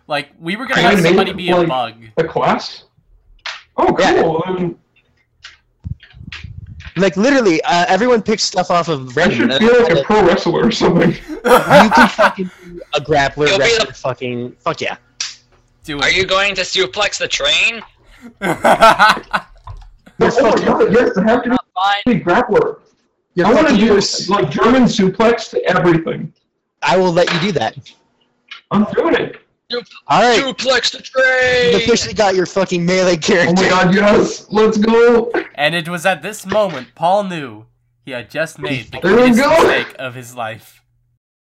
[0.06, 1.94] Like we were gonna Can have make, somebody be a like- bug.
[2.18, 2.84] A class?
[3.78, 4.20] Oh, Yeah.
[4.22, 4.74] cool.
[6.94, 9.50] Then Like literally, uh, everyone picks stuff off of I random.
[9.50, 11.10] should feel like a pro wrestler or something.
[11.28, 14.96] you can fucking be a grappler, You'll wrestler, the- fucking fuck yeah.
[15.84, 16.04] Do it.
[16.04, 17.82] Are you going to suplex the train?
[20.18, 22.20] You're oh my god, yes, I have to not fine.
[22.22, 22.78] grappler.
[23.34, 24.30] you're I want to fucking do yours.
[24.30, 26.32] like German suplex to everything.
[26.82, 27.76] I will let you do that.
[28.70, 29.36] I'm doing it.
[29.72, 31.82] All right, Duplex the you train.
[31.82, 33.54] officially got your fucking melee character.
[33.56, 33.86] Oh character.
[33.86, 34.46] my god, yes!
[34.50, 35.32] Let's go!
[35.54, 37.64] And it was at this moment Paul knew
[38.04, 40.82] he had just made the There greatest mistake of his life.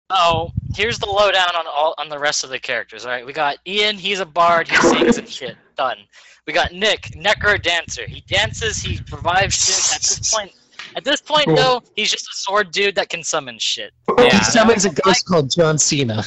[0.09, 3.05] Oh, here's the lowdown on all on the rest of the characters.
[3.05, 3.97] All right, we got Ian.
[3.97, 4.67] He's a bard.
[4.67, 5.55] He sings and shit.
[5.77, 5.97] Done.
[6.45, 8.05] We got Nick, necro dancer.
[8.05, 8.81] He dances.
[8.81, 9.95] He revives shit.
[9.95, 10.51] At this point,
[10.97, 11.55] at this point Cool.
[11.55, 13.93] though, he's just a sword dude that can summon shit.
[14.19, 16.25] He summons a ghost called John Cena.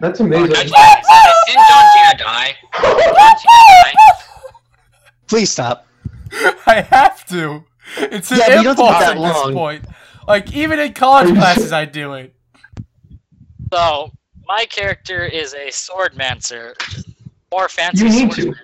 [0.00, 0.48] That's amazing.
[0.48, 2.54] Didn't John Cena die?
[2.80, 3.94] John Cena die?
[5.28, 5.86] Please stop.
[6.66, 7.64] I have to.
[7.98, 9.84] It's an Yeah, but you don't impulse at do this point.
[10.26, 12.34] Like even in college classes, I do it.
[13.72, 14.10] So
[14.46, 16.74] my character is a sword mancer,
[17.50, 18.04] more fancy.
[18.04, 18.54] You need swordsman.
[18.54, 18.60] to.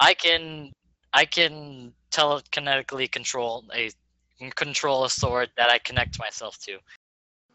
[0.00, 0.72] I can
[1.12, 3.90] I can telekinetically control a
[4.54, 6.78] control a sword that I connect myself to.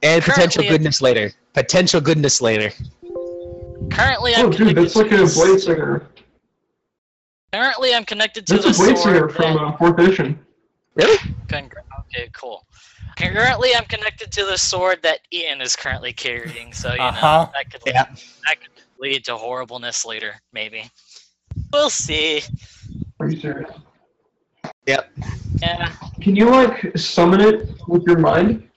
[0.04, 1.32] And potential Currently- goodness later.
[1.54, 2.72] Potential goodness later.
[3.92, 6.08] Currently, I'm Oh, dude, connected that's like to a this- Blade Singer.
[7.54, 9.16] Currently, I'm connected to That's the a Blade sword.
[9.16, 10.46] Singer from that- uh, 4th edition.
[10.96, 11.18] Really?
[11.48, 11.72] Congr-
[12.16, 12.66] Okay, cool.
[13.18, 17.46] Currently, I'm connected to the sword that Ian is currently carrying, so you Uh-huh.
[17.46, 18.06] know that could Yeah.
[18.48, 18.70] that could
[19.00, 20.90] lead to horribleness later, maybe.
[21.72, 22.44] We'll see.
[23.20, 23.72] Are you serious?
[24.86, 25.02] Yeah.
[26.22, 28.70] Can you, like, summon it with your mind?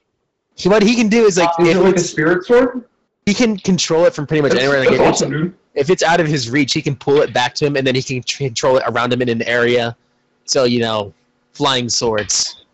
[0.57, 2.85] So what he can do is like oh, Is if it like a spirit sword?
[3.27, 4.81] he can control it from pretty much That's, anywhere.
[4.81, 5.55] Like that's if, it's, awesome, dude.
[5.75, 7.95] if it's out of his reach, he can pull it back to him, and then
[7.95, 9.97] he can tr- control it around him in an area.
[10.45, 11.13] So you know,
[11.53, 12.65] flying swords.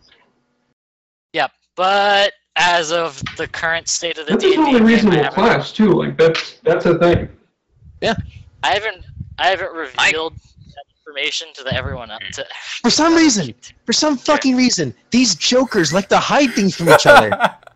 [1.33, 5.29] Yeah, but as of the current state of the That's a D&D totally game, reasonable
[5.31, 5.93] class, too.
[5.93, 7.29] Like, that's, that's a thing.
[8.03, 8.15] Yeah,
[8.63, 9.05] I haven't
[9.39, 12.23] I haven't revealed that information to the everyone else.
[12.35, 12.47] To,
[12.83, 13.55] For some reason,
[13.87, 17.31] for some fucking reason, these jokers like to hide things from each other.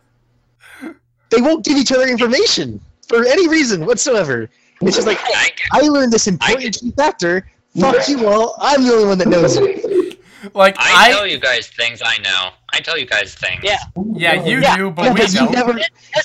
[1.30, 4.48] they won't give each other information for any reason whatsoever.
[4.82, 7.48] It's just like I I learned this important key factor.
[7.78, 8.56] Fuck you all.
[8.60, 10.20] I'm the only one that knows it.
[10.54, 12.50] like I I, tell you guys things I know.
[12.72, 13.60] I tell you guys things.
[13.62, 13.78] Yeah.
[14.12, 15.52] yeah, you Yeah, do, but yeah, we don't.
[15.52, 15.84] never, you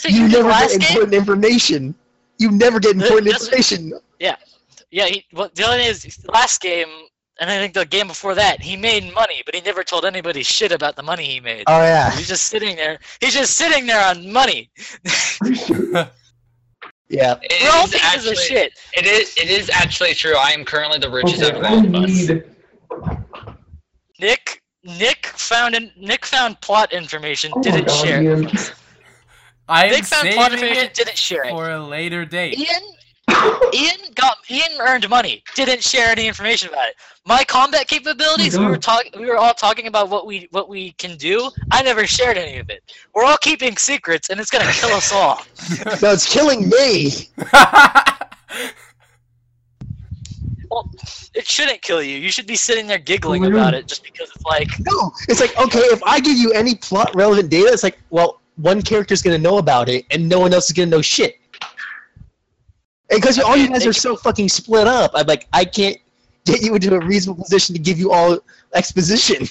[0.10, 0.82] you never get last game.
[0.90, 1.96] important information.
[2.38, 3.94] You never get important That's- information.
[4.94, 6.90] Yeah, he, well, the only is last game,
[7.42, 10.44] and I think the game before that, he made money, but he never told anybody
[10.44, 11.64] shit about the money he made.
[11.66, 13.00] Oh yeah, He's just sitting there.
[13.20, 14.70] He's just sitting there on money.
[17.10, 17.40] yeah.
[17.42, 18.80] It We're all is pieces actually, of shit.
[18.94, 19.36] It is.
[19.38, 20.36] It is actually true.
[20.38, 22.30] I am currently the richest Okay, out of I all of us.
[24.20, 28.22] Nick, Nick found an, Nick found plot information, Oh didn't god, share.
[28.22, 28.52] Ian.
[29.68, 31.50] I am Nick found plot information, it didn't share it.
[31.50, 32.60] for a later date.
[32.60, 32.84] Ian,
[33.74, 36.96] Ian got Ian earned money, didn't share any information about it.
[37.26, 40.70] My combat capabilities, we oh were talking, we were all talking about what we what
[40.70, 41.50] we can do.
[41.72, 42.84] I never shared any of it.
[43.14, 45.42] We're all keeping secrets, and it's gonna kill us all.
[46.02, 47.12] No, it's killing me.
[50.70, 50.90] Well,
[51.36, 52.18] it shouldn't kill you.
[52.18, 53.80] You should be sitting there giggling oh Well, about yeah.
[53.80, 57.14] it just because it's like, No, it's like okay, if I give you any plot
[57.14, 60.70] relevant data, it's like well, one character's gonna know about it, and no one else
[60.70, 61.41] is gonna know shit.
[63.12, 65.12] Because all you guys are so fucking split up.
[65.14, 65.98] I'm like, I can't
[66.46, 68.40] get you into a reasonable position to give you all
[68.74, 69.48] exposition.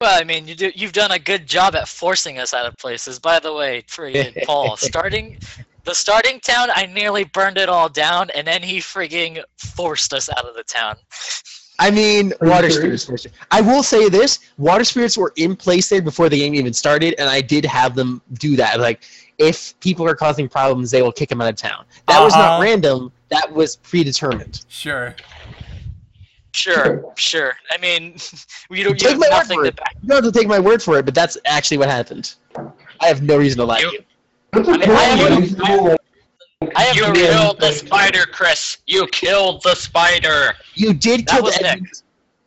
[0.00, 2.76] well, I mean, you do, you've done a good job at forcing us out of
[2.76, 3.18] places.
[3.18, 5.38] By the way, friggin' Paul, starting
[5.84, 10.28] the starting town, I nearly burned it all down, and then he frigging forced us
[10.30, 10.96] out of the town.
[11.78, 13.26] I mean, Are you water spirits.
[13.50, 17.14] I will say this: water spirits were in place there before the game even started,
[17.18, 18.80] and I did have them do that.
[18.80, 19.02] Like,
[19.40, 21.84] if people are causing problems, they will kick them out of town.
[22.06, 22.62] That was not Uh-huh.
[22.62, 23.10] random.
[23.30, 24.64] That was predetermined.
[24.68, 25.16] sure.
[26.52, 27.56] Sure, sure.
[27.70, 28.16] I mean,
[28.70, 29.76] you don't you Take have my word nothing for to it.
[29.76, 29.94] back.
[30.02, 32.34] You don't have to take my word for it, but that's actually what happened.
[33.00, 34.04] I have no reason to lie to You- you.
[34.52, 35.16] That's a I mean, I
[35.66, 35.96] totally am-
[36.76, 38.78] I have You no killed the spider, Chris.
[38.88, 40.54] You killed the spider.
[40.74, 41.82] You did That kill was the Nick.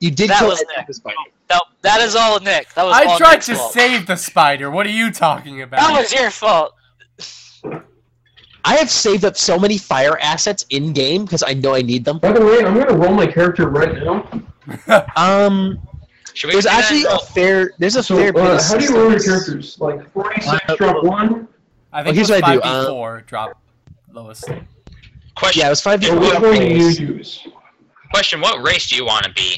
[0.02, 0.86] You did That kill was Nick.
[0.86, 1.16] the spider.
[1.50, 2.74] No, that is all Nick.
[2.74, 3.72] That was I all tried Nick's to fault.
[3.74, 4.70] save the spider.
[4.70, 5.80] What are you talking about?
[5.80, 6.74] That was your fault.
[8.66, 12.06] I have saved up so many fire assets in game because I know I need
[12.06, 12.20] them.
[12.20, 14.26] By the way, I'm gonna roll my character right now.
[15.18, 15.78] Um,
[16.34, 16.80] Should we there's do that?
[16.80, 17.74] actually a fair.
[17.78, 18.32] There's a So, fair.
[18.32, 19.78] bit uh, how do you roll your characters?
[19.80, 21.48] Like, 46, Uh, drop 1?
[21.92, 23.58] I think here's it was what I do, 5d4 drop
[24.14, 24.46] lowest.
[25.36, 25.60] Question.
[25.60, 26.88] Yeah, it was five Or different which one do you
[27.18, 27.46] use?
[28.14, 28.40] Question.
[28.40, 29.58] What race do you want to be?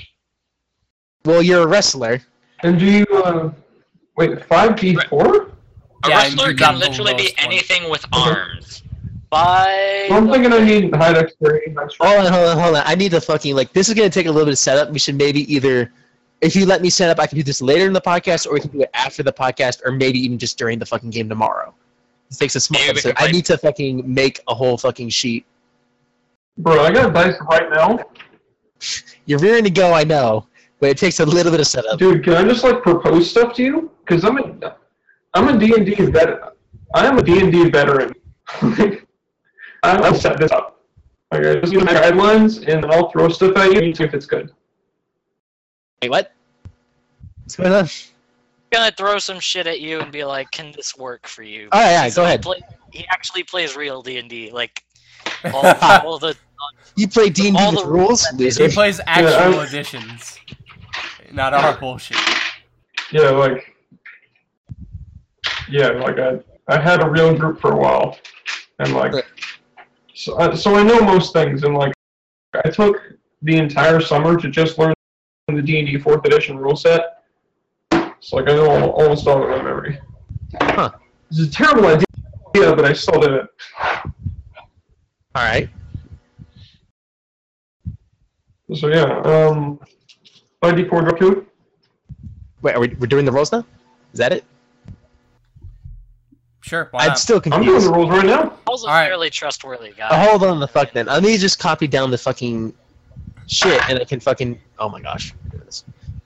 [1.23, 2.21] Well, you're a wrestler.
[2.63, 3.51] And do you, uh...
[4.17, 5.51] Wait, 5d4?
[6.05, 7.45] A Yeah, wrestler can literally be lowest one.
[7.47, 8.83] anything with arms.
[9.29, 11.97] By I'm thinking I need high dexterity, high strength.
[12.13, 12.83] Hold on, hold on, hold on.
[12.85, 13.73] I need to fucking like.
[13.73, 14.91] This is gonna take a little bit of setup.
[14.91, 15.91] We should maybe either,
[16.41, 18.53] if you let me set up, I can do this later in the podcast, or
[18.53, 21.27] we can do it after the podcast, or maybe even just during the fucking game
[21.27, 21.73] tomorrow.
[22.31, 23.13] It takes a small Maybe we episode.
[23.17, 25.45] I need to fucking make a whole fucking sheet.
[26.57, 27.99] Bro, I got dice right now.
[29.25, 30.45] You're rearing to go, I know,
[30.79, 31.97] but it takes a little bit of setup.
[31.99, 33.91] Dude, can I just like propose stuff to you?
[34.05, 34.75] Because I'm a,
[35.35, 36.39] I'm a D&D vet.
[36.93, 38.13] I am a D&D veteran.
[39.83, 40.81] I'll set this up.
[41.33, 44.25] Okay, just give me guidelines, and I'll throw stuff at you and see if it's
[44.25, 44.51] good.
[46.01, 46.31] Wait, what?
[47.43, 47.87] What's going on?
[48.71, 51.79] gonna throw some shit at you and be like, "Can this work for you?" All
[51.81, 52.41] right, yeah, He's- go he ahead.
[52.41, 54.83] play- he actually plays real D and D, like
[55.53, 55.65] all,
[56.05, 56.35] all the
[56.97, 60.37] You play D and D with the rules, He plays actual I'm- editions,
[61.31, 62.17] not our bullshit.
[63.11, 63.74] Yeah, like,
[65.69, 68.17] yeah, like I, I had a real group for a while,
[68.79, 69.25] and like,
[70.13, 71.93] so I, so I know most things, and like,
[72.53, 73.01] I took
[73.41, 74.93] the entire summer to just learn
[75.47, 77.23] the D and D fourth edition rule set.
[78.19, 79.99] So like, I know al- almost all of by memory.
[80.61, 80.91] Huh.
[81.29, 82.05] It's a terrible idea,
[82.53, 83.47] but I still did it.
[85.35, 85.69] All right.
[88.73, 89.79] So yeah, um,
[90.61, 91.45] five D four drop two.
[92.61, 93.63] Wait, are we we're doing the rolls now?
[94.11, 94.43] Is that it?
[96.75, 97.19] Sure, why I'm not?
[97.19, 98.49] still I'm doing the rules right now.
[98.65, 99.07] Paul's a Alright.
[99.07, 100.09] fairly trustworthy guy.
[100.11, 101.05] Oh, hold on the fuck then.
[101.05, 102.73] Let me just copy down the fucking
[103.47, 105.33] shit and I can fucking oh my gosh.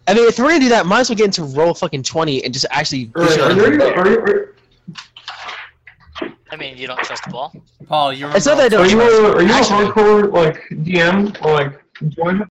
[0.08, 2.44] I mean if we're gonna do that, might as well get into roll fucking twenty
[2.44, 4.56] and just actually Are, are, you, are, you, are,
[6.52, 7.54] I mean, you don't trust Paul.
[7.88, 10.32] Paul, you It's not that I are don't you a, are you a Actually- hardcore
[10.34, 12.48] like DM or like do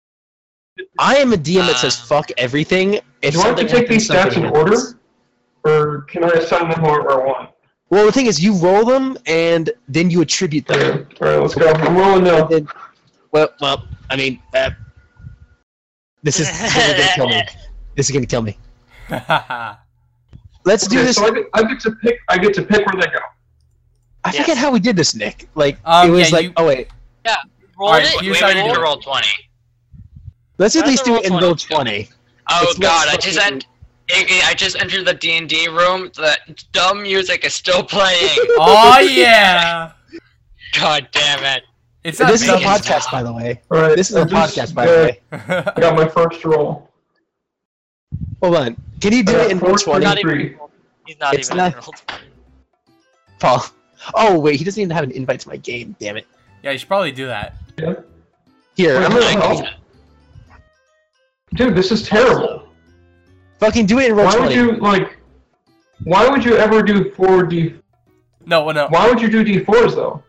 [1.00, 3.00] I am a DM that says Uh, fuck everything.
[3.24, 5.00] If do I have to take these happens, stats in order,
[5.64, 7.50] or can I assign them however I want?
[7.90, 10.80] Well, the thing is, you roll them and then you attribute them.
[10.80, 11.16] Okay.
[11.22, 11.72] All right, let's go.
[11.72, 12.46] I'm rolling now.
[12.46, 12.68] Then,
[13.32, 14.72] well, well, I mean, uh,
[16.24, 17.44] this is, this is gonna kill me.
[17.96, 18.56] This is gonna kill me.
[20.66, 21.16] Let's do this.
[21.16, 22.20] so I get, I get to pick.
[22.30, 23.20] I get to pick where they go.
[24.24, 24.42] I Yes.
[24.42, 25.50] forget how we did this, Nick.
[25.56, 26.90] Like Um, it was yeah, like, you- oh wait,
[27.26, 28.22] Rolled Alright, it.
[28.22, 29.28] here's we how you need do to roll 20.
[30.60, 31.76] let's at Rather least do it in roll roll 20.
[31.76, 32.10] twenty.
[32.50, 33.66] Oh It's god, I just fucking- ent-
[34.10, 36.12] I I just entered the D and D room.
[36.16, 36.38] The
[36.72, 38.30] dumb music is still playing.
[38.58, 39.92] oh yeah!
[40.74, 41.64] god damn it!
[42.04, 42.64] It's not This is a big.
[42.64, 43.62] podcast, by the way.
[43.70, 43.96] All right.
[43.96, 45.20] This is a just, podcast, by the way.
[45.32, 46.90] I got my first roll.
[48.42, 48.78] Hold on.
[49.02, 50.56] Can you do Uh, it in roll four twenty, Not twenty-
[51.06, 52.02] He's not It's even not- rolled.
[53.40, 53.66] Paul?
[54.16, 55.96] Oh wait, he doesn't even have an invite to my game.
[56.00, 56.26] Damn it.
[56.64, 57.56] yeah, you should probably do that.
[57.78, 57.94] Yeah.
[58.76, 59.78] Here, I'm gonna
[61.56, 62.67] Dude, this is terrible.
[63.60, 64.56] Fucking do it in roll Why would twenty.
[64.56, 65.18] you like?
[66.04, 67.76] Why would you ever do four D?
[68.46, 68.88] No, no.
[68.90, 70.24] Why would you do D fours though?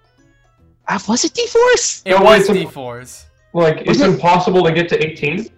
[0.88, 2.02] Ah, was it D fours?
[2.06, 3.24] It No, was it's a- D4s.
[3.52, 5.48] Like, it's Wasn't it- impossible to get to eighteen.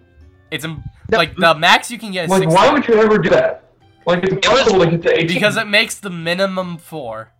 [0.51, 2.95] It's im- No, like the max you can get is Like, 16 why would you
[2.95, 3.63] ever do that?
[4.05, 5.27] Like, it's was- impossible to get to eighteen.
[5.27, 7.31] because it makes the minimum four.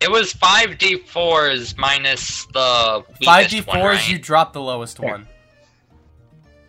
[0.00, 4.08] It was five D fours minus the Five weakest D4s, one, right?
[4.10, 5.28] you drop the lowest one.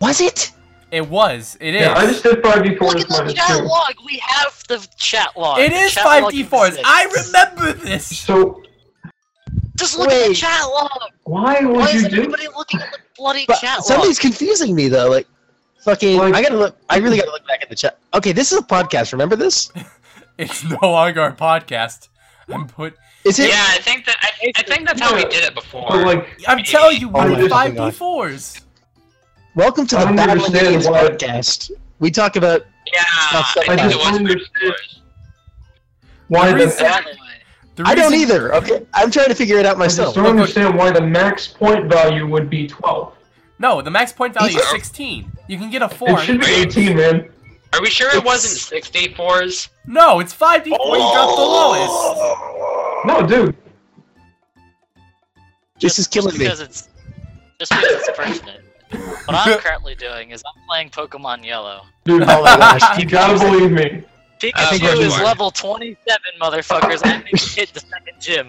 [0.00, 0.52] Was it?
[0.90, 1.56] It was.
[1.60, 1.80] It is.
[1.82, 3.64] Yeah, I just did five D Look fours at the chat two.
[3.64, 3.94] log.
[4.04, 5.58] We have the chat log.
[5.58, 6.78] It The is 5d4s.
[6.84, 8.16] I remember this.
[8.18, 8.62] So
[9.76, 10.90] Just look at the chat log.
[11.24, 12.16] why would Why is you do?
[12.18, 13.84] everybody looking at the bloody But chat log?
[13.84, 15.10] something's confusing me though.
[15.10, 15.26] Like,
[15.80, 16.76] fucking, Like- I gotta look.
[16.88, 17.98] I really gotta look back at the chat.
[18.14, 19.12] Okay, this is a podcast.
[19.12, 19.72] Remember this?
[20.38, 22.08] It's no longer a podcast.
[22.52, 22.94] I'm put.
[23.24, 23.48] Is it?
[23.48, 25.86] Yeah, I think that I, I think that's how we did it before.
[25.88, 27.94] But like, I'm telling you, Oh we're my five God.
[27.94, 28.60] D4s.
[29.56, 31.70] Welcome to the don't Battling understand Idiots podcast.
[31.98, 33.78] We talk about yeah, Stuff like I think that.
[33.78, 34.74] it I just five understand-
[36.28, 36.64] why The the?
[36.66, 36.78] reason-
[37.76, 38.54] the way, I don't either.
[38.56, 40.08] Okay, I'm trying to figure it out myself.
[40.08, 40.40] I just don't Look, look.
[40.42, 43.14] understand why the max point value would be twelve.
[43.58, 45.32] No, the max point value is 16.
[45.48, 46.10] You can get a four.
[46.10, 47.30] It should be eighteen, man.
[47.72, 49.68] Are we sure it wasn't six D4s?
[49.86, 50.66] No, it's five D4.
[50.72, 53.06] You dropped the oh!
[53.06, 53.06] lowest.
[53.06, 53.56] No, dude.
[55.80, 56.44] This just- is killing just me.
[56.44, 56.88] because It's,
[57.58, 58.60] just because it's pertinent.
[58.90, 61.82] What I'm currently doing is I'm playing Pokemon Yellow.
[62.04, 62.98] Dude, Oh my gosh.
[62.98, 64.04] you gotta believe me.
[64.40, 67.04] Pikachu we're is level 27, motherfuckers.
[67.04, 68.48] I haven't even hit the second gym.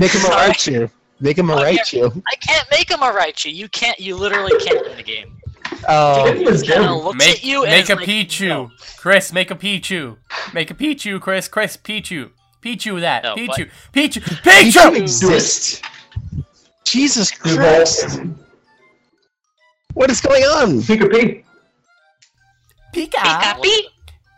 [0.00, 0.90] Make him a Raichu.
[1.20, 1.58] Make him a Oh.
[1.62, 2.22] Raichu.
[2.30, 3.54] I can't make him a Raichu.
[3.54, 3.98] You can't.
[4.00, 5.36] You literally can't in the game.
[5.88, 6.92] Oh, Get in the He kind of gym.
[7.04, 8.48] looks Make, at you and make a like, Pichu.
[8.48, 8.70] no.
[8.96, 10.16] Chris, make a Pichu.
[10.52, 11.46] Make a Pichu, Chris.
[11.46, 12.30] Chris, Pichu.
[12.60, 13.22] Pichu that.
[13.22, 13.70] No, Pichu.
[13.92, 14.20] Pichu.
[14.20, 14.96] Pichu Pichu!
[14.96, 15.80] exists.
[16.84, 18.20] Jesus Christ!
[19.98, 20.78] What is going on?
[20.82, 21.44] Pika Pig.
[22.94, 23.18] Pika.
[23.18, 23.82] Pika,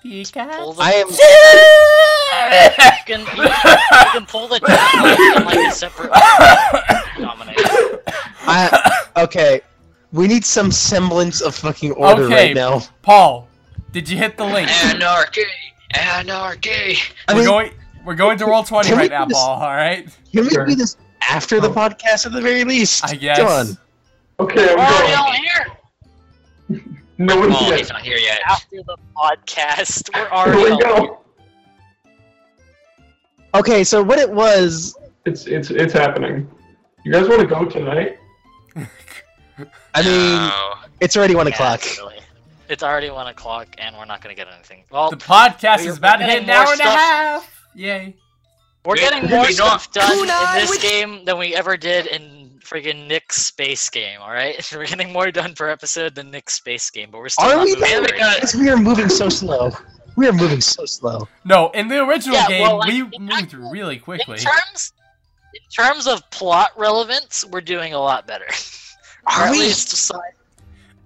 [0.02, 0.56] Pika.
[0.56, 1.08] Pull the- I am.
[3.10, 6.10] You can, you, you can pull the chat in like a separate
[7.18, 8.02] dominator.
[8.46, 9.60] I, okay,
[10.12, 12.34] we need some semblance of fucking order Okay.
[12.48, 12.80] right now.
[13.02, 13.48] Paul,
[13.92, 14.70] did you hit the link?
[14.86, 15.42] Anarchy,
[15.94, 16.96] anarchy.
[17.28, 17.72] I we're going.
[18.06, 19.60] We're going to roll twenty right now, this- Paul.
[19.60, 20.08] All right.
[20.32, 20.64] Can we Sure.
[20.64, 20.96] do this
[21.28, 21.74] after the Oh.
[21.74, 23.04] podcast at the very least?
[23.04, 23.36] I guess.
[23.38, 23.78] Come on.
[24.40, 25.42] Okay, I'm We're already all going.
[25.42, 26.82] here
[27.18, 27.78] No one's Paul, yet.
[27.78, 28.40] he's not here yet.
[28.48, 30.08] after the podcast.
[30.14, 31.20] We're Here we all go.
[33.54, 34.96] Okay, so what it was,
[35.26, 36.48] It's it's it's happening.
[37.04, 38.18] You guys want to go tonight?
[38.76, 40.74] I mean, No.
[41.00, 41.80] it's already one Yeah, o'clock.
[41.82, 42.16] actually.
[42.68, 44.84] It's already one o'clock, and we're not gonna get anything.
[44.90, 47.64] Well, The podcast is about to we're hit an hour more and a half.
[47.74, 48.16] Yay.
[48.86, 50.26] we're getting more stuff done in
[50.60, 52.39] this game than we ever did in
[52.70, 54.20] friggin' Nick's space game.
[54.20, 57.46] All right, we're getting more done per episode than Nick's space game, but we're still
[57.46, 57.74] Are not we?
[57.74, 57.88] moving though?
[58.02, 59.70] very Because- Because we are moving so slow.
[60.16, 61.28] We are moving so slow.
[61.44, 64.38] No, in the original Yeah, game, well, like, we moved actual- really In quickly.
[64.38, 64.92] terms,
[65.54, 68.44] in terms of plot relevance, we're doing a lot better.
[69.26, 69.58] or Are at we?
[69.60, 70.18] least side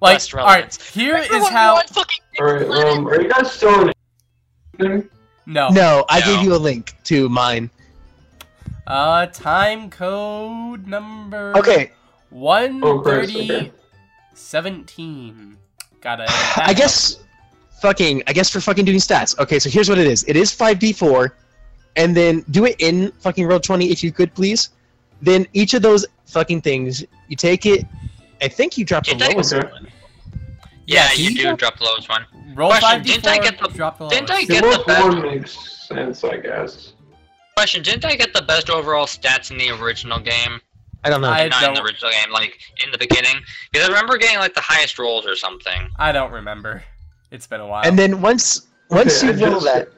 [0.01, 0.91] Like, quest all right, relevance.
[0.91, 1.75] here is Everyone how.
[1.75, 2.87] want fucking All right.
[2.89, 3.91] Um, are you guys still
[4.81, 5.09] in?
[5.47, 5.69] No.
[5.69, 6.27] No, I No.
[6.27, 7.71] gave you a link to mine.
[8.87, 11.57] Uh, time code number.
[11.57, 11.93] Okay,
[12.31, 13.73] One Oh, Chris, thirty okay.
[14.35, 15.57] seventeen.
[16.01, 16.27] Gotta.
[16.57, 17.21] I guess
[17.81, 19.39] fucking I guess for fucking doing stats.
[19.39, 20.25] Okay, so here's what it is.
[20.29, 21.31] It is 5d4
[21.97, 24.71] and then do it in fucking roll 20 if you could please.
[25.23, 27.87] Then each of those fucking things, you take it
[28.43, 29.67] I think you drop the lowest Okay.
[29.71, 29.89] one.
[30.87, 32.27] Yeah, do you you do drop- drop the lowest one.
[32.55, 34.49] roll Question, 5d4, didn't I get the- Drop the didn't I lowest.
[34.49, 36.93] get the the lowest best- one makes sense, I guess.
[37.57, 40.61] Question: Didn't I get the best overall stats in the original game?
[41.05, 41.29] I don't know.
[41.31, 43.37] I Not in the original game, like in the beginning,
[43.73, 45.89] because I remember getting like the highest rolls or something.
[45.97, 46.83] I don't remember.
[47.31, 47.85] It's been a while.
[47.85, 49.89] and then once once you roll that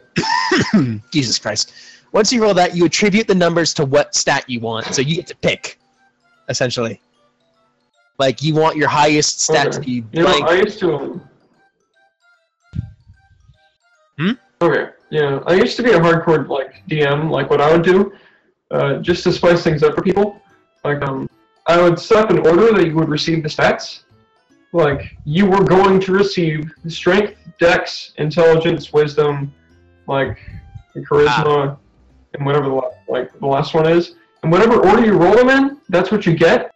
[1.12, 1.72] Jesus Christ.
[2.12, 4.86] Once you roll that, you attribute the numbers to what stat you want.
[4.86, 5.78] So you get to pick,
[6.48, 7.00] essentially.
[8.18, 9.86] Like you want your highest stat to Okay.
[9.86, 10.44] be You know, blank.
[10.48, 11.20] I used to.
[14.18, 14.30] Hmm?
[14.62, 14.92] Okay.
[15.10, 17.30] Yeah, I used to be a hardcore like DM.
[17.30, 18.12] Like what I would do,
[18.70, 20.40] uh, just to spice things up for people.
[20.84, 21.28] Like um,
[21.66, 24.00] I would set up an order that you would receive the stats.
[24.72, 29.54] Like you were going to receive the strength, dex, intelligence, wisdom,
[30.06, 30.38] like
[30.96, 31.78] charisma,
[32.34, 34.16] and whatever the like the last one is.
[34.42, 36.74] And whatever order you roll them in, that's what you get.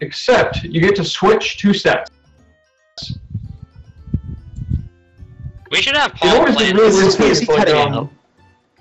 [0.00, 2.08] Except you get to switch two stats.
[5.74, 6.68] We should have It Paul always plan.
[6.68, 7.30] been really This is weird.
[7.30, 8.10] basically Like, cutting um, out.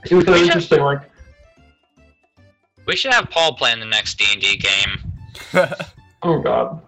[0.06, 0.82] it was We really should- interesting.
[0.82, 1.02] Like,
[2.86, 5.14] We should have Paul plan the next D and D game.
[6.24, 6.82] oh god.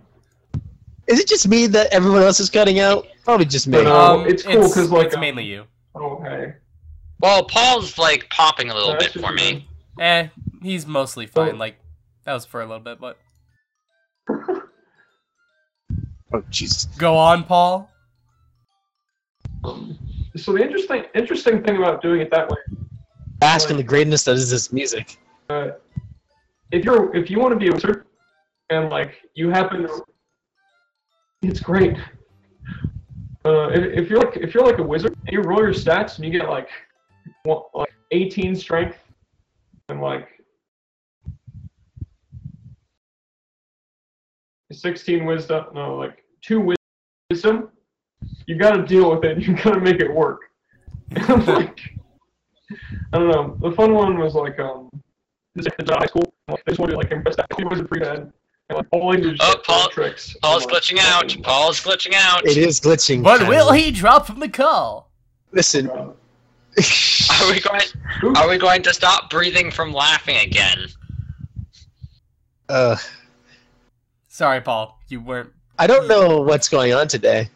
[1.08, 3.08] Is it just me that everyone else is cutting out?
[3.24, 3.78] Probably just me.
[3.80, 5.66] But, uh, um, it's cool 'cause, like, it's um, mainly you.
[5.96, 6.54] Oh hey.
[7.20, 9.68] Well, Paul's like popping a little No, bit for just me.
[10.00, 10.28] Eh,
[10.62, 11.48] he's mostly fine.
[11.48, 11.78] Well- Like
[12.26, 13.18] that was for a little bit, but
[16.34, 16.86] oh Jesus.
[16.98, 17.90] go on, Paul.
[19.66, 19.98] Um,
[20.36, 22.58] so the interesting interesting thing about doing it that way,
[23.40, 25.18] Bask in the greatness that is this music.
[25.50, 25.70] uh,
[26.72, 28.06] if you're if you want to be a wizard,
[28.70, 30.04] and like you happen to,
[31.42, 31.98] it's great.
[33.46, 36.18] Uh, if, if you're like if you're like a wizard, and you roll your stats
[36.18, 36.70] and you get like,
[37.44, 38.98] one, like 18 strength,
[39.90, 40.28] and like
[44.72, 46.76] 16 wisdom, no, like two
[47.32, 47.70] wisdom,
[48.48, 49.38] you got to deal with it.
[49.48, 50.42] You got to make it work.
[51.16, 51.80] I'm like,
[53.14, 53.58] I don't know.
[53.62, 54.90] The fun one was like, um,
[55.56, 56.34] this is high school.
[56.48, 57.48] Like, they just wanted to like impress that.
[57.58, 58.32] He wasn't pretty bad.
[58.70, 60.36] And like all they Oh, Paul- tricks.
[60.42, 61.36] Paul's And, like, glitching out.
[61.44, 62.46] Paul's glitching out.
[62.48, 63.24] It is glitching.
[63.24, 63.50] But kinda.
[63.52, 65.12] will he drop from the call?
[65.52, 65.90] Listen.
[65.90, 66.12] Uh,
[67.32, 68.36] Are we going?
[68.36, 70.88] Are we going to stop breathing from laughing again?
[72.70, 72.98] uh,
[74.28, 75.00] Sorry, Paul.
[75.08, 75.52] You weren't.
[75.80, 77.50] I don't know what's going on today.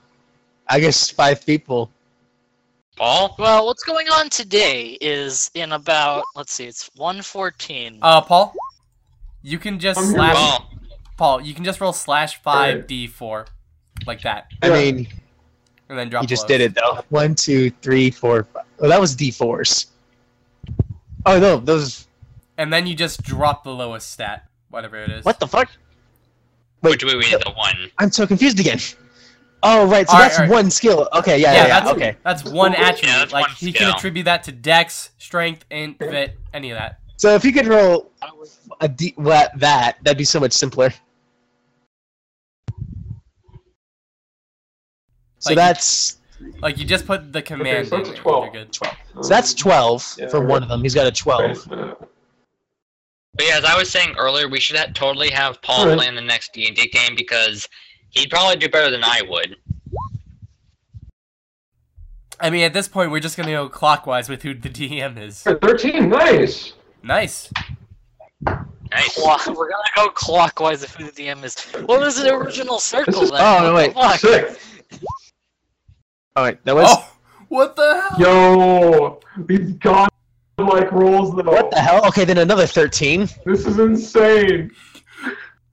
[0.69, 1.89] I guess five people.
[2.95, 3.35] Paul?
[3.39, 7.99] Well, what's going on today is in about let's see, it's 114.
[8.01, 8.53] Uh, Paul.
[9.41, 10.35] You can just I'm slash.
[10.35, 10.69] Paul.
[11.17, 13.47] Paul, you can just roll slash five d four,
[14.05, 14.73] like that, I Yeah.
[14.73, 15.07] mean,
[15.89, 16.23] and then drop.
[16.23, 17.03] you just did it though.
[17.09, 18.63] One, two, three, four, five.
[18.79, 19.87] Oh, that was D4s.
[21.25, 22.07] Oh no, those.
[22.57, 25.25] And then you just drop the lowest stat, whatever it is.
[25.25, 25.69] What the fuck?
[26.81, 27.91] Wait, Which way we need the one?
[27.97, 28.79] I'm so confused again.
[29.61, 30.49] Oh right, so Alright, that's alright.
[30.51, 31.09] one skill.
[31.13, 32.15] Okay, yeah, Yeah, yeah, yeah, that's okay.
[32.23, 33.15] that's one attribute.
[33.17, 33.87] that's like one he skill.
[33.87, 36.99] can attribute that to Dex, Strength, and Fit, any of that.
[37.17, 38.11] So if you could roll
[38.79, 40.91] a D, what, that, that'd be so much simpler.
[45.39, 46.17] So Like- that's
[46.61, 48.43] Like you just put the command so in that's 12.
[48.45, 48.75] you're good.
[48.75, 50.49] so that's twelve Yeah, for right.
[50.49, 50.81] one of them.
[50.81, 51.65] He's got a twelve.
[51.67, 55.97] But yeah, as I was saying earlier, we should ha- totally have Paul Alright.
[55.97, 57.67] plan the next D and D game because
[58.11, 59.55] he'd probably do better than I would.
[62.39, 65.43] I mean, at this point, we're just gonna go clockwise with who the DM is.
[65.43, 66.73] 13, nice.
[67.03, 67.51] Nice.
[68.91, 69.15] Nice.
[69.15, 71.59] Clo- We're gonna go clockwise if who the DM is.
[71.85, 73.39] What was the original circle is- then?
[73.41, 73.93] Oh, no, wait.
[73.93, 74.19] Fuck.
[74.19, 74.57] Sick.
[76.35, 77.11] All right, that was Oh,
[77.49, 78.19] what the hell?
[78.19, 81.43] Yo, these god-like rolls though.
[81.51, 82.05] what the hell?
[82.07, 83.27] Okay, then another thirteen.
[83.45, 84.71] This is insane.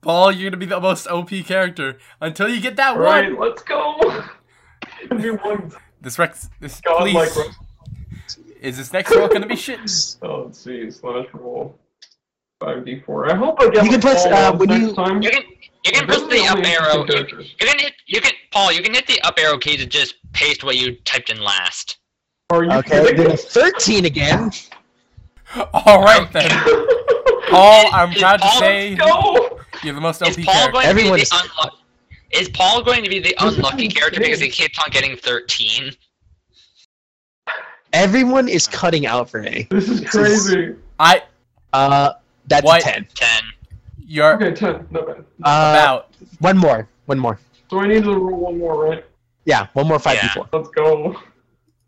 [0.07, 3.05] Paul, you're gonna be the most OP character until you get that one.
[3.05, 3.49] All right, one.
[3.49, 4.23] let's go.
[5.01, 5.69] Give me one
[5.99, 7.35] This Rex, this god-like please.
[7.35, 7.49] roll.
[8.61, 9.81] Is this next roll gonna be shit?
[10.21, 10.89] Oh, let's see.
[10.91, 11.77] Slash roll.
[12.63, 13.31] 5d4.
[13.31, 15.21] I hope I get You can press, all uh, when next you- time.
[15.21, 15.41] You can
[15.83, 17.05] you can press the up arrow.
[17.05, 18.71] You, you can hit you can Paul.
[18.71, 21.97] You can hit the up arrow key to just paste what you typed in last.
[22.49, 24.51] Are you Okay, kidding then thirteen again.
[25.73, 26.49] All right then.
[27.49, 29.56] Paul, I'm proud to Paul- say Go!
[29.83, 30.71] You're the most OP Is Paul character.
[30.73, 31.77] going Everyone to is- be the unlucky?
[32.31, 34.67] Is Paul going to be the unlucky character because he insane.
[34.67, 35.91] keeps on getting thirteen?
[37.93, 39.67] Everyone is cutting out for me.
[39.71, 40.75] This is This is- crazy.
[40.99, 41.23] I,
[41.73, 42.13] Uh,
[42.47, 42.81] that's What?
[42.81, 43.07] a ten.
[43.15, 43.43] Ten.
[44.05, 44.87] you're Okay, 10.
[44.91, 45.17] Not bad.
[45.17, 46.09] Uh, about.
[46.39, 47.39] one more, one more.
[47.69, 49.05] So I need to roll one more, right?
[49.45, 50.47] Yeah, one more five before.
[50.53, 51.15] Let's go.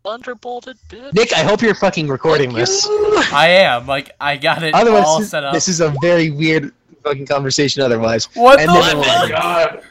[0.04, 1.12] Thunderbolted bitch.
[1.14, 2.86] Nick, I hope you're fucking recording this.
[3.32, 5.52] I am like I got it Otherwise, all set up.
[5.54, 7.82] this is a very weird fucking conversation.
[7.82, 8.72] Otherwise, what and the?
[8.74, 9.82] then Oh we'll- god.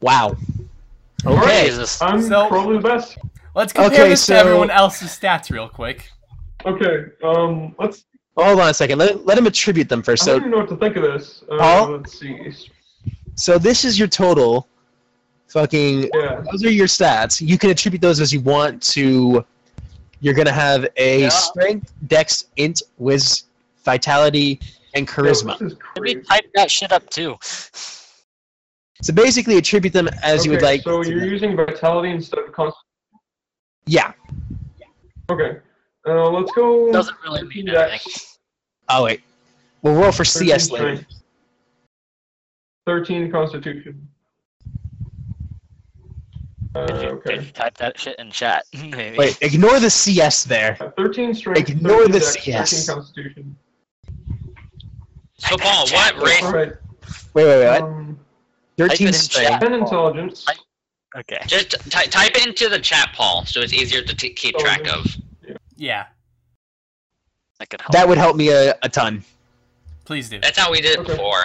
[0.00, 0.36] wow.
[1.26, 2.00] Okay, Jesus.
[2.02, 3.16] I'm So- probably the best.
[3.54, 6.10] Let's compare Okay, this so- to everyone else's stats real quick.
[6.66, 8.04] Okay, um, let's.
[8.36, 8.98] hold on a second.
[8.98, 10.22] Let, let him attribute them first.
[10.24, 11.44] I don't So, even know what to think of this.
[11.50, 11.90] Uh, Paul?
[11.98, 12.52] Let's see.
[13.36, 14.66] so this is your total.
[15.48, 16.42] Fucking, Yeah.
[16.50, 17.40] those are your stats.
[17.46, 19.44] You can attribute those as you want to.
[20.20, 21.28] You're gonna have a Yeah.
[21.28, 23.44] strength, dex, int, wiz,
[23.84, 24.58] vitality,
[24.94, 25.58] and charisma.
[25.58, 26.20] This is Maybe crazy.
[26.28, 27.36] type that shit up too.
[29.02, 30.82] So basically, attribute them as you would like.
[30.82, 31.28] So you're them.
[31.28, 32.76] using vitality instead of const.
[33.86, 34.12] Yeah.
[35.30, 35.58] Okay.
[36.06, 36.92] Uh, let's go.
[36.92, 38.22] Doesn't really mean Dex, anything.
[38.88, 39.22] Oh wait.
[39.82, 40.96] We'll roll for 13 CS later.
[40.96, 41.14] strength,
[42.86, 44.08] Thirteen Constitution.
[46.74, 47.34] Uh, Did you, okay.
[47.36, 48.64] did you type that shit in chat?
[48.74, 49.16] Maybe.
[49.16, 50.76] Wait, ignore the CS there.
[50.80, 51.68] Uh, Thirteen strength.
[51.70, 52.70] Ignore 13 the dex, CS.
[52.86, 53.56] Thirteen Constitution.
[55.38, 56.42] So Paul, what race?
[56.42, 56.72] All right.
[57.34, 57.66] Wait, wait, wait.
[57.80, 57.82] what?
[57.82, 58.18] Um,
[58.76, 59.48] Type it 13 in strength.
[59.50, 59.60] chat.
[59.60, 60.44] ten intelligence.
[60.48, 60.54] I-
[61.16, 61.38] Okay.
[61.46, 65.06] Just ty- type into the chat, Paul, so it's easier to t- keep track of.
[65.76, 66.06] Yeah,
[67.60, 67.92] That could help.
[67.92, 69.22] That would help me a, a ton.
[70.04, 70.40] please do.
[70.40, 71.12] That's how we did it Okay.
[71.12, 71.44] before.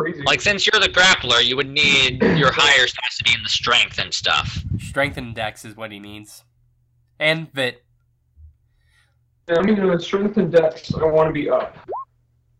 [0.00, 0.22] Crazy.
[0.22, 3.48] Like since you're the grappler, you would need your higher stats to be in the
[3.48, 4.58] strength and stuff.
[4.80, 6.42] Strength and dex is what he needs,
[7.20, 7.84] and vit.
[9.48, 10.92] Yeah, I mean, uh, strength and dex.
[10.94, 11.76] I want to be up.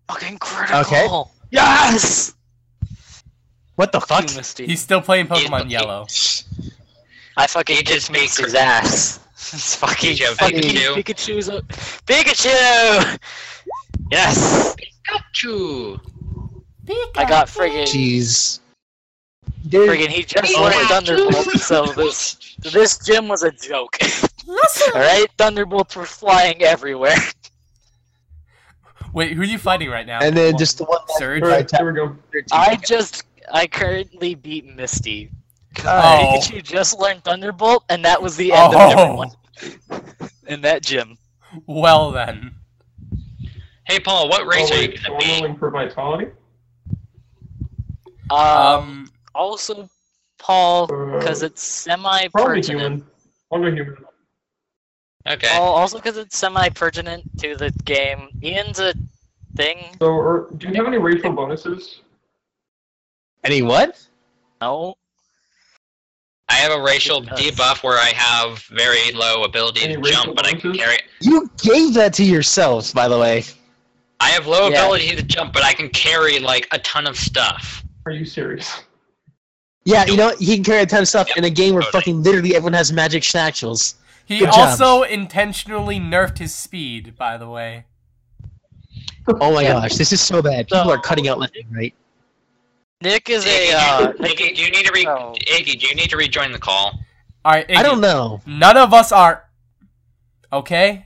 [0.08, 0.80] Fucking critical.
[0.80, 1.08] Okay.
[1.50, 2.34] Yes.
[3.74, 4.24] What the fuck?
[4.28, 4.66] Fuck Misty.
[4.66, 6.06] He's still playing He's- Pokemon Yellow.
[7.36, 9.20] I fucking He just just makes makes his ass.
[9.52, 10.94] It's fucking Pikachu, fucking Pikachu.
[11.04, 11.60] Pikachu's a
[12.06, 13.18] Pikachu.
[14.10, 14.74] Yes.
[15.06, 16.00] Pikachu!
[17.16, 18.60] I got friggin' Jeez.
[19.68, 20.88] Dude, friggin' he just Oh, learned.
[20.88, 23.96] Thunderbolt, so this this gym was a joke.
[24.94, 25.28] Alright?
[25.38, 27.16] Thunderbolts were flying everywhere.
[29.12, 30.20] Wait, who are you fighting right now?
[30.20, 31.42] and then just the one Surge.
[31.42, 32.16] All right, here we go.
[32.52, 35.30] I just I currently beat Misty.
[35.80, 35.82] Oh.
[35.84, 39.30] Pikachu just learned Thunderbolt, and that was the end of Oh, everyone
[40.46, 41.16] in that gym.
[41.66, 42.52] well then.
[43.84, 45.58] Hey Paul, what race Oh, are you wait, gonna be?
[45.58, 46.30] for vitality.
[48.30, 49.88] Um, Um, also
[50.38, 52.66] Paul, because it's probably semi-pertinent.
[52.66, 53.06] human.
[53.52, 53.96] I'll human.
[55.28, 55.48] Okay.
[55.48, 58.28] Paul, also because it's semi-pertinent to the game.
[58.42, 58.94] Ian's a
[59.56, 59.78] thing.
[59.98, 62.00] So, or, do you have any racial bonuses?
[63.44, 64.04] Any what?
[64.60, 64.96] No.
[66.48, 70.46] I have a racial debuff where I have very low ability Any to jump, but
[70.46, 70.98] I can carry.
[71.20, 73.44] You gave that to yourselves, by the way.
[74.20, 74.80] I have low Yeah.
[74.84, 77.82] ability to jump, but I can carry like a ton of stuff.
[78.06, 78.82] Are you serious?
[79.86, 81.82] Yeah, you know, he can carry a ton of stuff Yep, in a game where
[81.84, 82.00] totally.
[82.02, 83.94] fucking literally everyone has magic satchels.
[84.26, 84.58] he Good job.
[84.58, 87.84] also intentionally nerfed his speed, by the way.
[89.40, 89.74] Oh my Yeah.
[89.74, 90.66] gosh, this is so bad.
[90.66, 91.94] People So- are cutting out left and right.
[93.02, 95.34] Nick is a Iggy, uh, do, Iggy, do you need to re- Oh.
[95.46, 96.98] Iggy, do you need to rejoin the call?
[97.44, 98.40] All right, I don't know.
[98.46, 99.44] None of us are.
[100.52, 101.05] Okay.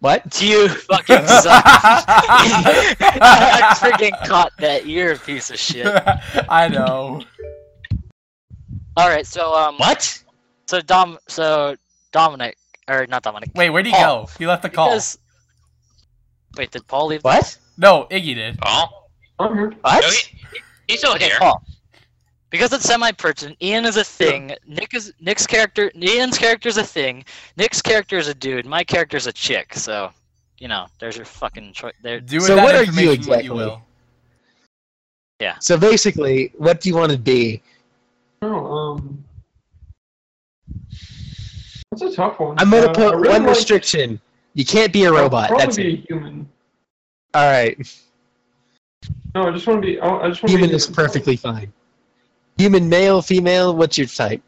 [0.00, 0.40] What?
[0.40, 1.62] you fucking suck.
[1.66, 2.94] I
[3.78, 4.86] freaking caught that.
[4.86, 5.86] You're a piece of shit.
[6.48, 7.22] I know.
[8.96, 10.22] All right, so um, What?
[10.66, 11.76] so Dom, so
[12.12, 12.56] Dominic,
[12.88, 13.50] or not Dominic?
[13.54, 14.24] Wait, where'd he Paul.
[14.24, 14.30] go?
[14.38, 14.88] He left the call.
[14.88, 15.18] Because
[16.56, 17.22] wait, did Paul leave?
[17.22, 17.56] What?
[17.78, 18.58] No, Iggy did.
[18.58, 19.10] Paul?
[19.38, 19.72] I'm.
[19.82, 20.02] What?
[20.02, 20.36] No, he,
[20.88, 21.36] he's still Okay, here.
[21.38, 21.62] Paul.
[22.50, 23.56] Because it's semi-pertinent.
[23.62, 24.54] Ian is a thing.
[24.66, 25.90] Nick is Nick's character.
[25.96, 27.24] Ian's character is a thing.
[27.56, 28.66] Nick's character is a dude.
[28.66, 29.74] My character is a chick.
[29.74, 30.10] So,
[30.58, 31.94] you know, there's your fucking choice.
[32.02, 32.20] There.
[32.20, 33.44] Do So what are you exactly?
[33.44, 33.82] you will.
[35.60, 37.62] So basically, what do you want to be?
[38.42, 39.24] Oh, um,
[41.90, 42.58] that's a tough one.
[42.58, 44.20] I'm gonna Uh, put really one like- restriction.
[44.54, 45.48] You can't be a I'll robot.
[45.48, 46.00] Probably That's be it.
[46.00, 46.48] a human.
[47.34, 47.78] All right.
[49.34, 50.00] No, I just want to be.
[50.00, 51.72] I just want to Human be is perfectly fine.
[52.60, 53.74] Human, male, female.
[53.74, 54.42] What's your type?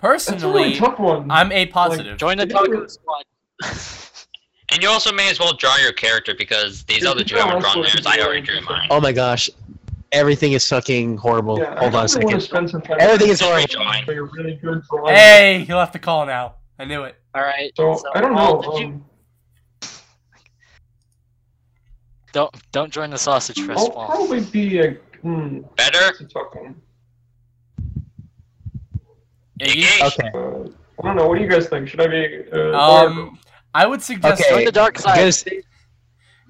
[0.00, 1.30] That's a really Personally, tough one.
[1.30, 2.16] I'm a positive.
[2.16, 3.24] Join the Did taco squad.
[4.72, 7.62] And you also may as well draw your character because these other two know haven't
[7.62, 8.06] drawn theirs.
[8.06, 8.86] I already drew mine.
[8.88, 9.50] Oh my gosh,
[10.12, 11.58] everything is fucking horrible.
[11.58, 12.30] yeah, Hold on a second.
[12.30, 12.98] to spend some time.
[13.00, 13.66] Everything is Just horrible.
[13.66, 14.06] rejoin.
[14.06, 15.12] Like a really good drawing.
[15.16, 16.54] Hey, he left the call now.
[16.78, 17.16] I knew it.
[17.34, 17.72] All right.
[17.76, 18.70] So, I don't Paul, know.
[18.78, 19.04] did you- Um,
[22.32, 24.96] Don't don't join the sausage I'll probably be a.
[25.22, 25.98] Hmm, Better?
[26.00, 26.52] that's a tough
[29.62, 30.30] Okay.
[30.34, 30.68] Uh,
[31.02, 31.28] I don't know.
[31.28, 31.88] What do you guys think?
[31.88, 32.44] Should I be?
[32.52, 33.38] Uh, Um,
[33.74, 34.40] I would suggest.
[34.40, 34.50] Okay.
[34.50, 35.16] Join the dark side.
[35.16, 35.62] gonna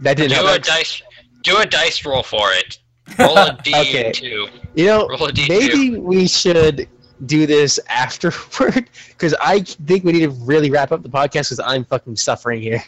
[0.01, 1.03] that didn't Do a dice.
[1.43, 2.79] Do a dice roll for it.
[3.19, 4.13] Roll a D Okay.
[4.13, 4.49] two.
[4.75, 5.49] You know, Roll a D2.
[5.49, 6.89] maybe we should
[7.27, 11.61] do this afterward because I think we need to really wrap up the podcast because
[11.61, 12.83] I'm fucking suffering here.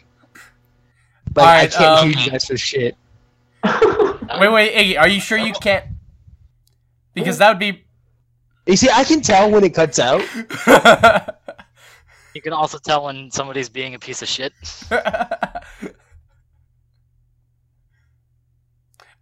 [1.34, 2.96] Like I can't um, hear you guys for shit.
[4.40, 5.84] Wait, wait, Iggy, are you sure you can't?
[7.14, 7.84] Because that would be.
[8.66, 10.22] You see, I can tell when it cuts out.
[12.34, 14.52] You can also tell when somebody's being a piece of shit.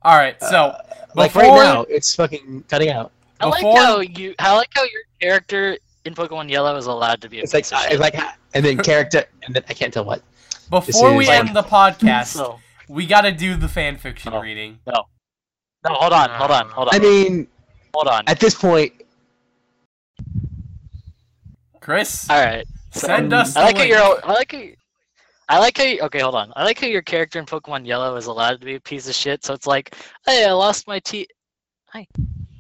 [0.03, 0.83] All right, so uh,
[1.15, 3.13] Like before right now, it's fucking cutting out.
[3.41, 4.35] I like how you.
[4.39, 7.65] I like how your character in Pokemon Yellow is allowed to be a It's like
[7.65, 8.01] piece of I, shit.
[8.01, 8.15] like
[8.55, 10.23] and then character and then I can't tell what.
[10.71, 12.59] before we is- end the podcast, so,
[12.91, 14.41] we got to do the fan fiction Oh.
[14.41, 14.81] reading.
[14.87, 15.07] no,
[15.85, 17.47] No, hold on, hold on, hold on, I mean,
[17.95, 18.25] hold on.
[18.27, 18.93] at this point,
[21.81, 22.67] Chris, All right.
[22.91, 23.57] send um, us.
[23.57, 24.23] I like the how link.
[24.23, 24.31] you're.
[24.31, 24.59] I like how.
[24.59, 24.75] You,
[25.49, 25.85] I like how.
[25.85, 26.53] You, okay, hold on.
[26.57, 29.15] I like how your character in Pokemon Yellow is allowed to be a piece of
[29.15, 29.45] shit.
[29.45, 29.95] So it's like,
[30.27, 31.27] hey, I lost my T.
[31.89, 32.07] Hi.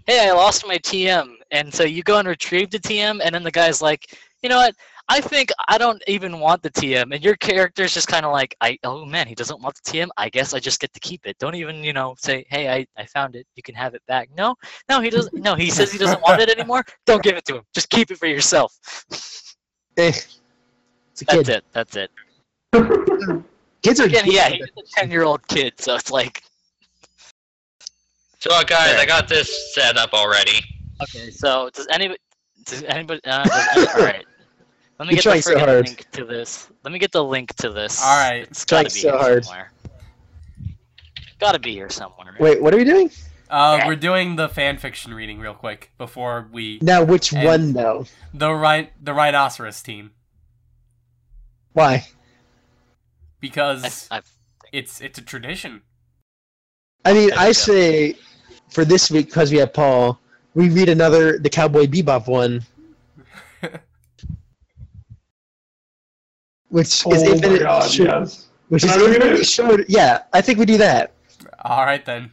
[0.06, 3.42] Hey, I lost my TM, and so you go and retrieve the TM, and then
[3.42, 4.74] the guy's like, you know what?
[5.10, 8.54] I think I don't even want the TM, and your character's just kind of like,
[8.60, 10.08] I oh man, he doesn't want the TM.
[10.16, 11.36] I guess I just get to keep it.
[11.38, 13.44] Don't even you know say, hey, I, I found it.
[13.56, 14.30] You can have it back.
[14.36, 14.54] No,
[14.88, 15.34] no, he doesn't.
[15.34, 16.84] No, he says he doesn't want it anymore.
[17.06, 17.64] Don't give it to him.
[17.74, 18.78] Just keep it for yourself.
[19.98, 20.12] eh,
[21.12, 21.48] it's a That's kid.
[21.48, 21.64] it.
[21.72, 22.10] That's it.
[23.82, 26.44] Kids are Again, yeah, he's a ten-year-old kid, so it's like,
[28.38, 30.60] So uh, guys, I got this set up already.
[31.02, 31.30] okay.
[31.30, 32.20] So does anybody?
[32.64, 33.20] Does anybody?
[33.24, 33.42] Uh,
[33.74, 34.24] does all right.
[35.00, 35.86] Let me You're get the trying so hard.
[35.86, 36.68] link to this.
[36.84, 38.02] Let me get the link to this.
[38.02, 38.42] All right.
[38.42, 39.44] It's Trying gotta be so here hard.
[39.46, 39.72] somewhere.
[41.38, 42.32] Gotta be here somewhere.
[42.32, 42.40] right?
[42.40, 43.10] Wait, what are we doing
[43.48, 47.02] Uh, we're doing the fan fiction reading real quick before we now?
[47.02, 48.04] Which And- one though?
[48.34, 50.10] the right the rhinoceros team
[51.72, 52.06] Why?
[53.40, 54.30] because I, I've,
[54.70, 55.80] it's it's a tradition.
[57.06, 58.16] I mean, There I say
[58.68, 60.20] for this week because we have Paul,
[60.52, 62.60] we read another the Cowboy Bebop one,
[66.70, 68.46] which oh is my infinite, god, short- yes.
[68.68, 69.84] which Can is I read infinitely short.
[69.88, 71.12] Yeah, I think we do that.
[71.64, 72.30] All right then.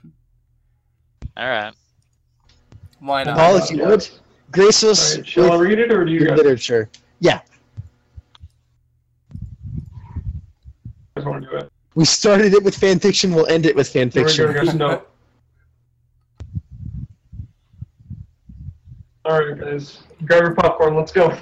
[1.35, 1.73] all right.
[2.99, 3.35] Why not?
[3.37, 3.87] Paul, if you yeah.
[3.89, 4.09] would,
[4.51, 6.89] grace us Alright, shall I read it or do you your guys, literature.
[7.19, 7.41] Yeah,
[11.15, 11.71] guys want to do it?
[11.95, 13.33] we started it with fan fiction.
[13.33, 14.53] We'll end it with fan Here go, fiction.
[14.53, 14.75] guys.
[14.75, 15.03] No.
[19.27, 20.03] Alright, guys.
[20.25, 20.95] Grab your popcorn.
[20.95, 21.35] Let's go.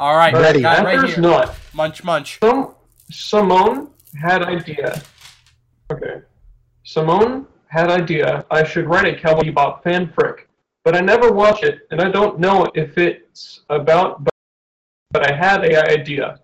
[0.00, 0.62] All right, Ready.
[0.62, 1.20] guy right here.
[1.20, 1.54] not.
[1.74, 2.38] Munch munch.
[2.40, 2.74] Some
[3.10, 4.98] Simone had idea.
[5.92, 6.22] Okay.
[6.84, 10.46] Simone had idea I should write a Cowboy Bebop fanfic,
[10.84, 14.24] but I never watched it, and I don't know if it's about.
[14.24, 14.32] But,
[15.10, 16.40] but I had a idea,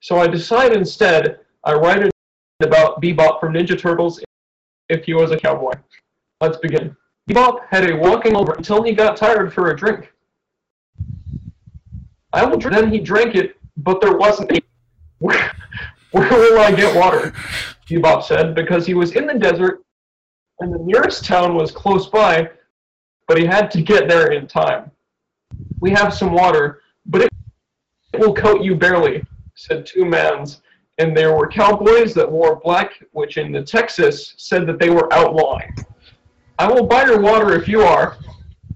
[0.00, 2.10] so I decide instead I write it
[2.62, 4.24] about Bebop from Ninja Turtles
[4.88, 5.72] if he was a cowboy.
[6.40, 6.96] Let's begin.
[7.28, 10.14] Bebop had a walking over until he got tired for a drink.
[12.36, 12.76] I will drink.
[12.76, 14.60] Then he drank it, but there wasn't any.
[15.20, 15.50] Where,
[16.10, 17.32] where will I get water?
[17.88, 19.82] Bebop said, because he was in the desert
[20.60, 22.50] and the nearest town was close by,
[23.26, 24.90] but he had to get there in time.
[25.80, 27.30] We have some water, but it,
[28.12, 30.60] it will coat you barely, said two mans.
[30.98, 35.12] And there were cowboys that wore black, which in the Texas said that they were
[35.12, 35.74] outlawing.
[36.58, 38.18] I will buy your water if you are.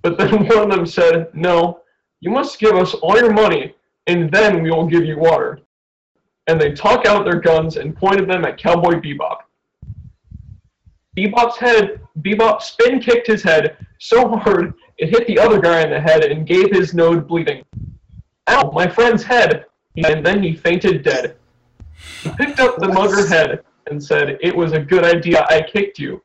[0.00, 1.79] But then one of them said, No,
[2.20, 3.74] you must give us all your money,
[4.06, 5.60] and then we will give you water
[6.50, 9.38] and they took out their guns and pointed them at Cowboy Bebop.
[11.16, 15.90] Bebop's head, Bebop spin kicked his head so hard it hit the other guy in
[15.90, 17.64] the head and gave his nose bleeding.
[18.48, 19.66] Ow, my friend's head!
[19.96, 21.36] And then he fainted dead.
[22.22, 25.98] He picked up the mugger head and said, It was a good idea I kicked
[25.98, 26.22] you.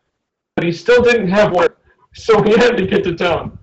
[0.55, 1.69] But he still didn't have one,
[2.13, 3.57] so he had to get to town.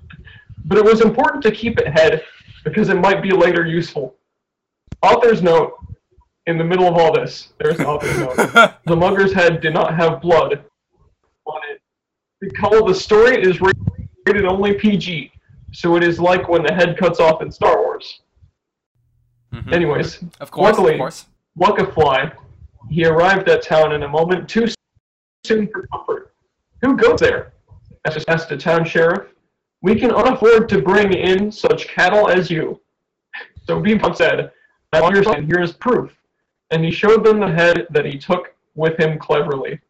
[0.65, 2.23] But it was important to keep it head
[2.65, 4.15] because it might be later useful.
[5.03, 5.75] Author's note
[6.47, 8.75] in the middle of all this, there's an author's note.
[8.87, 10.65] The mugger's head did not have blood
[11.47, 11.81] on it.
[12.41, 15.33] Because the story is rated only PG,
[15.73, 18.21] so it is like when the head cuts off in Star Wars.
[19.53, 19.73] Mhm.
[19.73, 21.27] Anyways, of course, luckily- of course.
[21.59, 22.33] Luckafly,
[22.91, 24.67] he arrived at town in a moment too
[25.45, 26.33] soon for comfort.
[26.81, 27.53] Who goes there?
[28.07, 29.29] Asked asked the town sheriff.
[29.83, 32.81] We can afford to bring in such cattle as you.
[33.65, 34.53] So Bebop said,
[34.95, 36.17] your side, here is proof.
[36.71, 39.81] And he showed them the head that he took with him cleverly.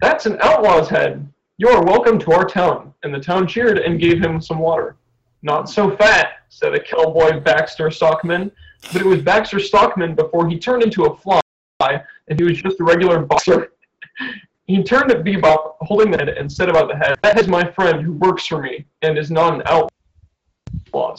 [0.00, 1.30] That's an outlaw's head.
[1.58, 2.94] You are welcome to our town.
[3.02, 4.96] And the town cheered and gave him some water.
[5.42, 8.50] Not so fat, said a cowboy Baxter Stockman.
[8.90, 11.40] But it was Baxter Stockman before he turned into a fly,
[11.80, 13.72] and he was just a regular boxer.
[14.66, 17.70] He turned at Bebop, holding the head, and said about the head, That is my
[17.72, 21.16] friend who works for me and is not an outlaw.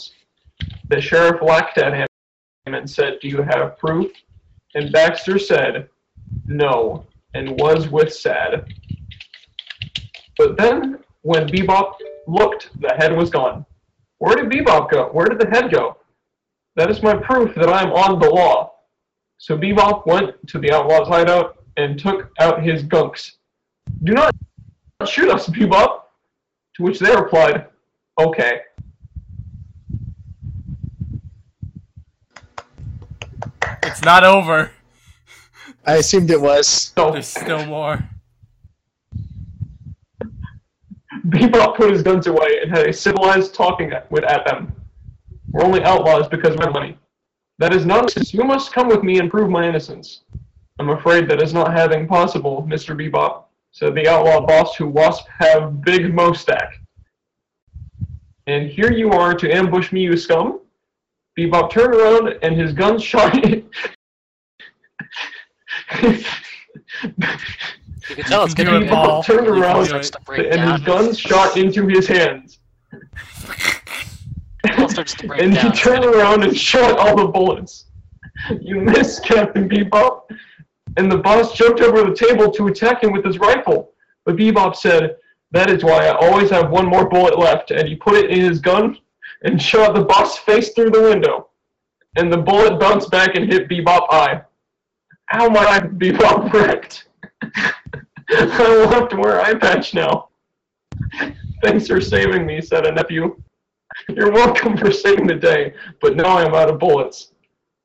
[0.89, 2.07] The sheriff laughed at him
[2.65, 4.11] and said, Do you have proof?
[4.75, 5.89] And Baxter said,
[6.45, 8.65] No, and was with sad.
[10.37, 11.93] But then, when Bebop
[12.27, 13.65] looked, the head was gone.
[14.17, 15.05] Where did Bebop go?
[15.07, 15.97] Where did the head go?
[16.75, 18.73] That is my proof that I am on the law.
[19.37, 23.36] So Bebop went to the outlaw's hideout and took out his gunks.
[24.03, 24.35] Do not
[25.05, 26.01] shoot us, Bebop.
[26.75, 27.65] To which they replied,
[28.19, 28.61] Okay.
[33.83, 34.71] It's not over.
[35.85, 36.67] I assumed it was.
[36.67, 38.03] So There's still more.
[41.27, 44.73] Bebop put his guns away and had a civilized talking with at them.
[45.51, 46.97] We're only outlaws because we have money.
[47.59, 48.33] That is nonsense.
[48.33, 50.21] You must come with me and prove my innocence.
[50.79, 52.95] I'm afraid that is not having possible, Mr.
[52.95, 56.69] Bebop, said the outlaw boss who wasp have big mostack.
[58.47, 60.61] And here you are to ambush me, you scum?
[61.37, 63.35] Bebop turned around and his gun shot.
[68.09, 68.87] You can tell it's can getting do.
[68.87, 69.87] Bebop turned around do it.
[69.87, 72.59] starts to break and his guns shot into his hands.
[74.65, 75.71] Paul starts to break and down.
[75.71, 77.85] he turned around and shot all the bullets.
[78.61, 80.21] You missed, Captain Bebop.
[80.97, 83.93] And the boss jumped over the table to attack him with his rifle.
[84.25, 85.17] But Bebop said,
[85.51, 87.71] That is why I always have one more bullet left.
[87.71, 88.97] And he put it in his gun
[89.43, 91.49] and shot the boss face through the window.
[92.17, 94.41] And the bullet bounced back and hit Bebop eye.
[95.33, 97.07] Ow, my eye, Bebop wrecked.
[98.29, 100.29] I will have to wear eye patch now.
[101.63, 103.39] Thanks for saving me, said a nephew.
[104.09, 107.31] You're welcome for saving the day, but now I'm out of bullets.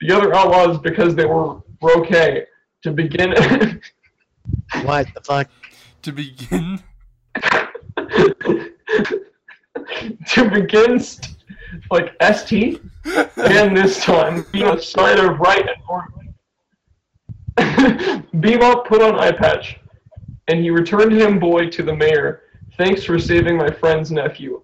[0.01, 2.47] The other outlaws, because they were okay,
[2.83, 3.33] to begin
[4.83, 5.49] What the fuck?
[6.03, 6.83] To begin.
[10.29, 11.37] to begin st-
[11.91, 12.83] like ST,
[13.37, 16.09] and this time being a side of right and forward.
[18.35, 19.79] Bebop put on eye patch,
[20.49, 22.43] and he returned him boy to the mayor.
[22.77, 24.63] Thanks for saving my friend's nephew.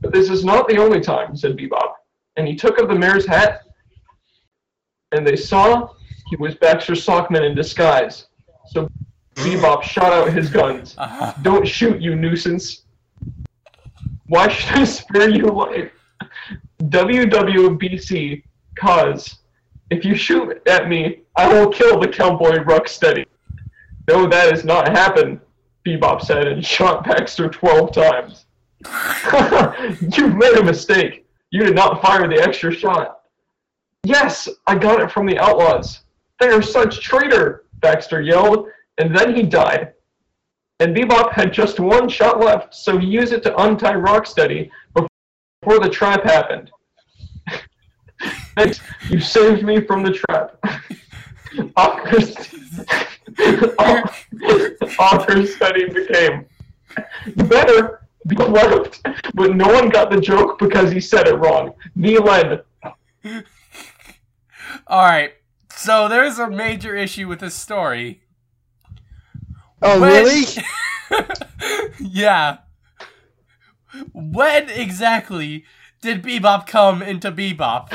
[0.00, 1.94] But this is not the only time, said Bebop.
[2.36, 3.62] And he took up the mayor's hat,
[5.12, 5.88] and they saw
[6.28, 8.26] he was Baxter Stockman in disguise.
[8.66, 8.88] So
[9.36, 10.94] Bebop shot out his guns.
[10.98, 12.82] Uh, Don't shoot, you nuisance.
[14.26, 15.92] Why should I spare you life?
[16.82, 18.42] WWBC,
[18.78, 19.38] cause
[19.90, 23.24] if you shoot at me, I will kill the cowboy Rocksteady.
[24.08, 25.40] No, that has not happened,
[25.86, 28.46] Bebop said and shot Baxter 12 times.
[30.16, 31.26] You've made a mistake.
[31.50, 33.20] You did not fire the extra shot.
[34.02, 36.00] Yes, I got it from the outlaws.
[36.40, 38.68] They are such traitor, Baxter yelled,
[38.98, 39.92] and then he died.
[40.80, 45.80] And Bebop had just one shot left, so he used it to untie Rocksteady before
[45.80, 46.70] the trap happened.
[48.56, 50.58] Thanks, you saved me from the trap.
[54.98, 56.44] Author's study became
[57.48, 59.00] better be left,
[59.34, 61.74] but no one got the joke because he said it wrong.
[61.94, 62.62] The
[63.24, 63.44] end.
[64.90, 65.34] Alright.
[65.76, 68.22] So there's a major issue with this story.
[69.82, 70.44] Oh, When- really?
[72.00, 72.58] yeah.
[74.12, 75.64] When exactly
[76.00, 77.92] did Bebop come into Bebop?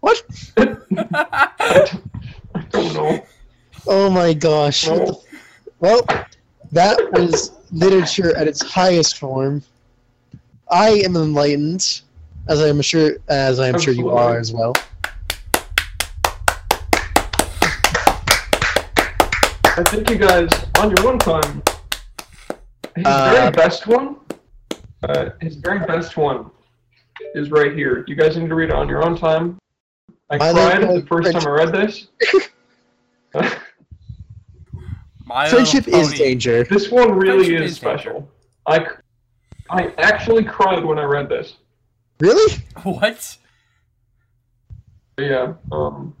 [0.00, 0.22] What?
[0.56, 2.00] I
[2.74, 3.26] Oh no.
[3.86, 4.88] Oh my gosh.
[4.88, 5.22] What No.
[5.80, 6.02] Well,
[6.72, 9.62] that was literature at its highest form.
[10.70, 12.02] I am enlightened,
[12.48, 14.74] as I am sure as I am sure you are as well.
[19.76, 20.48] I think you guys,
[20.78, 21.62] on your one time,
[22.96, 24.16] his Uh, very best one,
[25.08, 26.50] uh, his very best one
[27.34, 28.04] is right here.
[28.06, 29.58] You guys need to read it on your own time.
[30.28, 32.08] I My cried the first time I read this.
[35.24, 36.18] My Friendship is Pony.
[36.18, 36.64] danger.
[36.64, 37.98] this one really Friendship is is danger.
[37.98, 38.28] special.
[38.66, 38.90] I, c-
[39.70, 41.54] I actually cried when I read this.
[42.20, 42.52] Really?
[42.82, 43.36] What?
[45.18, 45.54] Yeah.
[45.72, 46.14] Um.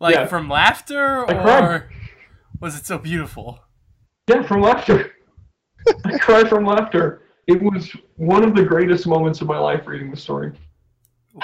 [0.00, 0.26] Like Yeah.
[0.26, 1.64] from laughter, I cried.
[1.64, 1.90] or
[2.60, 3.60] was it so beautiful?
[4.28, 5.12] Yeah, from laughter.
[6.04, 7.22] I cried from laughter.
[7.46, 10.52] It was one of the greatest moments of my life reading the story.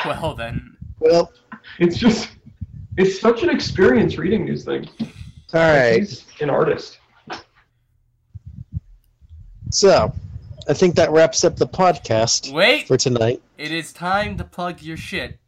[0.05, 1.33] Well then, Well,
[1.79, 2.31] It's just,
[2.99, 4.89] it's such an experience reading these things.
[5.01, 5.99] all right.
[6.01, 6.99] He's an artist.
[9.71, 10.13] So,
[10.69, 12.87] I think that wraps up the podcast wait.
[12.87, 13.43] for tonight.
[13.59, 15.39] It is time to plug your shit.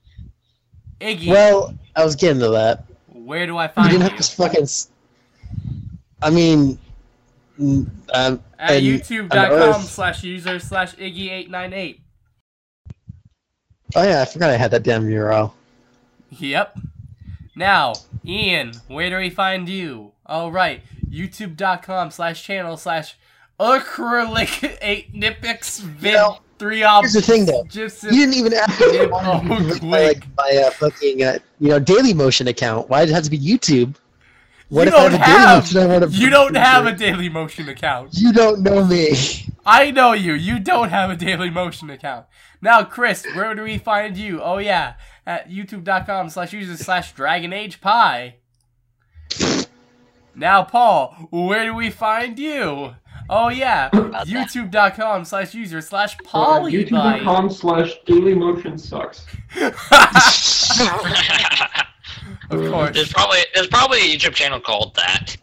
[1.01, 2.85] Iggy, Well, I was getting to that.
[3.09, 4.09] where do I You find didn't you?
[4.11, 4.67] have to fucking.
[6.23, 6.79] I mean,
[7.59, 12.01] um, At youtube.com slash user slash Iggy898.
[13.97, 15.53] oh yeah, I forgot I had that damn URL.
[16.31, 16.79] Yep.
[17.57, 17.93] Now,
[18.25, 20.13] Ian, where do we find you?
[20.27, 23.17] All right, youtube.com slash channel slash
[23.61, 27.03] acrylic eight nipix vid Well, three ob.
[27.05, 27.65] here's the thing, though.
[27.65, 29.83] gypsum- You didn't even ask me Yeah, why you could quick.
[29.83, 32.89] buy, like my uh, fucking uh, you know Daily Motion account.
[32.89, 33.97] Why did it have to be YouTube?
[34.71, 35.21] What you if I don't have
[35.71, 36.15] a Daily have, Motion?
[36.15, 38.11] I you don't have a Daily Motion account.
[38.15, 39.11] You don't know me.
[39.67, 40.33] I know you.
[40.35, 42.27] You don't have a Daily Motion account.
[42.61, 44.41] Now, Chris, where do we find you?
[44.43, 44.95] Oh yeah,
[45.27, 48.37] at youtube.com slash user slash Dragon Age Pie.
[50.35, 52.97] Now, Paul, where do we find you?
[53.31, 59.25] Oh yeah, youtube.com slash user slash Uh, YouTube.com slash Daily Motion sucks.
[62.51, 62.95] of course.
[62.95, 65.37] There's probably there's probably a YouTube channel called that.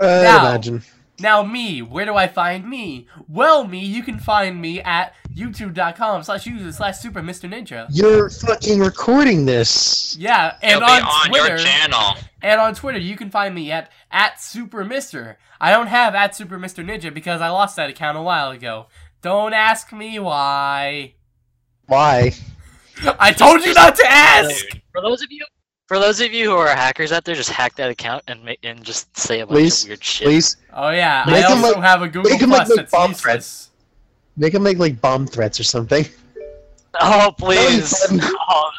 [0.00, 0.38] I Now.
[0.48, 0.82] imagine.
[1.20, 3.06] Now me, where do I find me?
[3.28, 7.48] Well, me, you can find me at youtube.com slash user slash super Mr.
[7.48, 7.86] Ninja.
[7.90, 10.16] You're fucking recording this.
[10.18, 12.14] Yeah, and It'll be on, on Twitter, your channel.
[12.42, 15.38] and on Twitter, you can find me at at super Mister.
[15.62, 16.84] I don't have at super Mr.
[16.84, 18.88] Ninja because I lost that account a while ago.
[19.22, 21.14] Don't ask me why.
[21.86, 22.32] Why?
[23.20, 24.68] I told you not to ask.
[24.70, 24.82] Dude.
[24.92, 25.44] For those of you,
[25.86, 28.58] for those of you who are hackers out there, just hack that account and make
[28.64, 30.26] and just say a bunch Please, of weird shit.
[30.26, 32.68] Please Oh yeah, Make I 'em also like- have a Google make 'em like Plus
[32.70, 33.22] make that's bomb useless.
[33.22, 33.70] threats.
[34.36, 36.04] make them make like bomb threats or something.
[37.00, 37.94] Oh please!
[38.50, 38.70] Oh,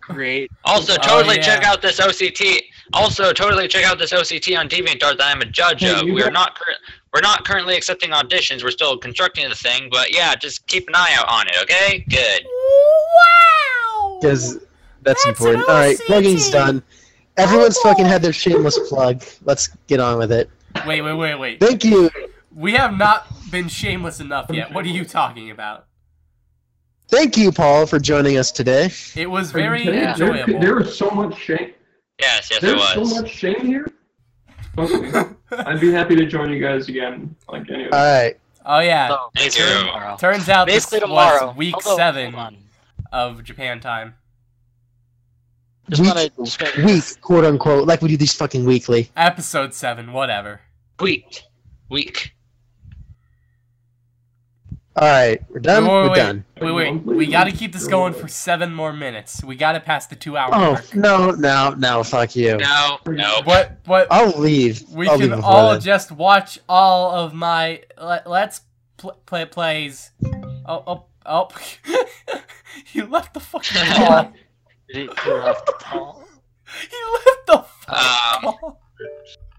[0.00, 0.50] great.
[0.64, 1.42] Also, Oh, totally yeah.
[1.42, 2.60] check out this OCT.
[2.92, 6.06] Also, totally check out this OCT on DeviantArt that I'm a judge Hey, of.
[6.06, 6.76] you We're not cur-
[7.14, 8.62] we're not currently accepting auditions.
[8.64, 11.56] We're still constructing the thing, but yeah, just keep an eye out on it.
[11.62, 12.04] Okay?
[12.08, 12.42] Good.
[12.46, 14.18] Wow.
[14.20, 15.68] Because that's, That's important.
[15.68, 16.82] All right, plugging's done.
[17.36, 19.22] Everyone's Oh, fucking had their shameless plug.
[19.44, 20.50] Let's get on with it.
[20.86, 21.60] Wait, wait, wait, wait.
[21.60, 22.10] Thank you.
[22.54, 24.72] We have not been shameless enough yet.
[24.72, 25.86] What are you talking about?
[27.08, 28.90] Thank you, Paul, for joining us today.
[29.16, 30.16] It was very enjoyable.
[30.34, 30.60] There- enjoyable.
[30.60, 31.72] There is so much shame.
[32.22, 33.86] Yes, yes, it There's so much shame here.
[34.78, 35.28] Okay.
[35.50, 37.34] I'd be happy to join you guys again.
[37.48, 38.38] Like any of All right.
[38.64, 39.08] oh yeah.
[39.10, 39.78] Oh, so Thank basically you.
[39.80, 40.16] tomorrow.
[40.16, 41.48] Turns out this Basically tomorrow.
[41.48, 42.56] was week Although, seven
[43.12, 44.14] of Japan time.
[45.90, 49.10] Just week, wanna week, quote unquote, like we do these fucking weekly.
[49.16, 50.60] Episode seven, whatever.
[51.00, 51.42] Week,
[51.90, 52.34] Weak.
[54.94, 55.84] All right, we're done.
[55.84, 56.16] Wait, wait, we're wait.
[56.16, 56.44] done.
[56.60, 57.02] Wait, wait.
[57.04, 59.42] We gotta keep this going for seven more minutes.
[59.42, 60.94] We gotta pass the two hour Oh mark.
[60.94, 62.02] no, no, no!
[62.04, 62.58] Fuck you.
[62.58, 63.40] No, no.
[63.44, 63.78] What?
[63.86, 64.08] What?
[64.10, 64.82] I'll leave.
[64.90, 65.80] We I'll can before all then.
[65.80, 68.60] just watch all of my let, let's
[68.98, 70.10] pl- play plays.
[70.66, 71.48] Oh, oh, oh!
[72.92, 74.32] you left the fucking ball.
[74.92, 76.24] Did it go the ball?
[76.92, 78.80] You left the fucking Um, ball.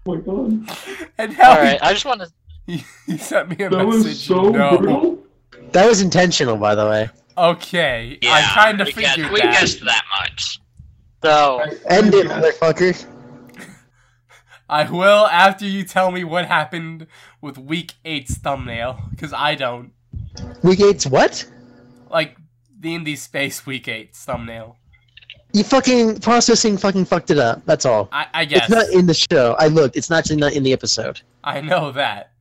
[0.06, 0.76] Oh my god.
[1.18, 2.32] And now All right, I just want to.
[2.66, 4.04] He, he sent me a That message.
[4.04, 4.78] was so no.
[4.78, 5.18] brutal.
[5.72, 7.10] That was intentional, by the way.
[7.36, 9.52] Okay, Yeah, I kind of we guessed, figured we that.
[9.60, 10.60] guessed that much.
[11.24, 12.40] So End it, Yeah.
[12.40, 13.06] motherfucker.
[14.68, 17.06] I will after you tell me what happened
[17.40, 19.92] with week eight's thumbnail, because I don't
[20.62, 21.46] Week eight's what?
[22.10, 22.36] like
[22.78, 24.76] the Indie Space week eight's thumbnail.
[25.52, 27.64] You fucking processing fucking fucked it up.
[27.66, 28.08] That's all.
[28.12, 29.54] I, I guess It's not in the show.
[29.58, 29.96] I looked.
[29.96, 31.20] It's actually not in the episode.
[31.44, 32.32] I know that.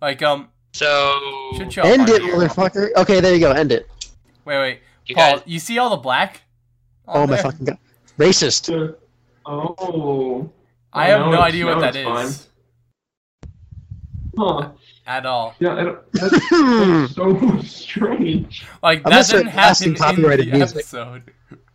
[0.00, 2.90] Like um, So should show End it, motherfucker.
[2.96, 3.52] Okay, there you go.
[3.52, 3.88] End it.
[4.44, 5.36] Wait, wait, you Paul.
[5.38, 6.42] guys, You see all the black?
[7.06, 7.78] Oh on my fucking god.
[8.18, 8.70] Racist.
[8.72, 8.94] Uh,
[9.46, 10.50] Oh.
[10.92, 12.04] I have now no idea what that is.
[12.04, 12.46] that
[14.36, 14.70] Huh.
[15.06, 15.54] at all.
[15.58, 18.64] Yeah, I don't, that's, that's so strange.
[18.82, 20.76] Like I'm gonna that start didn't happen blasting in the copyrighted music.
[20.76, 21.22] episode.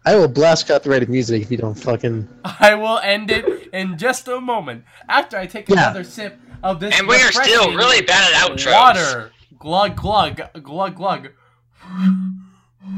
[0.06, 2.27] I will blast copyrighted music if you don't fucking.
[2.45, 5.76] I will end it in just a moment after I take Yeah.
[5.89, 6.97] another sip of this.
[6.97, 8.73] And we are still really bad at outros.
[8.73, 9.31] Water.
[9.57, 11.29] Glug glug glug glug.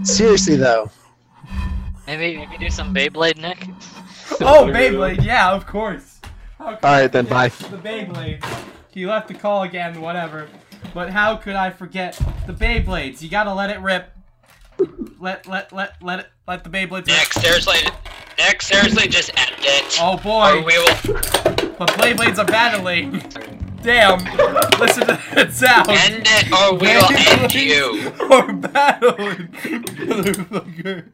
[0.04, 0.90] Seriously though,
[2.08, 3.60] Maybe maybe do some Beyblade, Nick.
[4.42, 6.20] Oh, Beyblade, yeah, of course.
[6.60, 7.48] All right, then, bye.
[7.48, 8.44] The Beyblade.
[8.92, 10.48] He left the call again, whatever.
[10.94, 13.22] But how could I forget the Beyblades?
[13.22, 14.12] You gotta let it rip.
[15.20, 17.44] Let let let let it let the Beyblades Nick, rip.
[17.44, 17.80] seriously,
[18.38, 19.98] Nick, seriously, just end it.
[20.02, 23.22] Oh Or boy, we will but Beyblades are battling.
[23.82, 24.20] Damn!
[24.80, 25.90] Listen to that sound.
[25.90, 28.12] end it, or we will end you.
[28.30, 29.48] Or battling.
[29.50, 31.10] Motherfucker.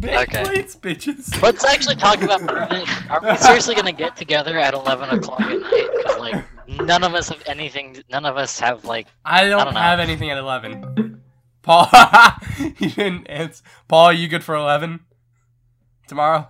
[0.00, 1.42] Beyblades, bitches.
[1.42, 2.40] Let's actually talk about.
[3.10, 5.88] Are we seriously gonna get together at 11 o'clock at night?
[6.06, 8.02] 'Cause, like none of us have anything.
[8.10, 9.08] None of us have like.
[9.24, 11.20] I don't, don't have anything at 11.
[11.62, 11.88] Paul,
[12.58, 13.62] you didn't answer.
[13.88, 15.00] Paul, are you good for 11?
[16.08, 16.48] Tomorrow?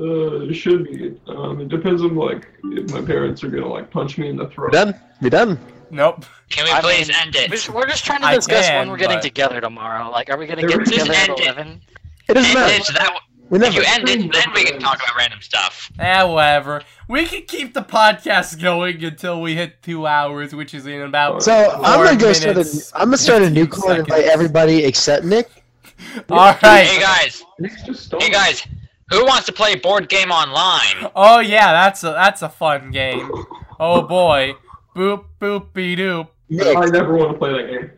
[0.00, 1.14] Uh, it should be.
[1.28, 4.48] Um, it depends on like if my parents are gonna like punch me in the
[4.48, 4.72] throat.
[4.72, 4.92] we throat.
[4.92, 5.00] done.
[5.20, 5.58] We done.
[5.90, 6.24] Nope.
[6.50, 7.50] Can we I please mean, end it?
[7.72, 10.10] we're just- trying to discuss can, when we're getting but- together tomorrow.
[10.10, 11.44] Like, are we gonna There get together at Just end it.
[11.44, 11.80] 11?
[12.28, 12.74] It doesn't End matter.
[12.74, 13.14] it, so that
[13.50, 15.92] We if you end it, then we can talk about random stuff.
[15.98, 16.82] Eh, whatever.
[17.08, 21.42] We can keep the podcast going until we hit two hours, which is in about.
[21.44, 21.52] So
[21.84, 22.60] I'm gonna go start a.
[22.60, 25.48] minutes, I'm gonna start a new 15 call and invite everybody except Nick.
[26.30, 26.86] All right.
[26.86, 28.66] Hey guys, Nick's just hey guys,
[29.14, 31.10] who wants to play board game online?
[31.14, 33.30] Oh yeah, that's a that's a fun game.
[33.78, 34.54] Oh boy.
[34.94, 36.28] Boop boop be doop.
[36.48, 37.90] Nick, I never want to play that game.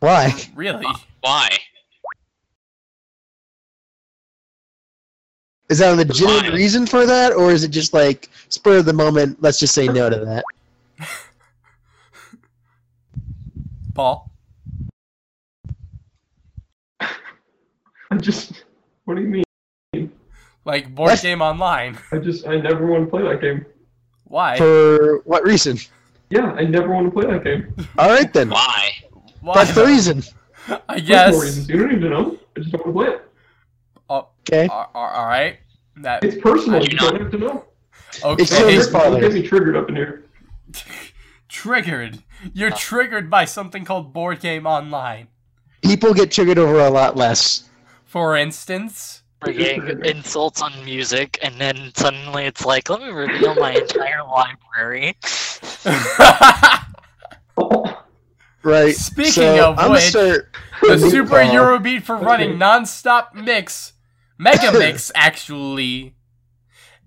[0.00, 0.32] why?
[0.54, 0.86] Really?
[1.20, 1.50] Why?
[5.68, 6.56] Is that a legitimate Why?
[6.56, 9.40] reason for that, or is it just like spur of the moment?
[9.40, 10.44] Let's just say no to that.
[13.94, 14.30] Paul.
[17.00, 17.08] I
[18.20, 18.64] just.
[19.04, 19.44] What do you mean?
[20.64, 21.22] Like board What?
[21.22, 21.98] game online.
[22.12, 22.46] I just.
[22.46, 23.66] I never want to play that game.
[24.24, 24.56] Why?
[24.56, 25.78] For what reason?
[26.30, 27.74] Yeah, I never want to play that game.
[27.98, 28.50] All right then.
[28.50, 28.90] Why?
[29.40, 29.54] Why?
[29.54, 30.22] That's the reason.
[30.68, 31.42] I There's more guess.
[31.42, 31.68] reasons.
[31.68, 32.38] You don't even know.
[32.56, 33.30] I just don't want to play it.
[34.08, 34.68] Oh, Okay.
[34.68, 35.58] all all right.
[35.96, 36.78] That It's personal.
[36.78, 37.64] I You do don't not- have to know.
[38.24, 38.42] okay.
[38.42, 39.20] It's still his Don't father.
[39.20, 40.24] get me triggered up in here.
[41.48, 42.22] triggered.
[42.54, 45.28] You're triggered by something called board game online.
[45.82, 47.68] People get triggered over a lot less.
[48.04, 49.21] For instance.
[49.42, 55.16] Frigging insults on music, and then suddenly it's like, let me reveal my entire library.
[58.62, 58.94] Right.
[58.94, 61.54] Speaking so of I'm gonna which, start the Super call.
[61.54, 63.94] Eurobeat for running non-stop mix,
[64.38, 66.14] Mega Mix actually,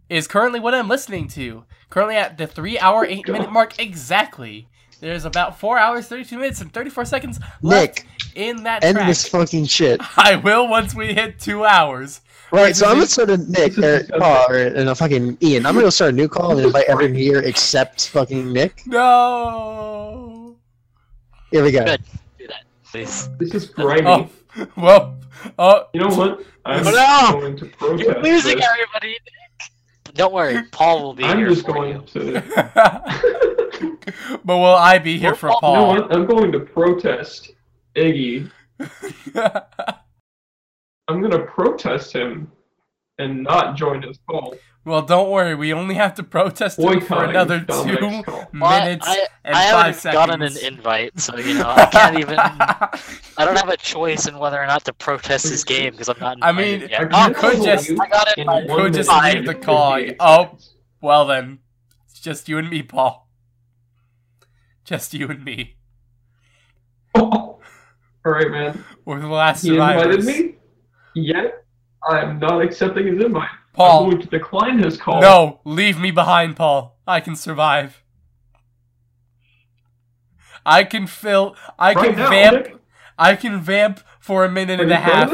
[0.10, 1.64] is currently what I'm listening to.
[1.90, 4.68] Currently at the three-hour, eight-minute mark exactly.
[5.00, 9.08] There's about four hours, thirty-two minutes, and thirty-four seconds left Nick, in that end track.
[9.08, 10.00] this fucking shit.
[10.18, 12.22] I will once we hit two hours.
[12.52, 14.20] Right, so I'm gonna start a Nick This is or disgusting.
[14.20, 15.66] Paul or and a fucking Ian.
[15.66, 18.84] I'm gonna start a new call and invite everyone here except fucking Nick.
[18.86, 20.56] No.
[21.52, 21.84] Here we go.
[21.86, 22.04] Good.
[22.38, 23.30] Do that, please.
[23.40, 24.08] this is oh, grimy.
[24.08, 24.30] Oh,
[24.78, 25.16] well.
[25.60, 26.42] Oh, You know what?
[26.66, 26.92] I'm Oh,
[27.34, 27.40] no!
[27.40, 28.00] going to protest.
[28.04, 28.68] You're protest losing this.
[28.72, 29.18] everybody.
[30.16, 32.32] Don't worry, Paul will be I'm here just for going you.
[32.32, 32.42] to.
[34.46, 35.88] but will I be here for Well, You know Paul?
[36.02, 36.14] what?
[36.16, 37.52] I'm going to protest
[37.96, 38.52] Iggy.
[41.08, 42.52] I'm going to protest him
[43.20, 44.56] and not join his call.
[44.84, 45.56] well, don't worry.
[45.56, 48.50] We only have to protest him for another two call.
[48.56, 52.20] Well, minutes I, and I five haven't gotten an invite, so you know I can't
[52.20, 52.38] even.
[52.40, 53.00] I
[53.46, 56.38] don't have a choice in whether or not to protest his game because I'm not.
[56.42, 57.14] I mean, yet.
[57.14, 58.38] I Oh, you could just- I got it.
[58.38, 60.02] In by- could just leave the call.
[60.20, 60.58] Oh.
[61.02, 61.60] well then,
[62.10, 63.30] it's just you and me, Paul.
[64.86, 65.76] Just you and me.
[68.26, 68.84] All right, man.
[69.06, 70.56] We're the last He invited me,
[71.14, 71.64] yet
[72.08, 73.50] I'm not accepting his invite.
[73.74, 75.22] Paul, I'm going to decline his call.
[75.22, 76.98] no, leave me behind, Paul.
[77.06, 78.02] I can survive.
[80.66, 81.56] I can fill.
[81.78, 82.66] I right can now, vamp.
[82.66, 82.78] Nick.
[83.18, 85.32] I can vamp for a minute Are and a half.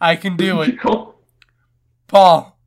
[0.00, 0.76] I can do it.
[2.08, 2.58] Paul,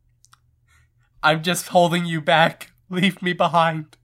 [1.21, 2.71] I'm just holding you back.
[2.89, 3.97] Leave me behind.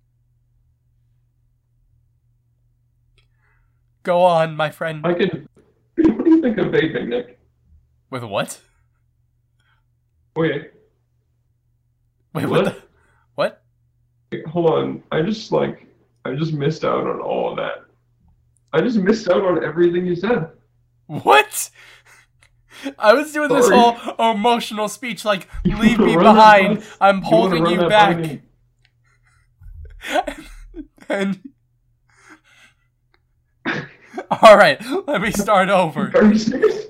[4.05, 5.05] Go on, my friend.
[5.05, 5.49] I can.
[5.95, 7.39] What do you think of vaping, Nick?
[8.11, 8.61] With what?
[10.35, 10.71] Wait,
[12.33, 12.49] Wait, what?
[12.49, 12.65] What?
[12.65, 12.81] the-
[13.33, 13.63] what?
[14.31, 15.03] wait, hold on.
[15.11, 15.87] I just like
[16.23, 17.83] I just missed out on all of that.
[18.73, 20.49] I just missed out on everything you said.
[21.07, 21.71] What?
[22.99, 23.97] I was doing this whole
[24.31, 26.83] emotional speech like, You leave me behind.
[27.01, 28.17] I'm holding run you back.
[28.17, 28.43] button?
[31.09, 31.39] and
[34.41, 36.11] all right, let me start over.
[36.15, 36.85] Are you serious?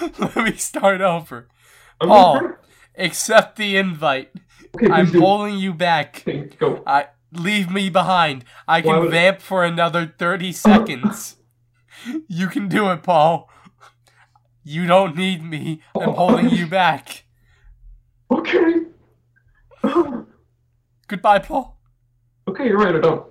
[0.18, 1.48] Let me start over.
[2.00, 2.52] I'm Paul.
[2.96, 4.30] Accept the invite.
[4.74, 6.24] Okay, I'm holding you back.
[6.26, 6.82] Okay, go.
[6.86, 8.44] I leave me behind.
[8.66, 11.36] I can would- vamp for another 30 seconds.
[12.28, 13.50] you can do it, Paul.
[14.64, 15.82] You don't need me.
[15.94, 17.24] I'm holding you back.
[18.30, 18.86] Okay.
[21.08, 21.78] Goodbye, Paul.
[22.48, 22.94] okay, you're right.
[22.94, 23.29] I don't.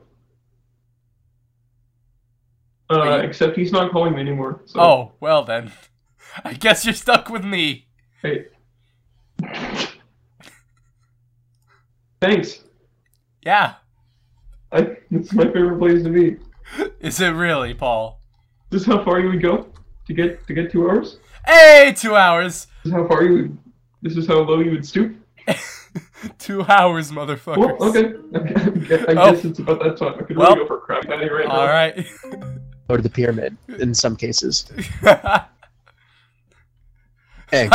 [2.90, 4.62] Uh, except he's not calling me anymore.
[4.66, 4.80] So.
[4.80, 5.72] Oh, well then.
[6.44, 7.88] I guess you're stuck with me.
[8.22, 8.46] Hey.
[12.22, 12.64] Thanks.
[13.44, 13.76] Yeah.
[14.72, 16.38] I, it's my favorite place to be.
[17.00, 18.22] Is it really, Paul?
[18.70, 19.68] This is how far you would go
[20.06, 21.18] to get to get two hours.
[21.48, 22.68] Hey, two hours.
[22.84, 23.58] This is how far you would.
[24.04, 25.16] This is how low you would stoop.
[26.38, 27.58] two hours, motherfuckers.
[27.58, 28.14] Well, okay.
[28.36, 29.06] okay.
[29.08, 29.32] I Oh.
[29.32, 30.14] guess it's about that time.
[30.20, 30.50] I could Well.
[30.56, 31.56] really go for a crab patty right now.
[31.56, 32.06] All right.
[32.90, 34.66] Go to the pyramid in some cases.
[37.52, 37.68] Hey,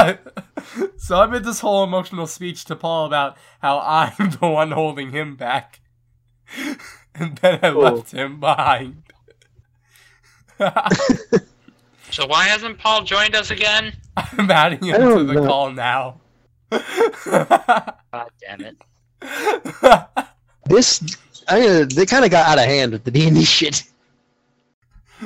[0.97, 5.11] so I made this whole emotional speech to Paul about how I'm the one holding
[5.11, 5.81] him back.
[7.17, 7.81] and then I Oh.
[7.81, 9.03] left him behind.
[12.13, 13.95] So why hasn't Paul joined us again?
[14.17, 15.45] I'm adding I him to the know.
[15.49, 16.21] call now.
[16.71, 18.77] God damn it.
[20.67, 21.03] this
[21.49, 23.83] I mean, they kind of got out of hand with the D and D shit.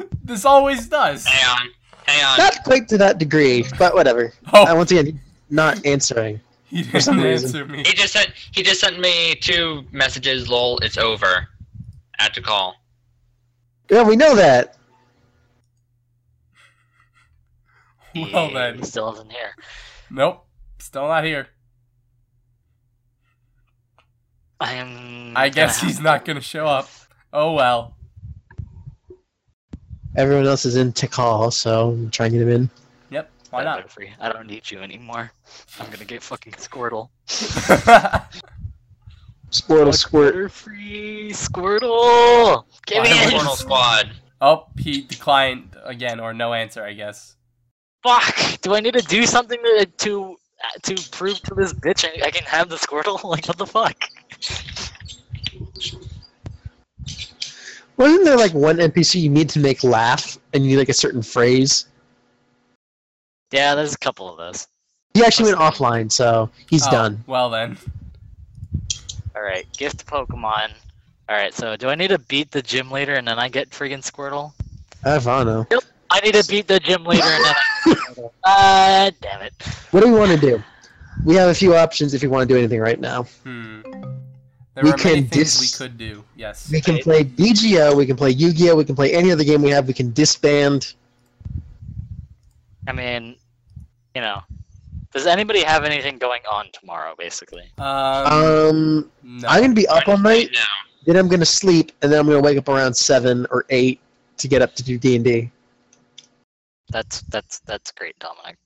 [0.25, 1.25] this always does.
[1.27, 1.69] Hang on,
[2.07, 2.39] hang on.
[2.39, 4.33] Not quite to that degree, but whatever.
[4.53, 5.21] Oh, I once again
[5.51, 6.41] not answering.
[6.67, 7.49] he for didn't some reason.
[7.49, 7.79] answer me.
[7.79, 10.49] He just sent he just sent me two messages.
[10.49, 11.49] Lol, it's over.
[12.19, 12.75] Add to call.
[13.91, 14.77] Yeah, we know that.
[18.15, 18.83] Well He then.
[18.83, 19.55] still isn't here.
[20.11, 20.45] Nope.
[20.81, 21.47] Still not here.
[24.61, 25.37] I am.
[25.37, 26.89] I guess gonna he's not gonna show up.
[27.33, 27.95] Oh well.
[30.19, 32.71] Everyone else is in to call, so I'm trying to get him in.
[33.11, 33.31] Yep.
[33.51, 33.81] Why not?
[33.83, 34.11] I'm free.
[34.21, 35.31] I don't need you anymore.
[35.81, 37.09] I'm gonna get fucking Squirtle.
[39.51, 40.35] Squirtle, squirt.
[40.35, 42.65] Squirtle free Squirtle.
[42.87, 43.33] Give me Why it.
[43.33, 44.11] would- Squad.
[44.43, 47.37] oh, he declined again, or no answer, I guess.
[48.03, 48.61] Fuck!
[48.61, 52.27] Do I need to do something to to uh, to prove to this bitch I,
[52.27, 53.23] I can have the Squirtle?
[53.29, 53.97] Like what the fuck?
[57.99, 60.95] Wasn't there like one NPC you need to make laugh, and you need like a
[60.95, 61.87] certain phrase?
[63.51, 64.69] Yeah, there's a couple of those.
[65.15, 67.25] He actually went offline, so he's Oh, done.
[67.27, 67.77] Well then.
[69.35, 70.71] All right, gift Pokemon.
[71.29, 73.71] All right, so do I need to beat the gym leader and then I get
[73.71, 74.53] friggin' Squirtle?
[75.05, 75.67] I don't know.
[76.11, 77.55] I need to beat the gym leader and then.
[77.55, 78.31] I Squirtle.
[78.45, 79.53] Ah, damn it.
[79.91, 80.63] What do we want to do?
[81.25, 83.25] We have a few options if we want to do anything right now.
[83.45, 83.81] Hmm.
[84.79, 86.23] There We are many can things dis- we could do.
[86.37, 86.71] Yes.
[86.71, 87.03] We can Right.
[87.03, 89.89] play BGO, we can play Yu-Gi-Oh, we can play any other game we have.
[89.89, 90.95] We can disband.
[92.87, 93.35] I mean,
[94.15, 94.41] you know,
[95.13, 97.17] does anybody have anything going on tomorrow?
[97.19, 97.65] Basically.
[97.79, 99.49] Um, Um, no.
[99.49, 100.51] I'm gonna be up all night.
[100.55, 100.61] now.
[101.07, 103.99] Then I'm gonna sleep, and then I'm gonna wake up around seven or eight
[104.37, 105.51] to get up to do D and D.
[106.91, 108.57] That's that's that's great, Dominic.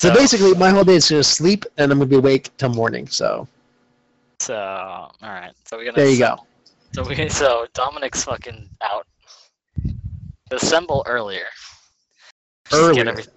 [0.00, 0.14] So Oh.
[0.14, 3.08] basically, my whole day is gonna sleep, and I'm gonna be awake till morning.
[3.08, 3.48] So
[4.42, 5.52] Uh, so, all right.
[5.66, 5.96] So we're gonna.
[5.96, 6.46] there you go.
[6.92, 9.06] So we so Dominic's fucking out.
[10.50, 11.46] Assemble earlier.
[12.68, 13.08] Just get Earlier.
[13.10, 13.34] everything-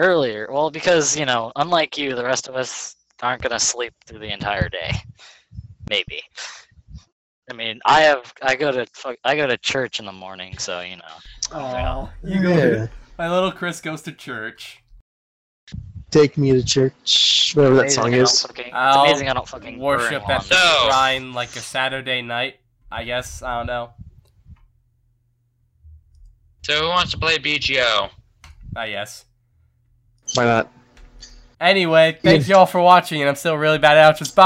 [0.00, 0.48] Earlier.
[0.50, 4.32] Well, because you know, unlike you, the rest of us aren't gonna sleep through the
[4.32, 4.90] entire day.
[5.88, 6.20] Maybe.
[7.50, 8.86] I mean, I have I go to
[9.24, 11.02] I go to church in the morning, so you know.
[11.52, 12.48] Aw, you go.
[12.50, 12.86] Yeah.
[13.18, 14.82] My little Chris goes to church.
[16.14, 18.42] Take me to church, whatever that song is.
[18.42, 21.60] fucking- it's I'll amazing I don't fucking burn Worship at the So- shrine like a
[21.60, 22.60] Saturday night.
[22.92, 23.42] I guess.
[23.42, 23.94] I don't know.
[26.62, 28.10] So who wants to play BGO?
[28.76, 29.24] I ah, guess.
[30.34, 30.70] Why not?
[31.60, 34.32] Anyway, thank you all for watching, and I'm still really bad at outros.
[34.32, 34.42] Bye.